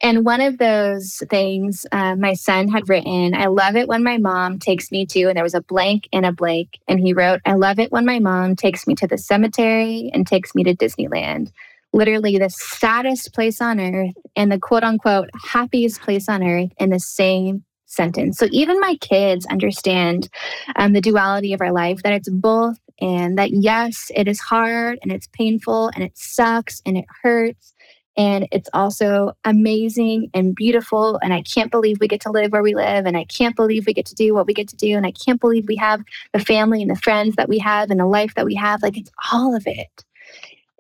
And 0.02 0.24
one 0.24 0.40
of 0.40 0.58
those 0.58 1.22
things 1.30 1.86
uh, 1.92 2.16
my 2.16 2.34
son 2.34 2.70
had 2.70 2.88
written, 2.88 3.34
I 3.34 3.48
love 3.48 3.76
it 3.76 3.88
when 3.88 4.04
my 4.04 4.18
mom 4.18 4.58
takes 4.60 4.92
me 4.92 5.06
to, 5.08 5.26
and 5.26 5.36
there 5.36 5.44
was 5.44 5.56
a 5.56 5.62
blank 5.62 6.08
and 6.14 6.26
a 6.26 6.32
blank. 6.32 6.80
And 6.88 7.00
he 7.00 7.14
wrote, 7.14 7.42
I 7.46 7.54
love 7.54 7.80
it 7.80 7.92
when 7.92 8.06
my 8.06 8.20
mom 8.20 8.56
takes 8.56 8.88
me 8.88 8.96
to 8.96 9.08
the 9.08 9.18
cemetery 9.18 10.10
and 10.14 10.26
takes 10.26 10.56
me 10.56 10.64
to 10.64 10.76
Disneyland 10.76 11.52
literally 11.96 12.38
the 12.38 12.50
saddest 12.50 13.34
place 13.34 13.62
on 13.62 13.80
earth 13.80 14.14
and 14.36 14.52
the 14.52 14.60
quote 14.60 14.84
unquote 14.84 15.30
happiest 15.44 16.02
place 16.02 16.28
on 16.28 16.44
earth 16.44 16.70
in 16.78 16.90
the 16.90 17.00
same 17.00 17.64
sentence. 17.86 18.38
So 18.38 18.48
even 18.52 18.80
my 18.80 18.96
kids 19.00 19.46
understand 19.46 20.30
um, 20.76 20.94
the 20.94 21.02
duality 21.02 21.54
of 21.54 21.62
our 21.62 21.72
life, 21.72 22.04
that 22.04 22.14
it's 22.14 22.30
both, 22.30 22.78
and 23.00 23.38
that 23.38 23.52
yes, 23.52 24.12
it 24.14 24.28
is 24.28 24.40
hard 24.40 25.00
and 25.02 25.12
it's 25.12 25.28
painful 25.28 25.90
and 25.96 26.04
it 26.04 26.18
sucks 26.18 26.82
and 26.86 26.98
it 26.98 27.06
hurts. 27.24 27.74
And 28.18 28.48
it's 28.52 28.70
also 28.74 29.34
amazing 29.44 30.30
and 30.34 30.56
beautiful. 30.56 31.20
And 31.22 31.34
I 31.34 31.42
can't 31.42 31.70
believe 31.70 32.00
we 32.00 32.08
get 32.08 32.22
to 32.22 32.32
live 32.32 32.54
where 32.54 32.64
we 32.64 32.74
live. 32.74 33.06
And 33.06 33.18
I 33.18 33.26
can't 33.26 33.58
believe 33.58 33.86
we 33.86 33.94
get 33.94 34.06
to 34.06 34.16
do 34.16 34.34
what 34.34 34.48
we 34.48 34.54
get 34.54 34.70
to 34.70 34.76
do. 34.78 34.96
And 34.96 35.06
I 35.06 35.12
can't 35.12 35.42
believe 35.42 35.66
we 35.68 35.76
have 35.76 36.02
the 36.32 36.40
family 36.40 36.82
and 36.82 36.90
the 36.90 36.96
friends 36.96 37.36
that 37.36 37.50
we 37.50 37.60
have 37.60 37.92
and 37.92 38.00
the 38.00 38.06
life 38.06 38.34
that 38.36 38.46
we 38.46 38.56
have. 38.56 38.82
Like 38.82 38.98
it's 38.98 39.12
all 39.34 39.54
of 39.54 39.64
it. 39.68 40.06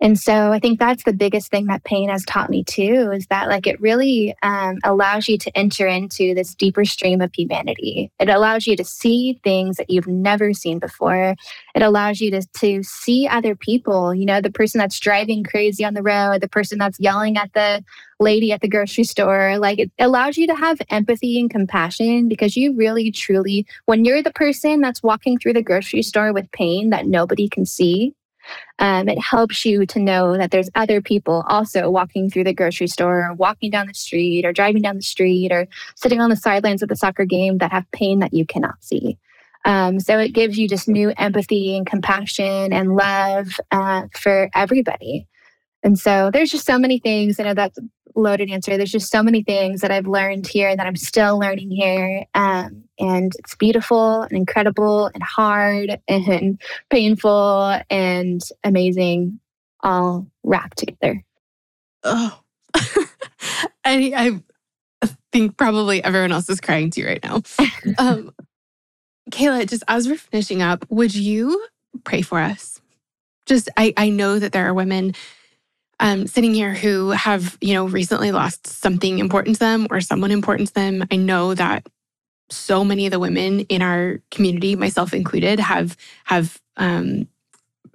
And 0.01 0.19
so 0.19 0.51
I 0.51 0.59
think 0.59 0.77
that's 0.77 1.03
the 1.03 1.13
biggest 1.13 1.49
thing 1.49 1.67
that 1.67 1.85
pain 1.85 2.09
has 2.09 2.25
taught 2.25 2.49
me 2.49 2.65
too 2.65 3.11
is 3.13 3.27
that 3.27 3.47
like 3.47 3.65
it 3.65 3.79
really 3.79 4.35
um, 4.43 4.77
allows 4.83 5.29
you 5.29 5.37
to 5.37 5.57
enter 5.57 5.87
into 5.87 6.33
this 6.35 6.53
deeper 6.53 6.83
stream 6.83 7.21
of 7.21 7.33
humanity. 7.33 8.11
It 8.19 8.29
allows 8.29 8.67
you 8.67 8.75
to 8.75 8.83
see 8.83 9.39
things 9.43 9.77
that 9.77 9.89
you've 9.89 10.07
never 10.07 10.53
seen 10.53 10.79
before. 10.79 11.35
It 11.73 11.81
allows 11.81 12.19
you 12.19 12.29
to, 12.31 12.45
to 12.57 12.83
see 12.83 13.25
other 13.27 13.55
people, 13.55 14.13
you 14.13 14.25
know, 14.25 14.41
the 14.41 14.51
person 14.51 14.79
that's 14.79 14.99
driving 14.99 15.43
crazy 15.43 15.85
on 15.85 15.93
the 15.93 16.03
road, 16.03 16.41
the 16.41 16.49
person 16.49 16.77
that's 16.77 16.99
yelling 16.99 17.37
at 17.37 17.53
the 17.53 17.83
lady 18.19 18.51
at 18.51 18.59
the 18.59 18.67
grocery 18.67 19.05
store. 19.05 19.57
Like 19.59 19.79
it 19.79 19.91
allows 19.97 20.35
you 20.35 20.45
to 20.47 20.55
have 20.55 20.77
empathy 20.89 21.39
and 21.39 21.49
compassion 21.49 22.27
because 22.27 22.57
you 22.57 22.75
really, 22.75 23.11
truly, 23.11 23.65
when 23.85 24.03
you're 24.03 24.23
the 24.23 24.31
person 24.31 24.81
that's 24.81 25.01
walking 25.01 25.39
through 25.39 25.53
the 25.53 25.63
grocery 25.63 26.01
store 26.01 26.33
with 26.33 26.51
pain 26.51 26.89
that 26.89 27.07
nobody 27.07 27.47
can 27.47 27.65
see, 27.65 28.13
um, 28.79 29.07
it 29.07 29.19
helps 29.19 29.65
you 29.65 29.85
to 29.85 29.99
know 29.99 30.37
that 30.37 30.51
there's 30.51 30.69
other 30.75 31.01
people 31.01 31.43
also 31.47 31.89
walking 31.89 32.29
through 32.29 32.43
the 32.43 32.53
grocery 32.53 32.87
store, 32.87 33.29
or 33.29 33.33
walking 33.33 33.71
down 33.71 33.87
the 33.87 33.93
street, 33.93 34.45
or 34.45 34.53
driving 34.53 34.81
down 34.81 34.95
the 34.95 35.01
street, 35.01 35.51
or 35.51 35.67
sitting 35.95 36.21
on 36.21 36.29
the 36.29 36.35
sidelines 36.35 36.83
of 36.83 36.89
the 36.89 36.95
soccer 36.95 37.25
game 37.25 37.57
that 37.59 37.71
have 37.71 37.89
pain 37.91 38.19
that 38.19 38.33
you 38.33 38.45
cannot 38.45 38.75
see. 38.83 39.17
Um, 39.65 39.99
so 39.99 40.19
it 40.19 40.29
gives 40.29 40.57
you 40.57 40.67
just 40.67 40.87
new 40.87 41.11
empathy 41.17 41.75
and 41.75 41.87
compassion 41.87 42.71
and 42.71 42.95
love 42.95 43.59
uh, 43.71 44.03
for 44.13 44.49
everybody. 44.53 45.27
And 45.83 45.97
so 45.99 46.29
there's 46.31 46.51
just 46.51 46.65
so 46.65 46.77
many 46.77 46.99
things. 46.99 47.39
I 47.39 47.43
know 47.43 47.53
that's 47.53 47.79
loaded 48.15 48.49
answer. 48.49 48.77
There's 48.77 48.91
just 48.91 49.11
so 49.11 49.21
many 49.21 49.43
things 49.43 49.81
that 49.81 49.91
I've 49.91 50.07
learned 50.07 50.47
here 50.47 50.69
and 50.69 50.79
that 50.79 50.87
I'm 50.87 50.95
still 50.95 51.37
learning 51.37 51.71
here. 51.71 52.25
Um, 52.33 52.84
and 52.99 53.33
it's 53.39 53.55
beautiful 53.55 54.21
and 54.21 54.31
incredible 54.33 55.07
and 55.13 55.23
hard 55.23 55.99
and 56.07 56.61
painful 56.89 57.79
and 57.89 58.41
amazing 58.63 59.39
all 59.81 60.27
wrapped 60.43 60.77
together. 60.77 61.23
Oh, 62.03 62.39
I, 62.75 63.11
I 63.83 64.41
think 65.31 65.57
probably 65.57 66.03
everyone 66.03 66.31
else 66.31 66.49
is 66.49 66.61
crying 66.61 66.91
too 66.91 67.05
right 67.05 67.23
now. 67.23 67.41
Um, 67.97 68.31
Kayla, 69.31 69.67
just 69.67 69.83
as 69.87 70.07
we're 70.07 70.17
finishing 70.17 70.61
up, 70.61 70.85
would 70.89 71.13
you 71.13 71.65
pray 72.03 72.21
for 72.21 72.39
us? 72.39 72.81
just 73.45 73.69
I, 73.77 73.93
I 73.97 74.09
know 74.09 74.39
that 74.39 74.51
there 74.51 74.67
are 74.67 74.73
women 74.73 75.13
um, 75.99 76.27
sitting 76.27 76.53
here 76.53 76.73
who 76.73 77.11
have, 77.11 77.57
you 77.61 77.73
know, 77.73 77.85
recently 77.85 78.31
lost 78.31 78.67
something 78.67 79.19
important 79.19 79.55
to 79.55 79.59
them 79.59 79.87
or 79.89 80.01
someone 80.01 80.31
important 80.31 80.69
to 80.69 80.73
them. 80.73 81.05
I 81.11 81.15
know 81.15 81.53
that 81.53 81.87
so 82.49 82.83
many 82.83 83.05
of 83.05 83.11
the 83.11 83.19
women 83.19 83.61
in 83.61 83.81
our 83.81 84.21
community, 84.31 84.75
myself 84.75 85.13
included, 85.13 85.59
have 85.59 85.97
have 86.25 86.61
um, 86.77 87.27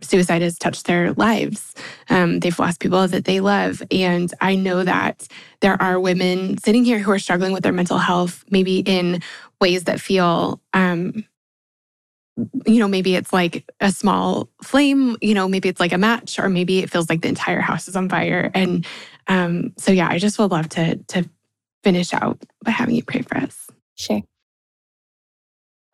suicide 0.02 0.42
has 0.42 0.58
touched 0.58 0.86
their 0.86 1.12
lives. 1.14 1.74
Um, 2.08 2.40
they've 2.40 2.58
lost 2.58 2.80
people 2.80 3.06
that 3.06 3.24
they 3.24 3.40
love, 3.40 3.82
and 3.90 4.32
I 4.40 4.56
know 4.56 4.84
that 4.84 5.28
there 5.60 5.80
are 5.80 6.00
women 6.00 6.58
sitting 6.58 6.84
here 6.84 6.98
who 6.98 7.10
are 7.12 7.18
struggling 7.18 7.52
with 7.52 7.62
their 7.62 7.72
mental 7.72 7.98
health, 7.98 8.44
maybe 8.50 8.78
in 8.80 9.22
ways 9.60 9.84
that 9.84 10.00
feel 10.00 10.60
um, 10.72 11.24
you 12.66 12.78
know, 12.78 12.88
maybe 12.88 13.14
it's 13.16 13.32
like 13.32 13.64
a 13.80 13.90
small 13.90 14.48
flame, 14.62 15.16
you 15.20 15.34
know, 15.34 15.48
maybe 15.48 15.68
it's 15.68 15.80
like 15.80 15.92
a 15.92 15.98
match, 15.98 16.38
or 16.38 16.48
maybe 16.48 16.78
it 16.78 16.90
feels 16.90 17.08
like 17.08 17.22
the 17.22 17.28
entire 17.28 17.60
house 17.60 17.88
is 17.88 17.96
on 17.96 18.08
fire. 18.08 18.50
And 18.54 18.86
um, 19.26 19.72
so, 19.76 19.92
yeah, 19.92 20.08
I 20.08 20.18
just 20.18 20.38
would 20.38 20.50
love 20.50 20.68
to 20.70 20.96
to 20.96 21.28
finish 21.82 22.12
out 22.12 22.38
by 22.64 22.70
having 22.70 22.94
you 22.94 23.02
pray 23.02 23.22
for 23.22 23.38
us. 23.38 23.68
Sure. 23.94 24.22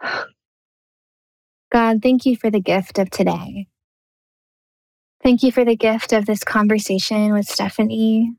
God, 1.73 2.03
thank 2.03 2.27
you 2.27 2.37
for 2.37 2.51
the 2.51 2.61
gift 2.61 2.99
of 2.99 3.11
today. 3.11 3.67
Thank 5.23 5.43
you 5.43 5.51
for 5.51 5.65
the 5.65 5.77
gift 5.77 6.13
of 6.13 6.27
this 6.27 6.45
conversation 6.45 7.33
with 7.33 7.47
Stephanie. 7.47 8.33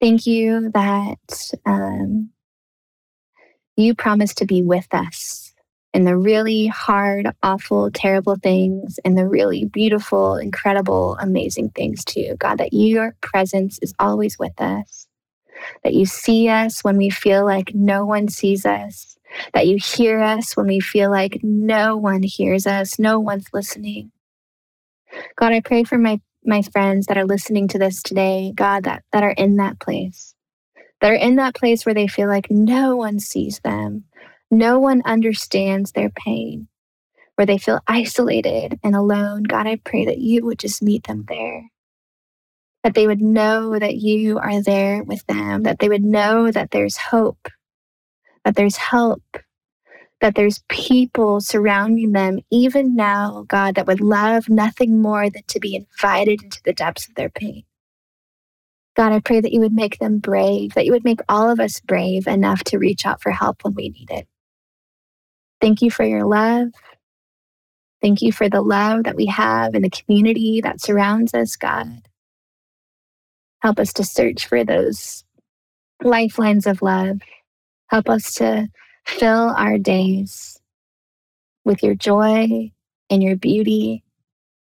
Thank 0.00 0.26
you 0.26 0.70
that 0.72 1.50
um, 1.66 2.30
you 3.76 3.94
promised 3.94 4.38
to 4.38 4.46
be 4.46 4.62
with 4.62 4.86
us 4.92 5.52
in 5.92 6.04
the 6.04 6.16
really 6.16 6.66
hard, 6.66 7.28
awful, 7.42 7.90
terrible 7.90 8.36
things 8.36 8.98
and 9.04 9.16
the 9.16 9.28
really 9.28 9.64
beautiful, 9.64 10.36
incredible, 10.36 11.16
amazing 11.20 11.70
things 11.70 12.04
too. 12.04 12.34
God, 12.38 12.58
that 12.58 12.72
your 12.72 13.16
presence 13.20 13.78
is 13.80 13.94
always 13.98 14.38
with 14.38 14.60
us, 14.60 15.06
that 15.84 15.94
you 15.94 16.04
see 16.06 16.48
us 16.48 16.82
when 16.82 16.96
we 16.96 17.10
feel 17.10 17.44
like 17.44 17.72
no 17.74 18.04
one 18.04 18.28
sees 18.28 18.66
us, 18.66 19.13
that 19.52 19.66
you 19.66 19.76
hear 19.76 20.20
us 20.20 20.56
when 20.56 20.66
we 20.66 20.80
feel 20.80 21.10
like 21.10 21.40
no 21.42 21.96
one 21.96 22.22
hears 22.22 22.66
us, 22.66 22.98
no 22.98 23.18
one's 23.20 23.48
listening. 23.52 24.12
God, 25.36 25.52
I 25.52 25.60
pray 25.60 25.84
for 25.84 25.98
my, 25.98 26.20
my 26.44 26.62
friends 26.62 27.06
that 27.06 27.18
are 27.18 27.24
listening 27.24 27.68
to 27.68 27.78
this 27.78 28.02
today, 28.02 28.52
God, 28.54 28.84
that, 28.84 29.04
that 29.12 29.22
are 29.22 29.30
in 29.30 29.56
that 29.56 29.80
place, 29.80 30.34
that 31.00 31.10
are 31.10 31.16
in 31.16 31.36
that 31.36 31.54
place 31.54 31.84
where 31.84 31.94
they 31.94 32.06
feel 32.06 32.28
like 32.28 32.50
no 32.50 32.96
one 32.96 33.18
sees 33.18 33.60
them, 33.60 34.04
no 34.50 34.78
one 34.78 35.02
understands 35.04 35.92
their 35.92 36.10
pain, 36.10 36.68
where 37.36 37.46
they 37.46 37.58
feel 37.58 37.80
isolated 37.86 38.78
and 38.82 38.94
alone. 38.94 39.42
God, 39.42 39.66
I 39.66 39.76
pray 39.76 40.04
that 40.06 40.18
you 40.18 40.44
would 40.44 40.58
just 40.58 40.82
meet 40.82 41.06
them 41.06 41.24
there. 41.28 41.70
That 42.84 42.94
they 42.94 43.06
would 43.06 43.22
know 43.22 43.78
that 43.78 43.96
you 43.96 44.38
are 44.38 44.62
there 44.62 45.02
with 45.02 45.26
them, 45.26 45.62
that 45.62 45.78
they 45.78 45.88
would 45.88 46.04
know 46.04 46.50
that 46.50 46.70
there's 46.70 46.98
hope, 46.98 47.48
that 48.44 48.56
there's 48.56 48.76
help, 48.76 49.22
that 50.20 50.34
there's 50.34 50.62
people 50.68 51.40
surrounding 51.40 52.12
them, 52.12 52.40
even 52.50 52.94
now, 52.94 53.44
God, 53.48 53.74
that 53.74 53.86
would 53.86 54.00
love 54.00 54.48
nothing 54.48 55.00
more 55.00 55.28
than 55.30 55.42
to 55.48 55.60
be 55.60 55.76
invited 55.76 56.42
into 56.42 56.60
the 56.64 56.72
depths 56.72 57.08
of 57.08 57.14
their 57.14 57.30
pain. 57.30 57.64
God, 58.96 59.12
I 59.12 59.18
pray 59.18 59.40
that 59.40 59.52
you 59.52 59.60
would 59.60 59.72
make 59.72 59.98
them 59.98 60.18
brave, 60.18 60.74
that 60.74 60.86
you 60.86 60.92
would 60.92 61.04
make 61.04 61.20
all 61.28 61.50
of 61.50 61.58
us 61.58 61.80
brave 61.80 62.26
enough 62.26 62.62
to 62.64 62.78
reach 62.78 63.04
out 63.04 63.20
for 63.20 63.32
help 63.32 63.64
when 63.64 63.74
we 63.74 63.88
need 63.88 64.10
it. 64.10 64.28
Thank 65.60 65.82
you 65.82 65.90
for 65.90 66.04
your 66.04 66.24
love. 66.24 66.68
Thank 68.00 68.22
you 68.22 68.32
for 68.32 68.48
the 68.48 68.60
love 68.60 69.04
that 69.04 69.16
we 69.16 69.26
have 69.26 69.74
in 69.74 69.82
the 69.82 69.90
community 69.90 70.60
that 70.60 70.80
surrounds 70.80 71.34
us, 71.34 71.56
God. 71.56 72.02
Help 73.62 73.80
us 73.80 73.92
to 73.94 74.04
search 74.04 74.46
for 74.46 74.62
those 74.62 75.24
lifelines 76.02 76.66
of 76.66 76.82
love. 76.82 77.20
Help 77.94 78.10
us 78.10 78.34
to 78.34 78.66
fill 79.06 79.54
our 79.56 79.78
days 79.78 80.60
with 81.64 81.80
your 81.80 81.94
joy 81.94 82.72
and 83.08 83.22
your 83.22 83.36
beauty. 83.36 84.02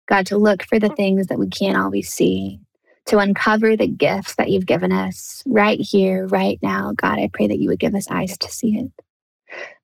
God, 0.09 0.25
to 0.25 0.37
look 0.37 0.63
for 0.63 0.79
the 0.79 0.89
things 0.89 1.27
that 1.27 1.39
we 1.39 1.47
can't 1.47 1.77
always 1.77 2.09
see, 2.11 2.59
to 3.05 3.19
uncover 3.19 3.77
the 3.77 3.87
gifts 3.87 4.35
that 4.35 4.49
you've 4.49 4.65
given 4.65 4.91
us 4.91 5.43
right 5.45 5.79
here, 5.79 6.27
right 6.27 6.59
now. 6.61 6.91
God, 6.91 7.19
I 7.19 7.29
pray 7.33 7.47
that 7.47 7.57
you 7.57 7.69
would 7.69 7.79
give 7.79 7.95
us 7.95 8.11
eyes 8.11 8.37
to 8.37 8.51
see 8.51 8.75
it. 8.77 8.91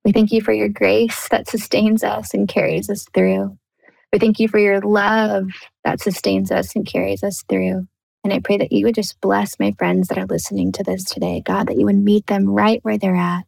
We 0.04 0.12
thank 0.12 0.30
you 0.30 0.42
for 0.42 0.52
your 0.52 0.68
grace 0.68 1.26
that 1.30 1.48
sustains 1.48 2.04
us 2.04 2.34
and 2.34 2.46
carries 2.46 2.90
us 2.90 3.06
through. 3.14 3.56
We 4.12 4.18
thank 4.18 4.40
you 4.40 4.48
for 4.48 4.58
your 4.58 4.82
love 4.82 5.48
that 5.84 6.02
sustains 6.02 6.50
us 6.50 6.76
and 6.76 6.84
carries 6.84 7.22
us 7.22 7.42
through. 7.48 7.88
And 8.28 8.34
I 8.34 8.40
pray 8.40 8.58
that 8.58 8.72
you 8.72 8.84
would 8.84 8.94
just 8.94 9.18
bless 9.22 9.58
my 9.58 9.74
friends 9.78 10.08
that 10.08 10.18
are 10.18 10.26
listening 10.26 10.70
to 10.72 10.82
this 10.82 11.02
today, 11.02 11.40
God, 11.40 11.68
that 11.68 11.78
you 11.78 11.86
would 11.86 11.96
meet 11.96 12.26
them 12.26 12.46
right 12.46 12.78
where 12.84 12.98
they're 12.98 13.16
at 13.16 13.46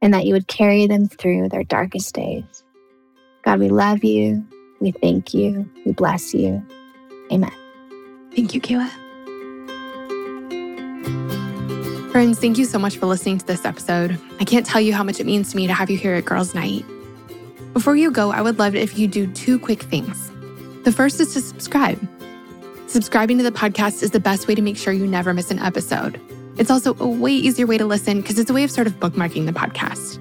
and 0.00 0.14
that 0.14 0.24
you 0.24 0.34
would 0.34 0.46
carry 0.46 0.86
them 0.86 1.08
through 1.08 1.48
their 1.48 1.64
darkest 1.64 2.14
days. 2.14 2.62
God, 3.42 3.58
we 3.58 3.70
love 3.70 4.04
you. 4.04 4.46
We 4.78 4.92
thank 4.92 5.34
you. 5.34 5.68
We 5.84 5.90
bless 5.90 6.32
you. 6.32 6.64
Amen. 7.32 7.50
Thank 8.36 8.54
you, 8.54 8.60
Kayla. 8.60 8.88
Friends, 12.12 12.38
thank 12.38 12.56
you 12.56 12.66
so 12.66 12.78
much 12.78 12.98
for 12.98 13.06
listening 13.06 13.38
to 13.38 13.46
this 13.48 13.64
episode. 13.64 14.16
I 14.38 14.44
can't 14.44 14.64
tell 14.64 14.80
you 14.80 14.94
how 14.94 15.02
much 15.02 15.18
it 15.18 15.26
means 15.26 15.50
to 15.50 15.56
me 15.56 15.66
to 15.66 15.74
have 15.74 15.90
you 15.90 15.98
here 15.98 16.14
at 16.14 16.24
Girls 16.24 16.54
Night. 16.54 16.84
Before 17.72 17.96
you 17.96 18.12
go, 18.12 18.30
I 18.30 18.42
would 18.42 18.60
love 18.60 18.76
it 18.76 18.82
if 18.82 18.96
you 18.96 19.08
do 19.08 19.26
two 19.32 19.58
quick 19.58 19.82
things. 19.82 20.30
The 20.84 20.92
first 20.92 21.18
is 21.18 21.34
to 21.34 21.40
subscribe. 21.40 21.98
Subscribing 22.88 23.36
to 23.36 23.44
the 23.44 23.52
podcast 23.52 24.02
is 24.02 24.12
the 24.12 24.18
best 24.18 24.48
way 24.48 24.54
to 24.54 24.62
make 24.62 24.78
sure 24.78 24.94
you 24.94 25.06
never 25.06 25.34
miss 25.34 25.50
an 25.50 25.58
episode. 25.58 26.18
It's 26.56 26.70
also 26.70 26.96
a 26.98 27.06
way 27.06 27.32
easier 27.32 27.66
way 27.66 27.76
to 27.76 27.84
listen 27.84 28.22
because 28.22 28.38
it's 28.38 28.48
a 28.48 28.54
way 28.54 28.64
of 28.64 28.70
sort 28.70 28.86
of 28.86 28.98
bookmarking 28.98 29.44
the 29.44 29.52
podcast. 29.52 30.18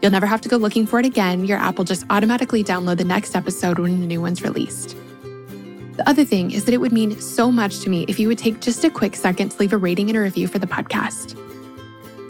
You'll 0.00 0.10
never 0.10 0.24
have 0.24 0.40
to 0.40 0.48
go 0.48 0.56
looking 0.56 0.86
for 0.86 0.98
it 0.98 1.04
again. 1.04 1.44
Your 1.44 1.58
app 1.58 1.76
will 1.76 1.84
just 1.84 2.06
automatically 2.08 2.64
download 2.64 2.96
the 2.96 3.04
next 3.04 3.36
episode 3.36 3.78
when 3.78 4.02
a 4.02 4.06
new 4.06 4.18
one's 4.18 4.42
released. 4.42 4.96
The 5.98 6.08
other 6.08 6.24
thing 6.24 6.52
is 6.52 6.64
that 6.64 6.72
it 6.72 6.78
would 6.78 6.90
mean 6.90 7.20
so 7.20 7.52
much 7.52 7.80
to 7.80 7.90
me 7.90 8.06
if 8.08 8.18
you 8.18 8.28
would 8.28 8.38
take 8.38 8.62
just 8.62 8.82
a 8.82 8.88
quick 8.88 9.14
second 9.14 9.50
to 9.50 9.58
leave 9.58 9.74
a 9.74 9.76
rating 9.76 10.08
and 10.08 10.16
a 10.16 10.22
review 10.22 10.48
for 10.48 10.58
the 10.58 10.66
podcast. 10.66 11.36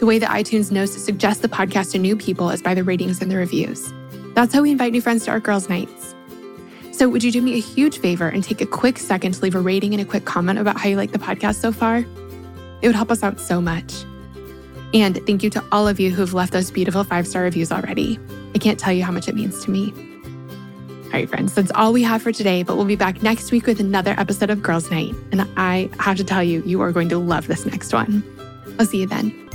The 0.01 0.05
way 0.05 0.19
that 0.19 0.31
iTunes 0.31 0.69
knows 0.69 0.91
to 0.95 0.99
suggest 0.99 1.43
the 1.43 1.47
podcast 1.47 1.93
to 1.93 1.97
new 1.97 2.17
people 2.17 2.49
is 2.49 2.61
by 2.61 2.73
the 2.73 2.83
ratings 2.83 3.21
and 3.21 3.31
the 3.31 3.37
reviews. 3.37 3.93
That's 4.35 4.53
how 4.53 4.63
we 4.63 4.71
invite 4.71 4.91
new 4.91 5.01
friends 5.01 5.23
to 5.25 5.31
our 5.31 5.39
girls' 5.39 5.69
nights. 5.69 6.13
So, 7.01 7.09
would 7.09 7.23
you 7.23 7.31
do 7.31 7.41
me 7.41 7.55
a 7.55 7.59
huge 7.59 7.97
favor 7.97 8.27
and 8.27 8.43
take 8.43 8.61
a 8.61 8.65
quick 8.67 8.99
second 8.99 9.31
to 9.31 9.41
leave 9.41 9.55
a 9.55 9.59
rating 9.59 9.95
and 9.95 9.99
a 10.03 10.05
quick 10.05 10.23
comment 10.23 10.59
about 10.59 10.77
how 10.77 10.87
you 10.87 10.97
like 10.97 11.11
the 11.11 11.17
podcast 11.17 11.55
so 11.55 11.71
far? 11.71 12.05
It 12.83 12.87
would 12.87 12.93
help 12.93 13.09
us 13.09 13.23
out 13.23 13.39
so 13.39 13.59
much. 13.59 14.03
And 14.93 15.19
thank 15.25 15.41
you 15.41 15.49
to 15.49 15.63
all 15.71 15.87
of 15.87 15.99
you 15.99 16.11
who 16.11 16.21
have 16.21 16.35
left 16.35 16.53
those 16.53 16.69
beautiful 16.69 17.03
five 17.03 17.27
star 17.27 17.41
reviews 17.41 17.71
already. 17.71 18.19
I 18.53 18.59
can't 18.59 18.79
tell 18.79 18.93
you 18.93 19.03
how 19.03 19.11
much 19.11 19.27
it 19.27 19.33
means 19.33 19.65
to 19.65 19.71
me. 19.71 19.91
All 21.05 21.13
right, 21.13 21.27
friends, 21.27 21.55
that's 21.55 21.71
all 21.71 21.91
we 21.91 22.03
have 22.03 22.21
for 22.21 22.31
today, 22.31 22.61
but 22.61 22.75
we'll 22.75 22.85
be 22.85 22.95
back 22.95 23.23
next 23.23 23.51
week 23.51 23.65
with 23.65 23.79
another 23.79 24.13
episode 24.19 24.51
of 24.51 24.61
Girls 24.61 24.91
Night. 24.91 25.15
And 25.31 25.41
I 25.57 25.89
have 25.97 26.17
to 26.17 26.23
tell 26.23 26.43
you, 26.43 26.61
you 26.67 26.81
are 26.81 26.91
going 26.91 27.09
to 27.09 27.17
love 27.17 27.47
this 27.47 27.65
next 27.65 27.93
one. 27.93 28.23
I'll 28.77 28.85
see 28.85 28.99
you 28.99 29.07
then. 29.07 29.49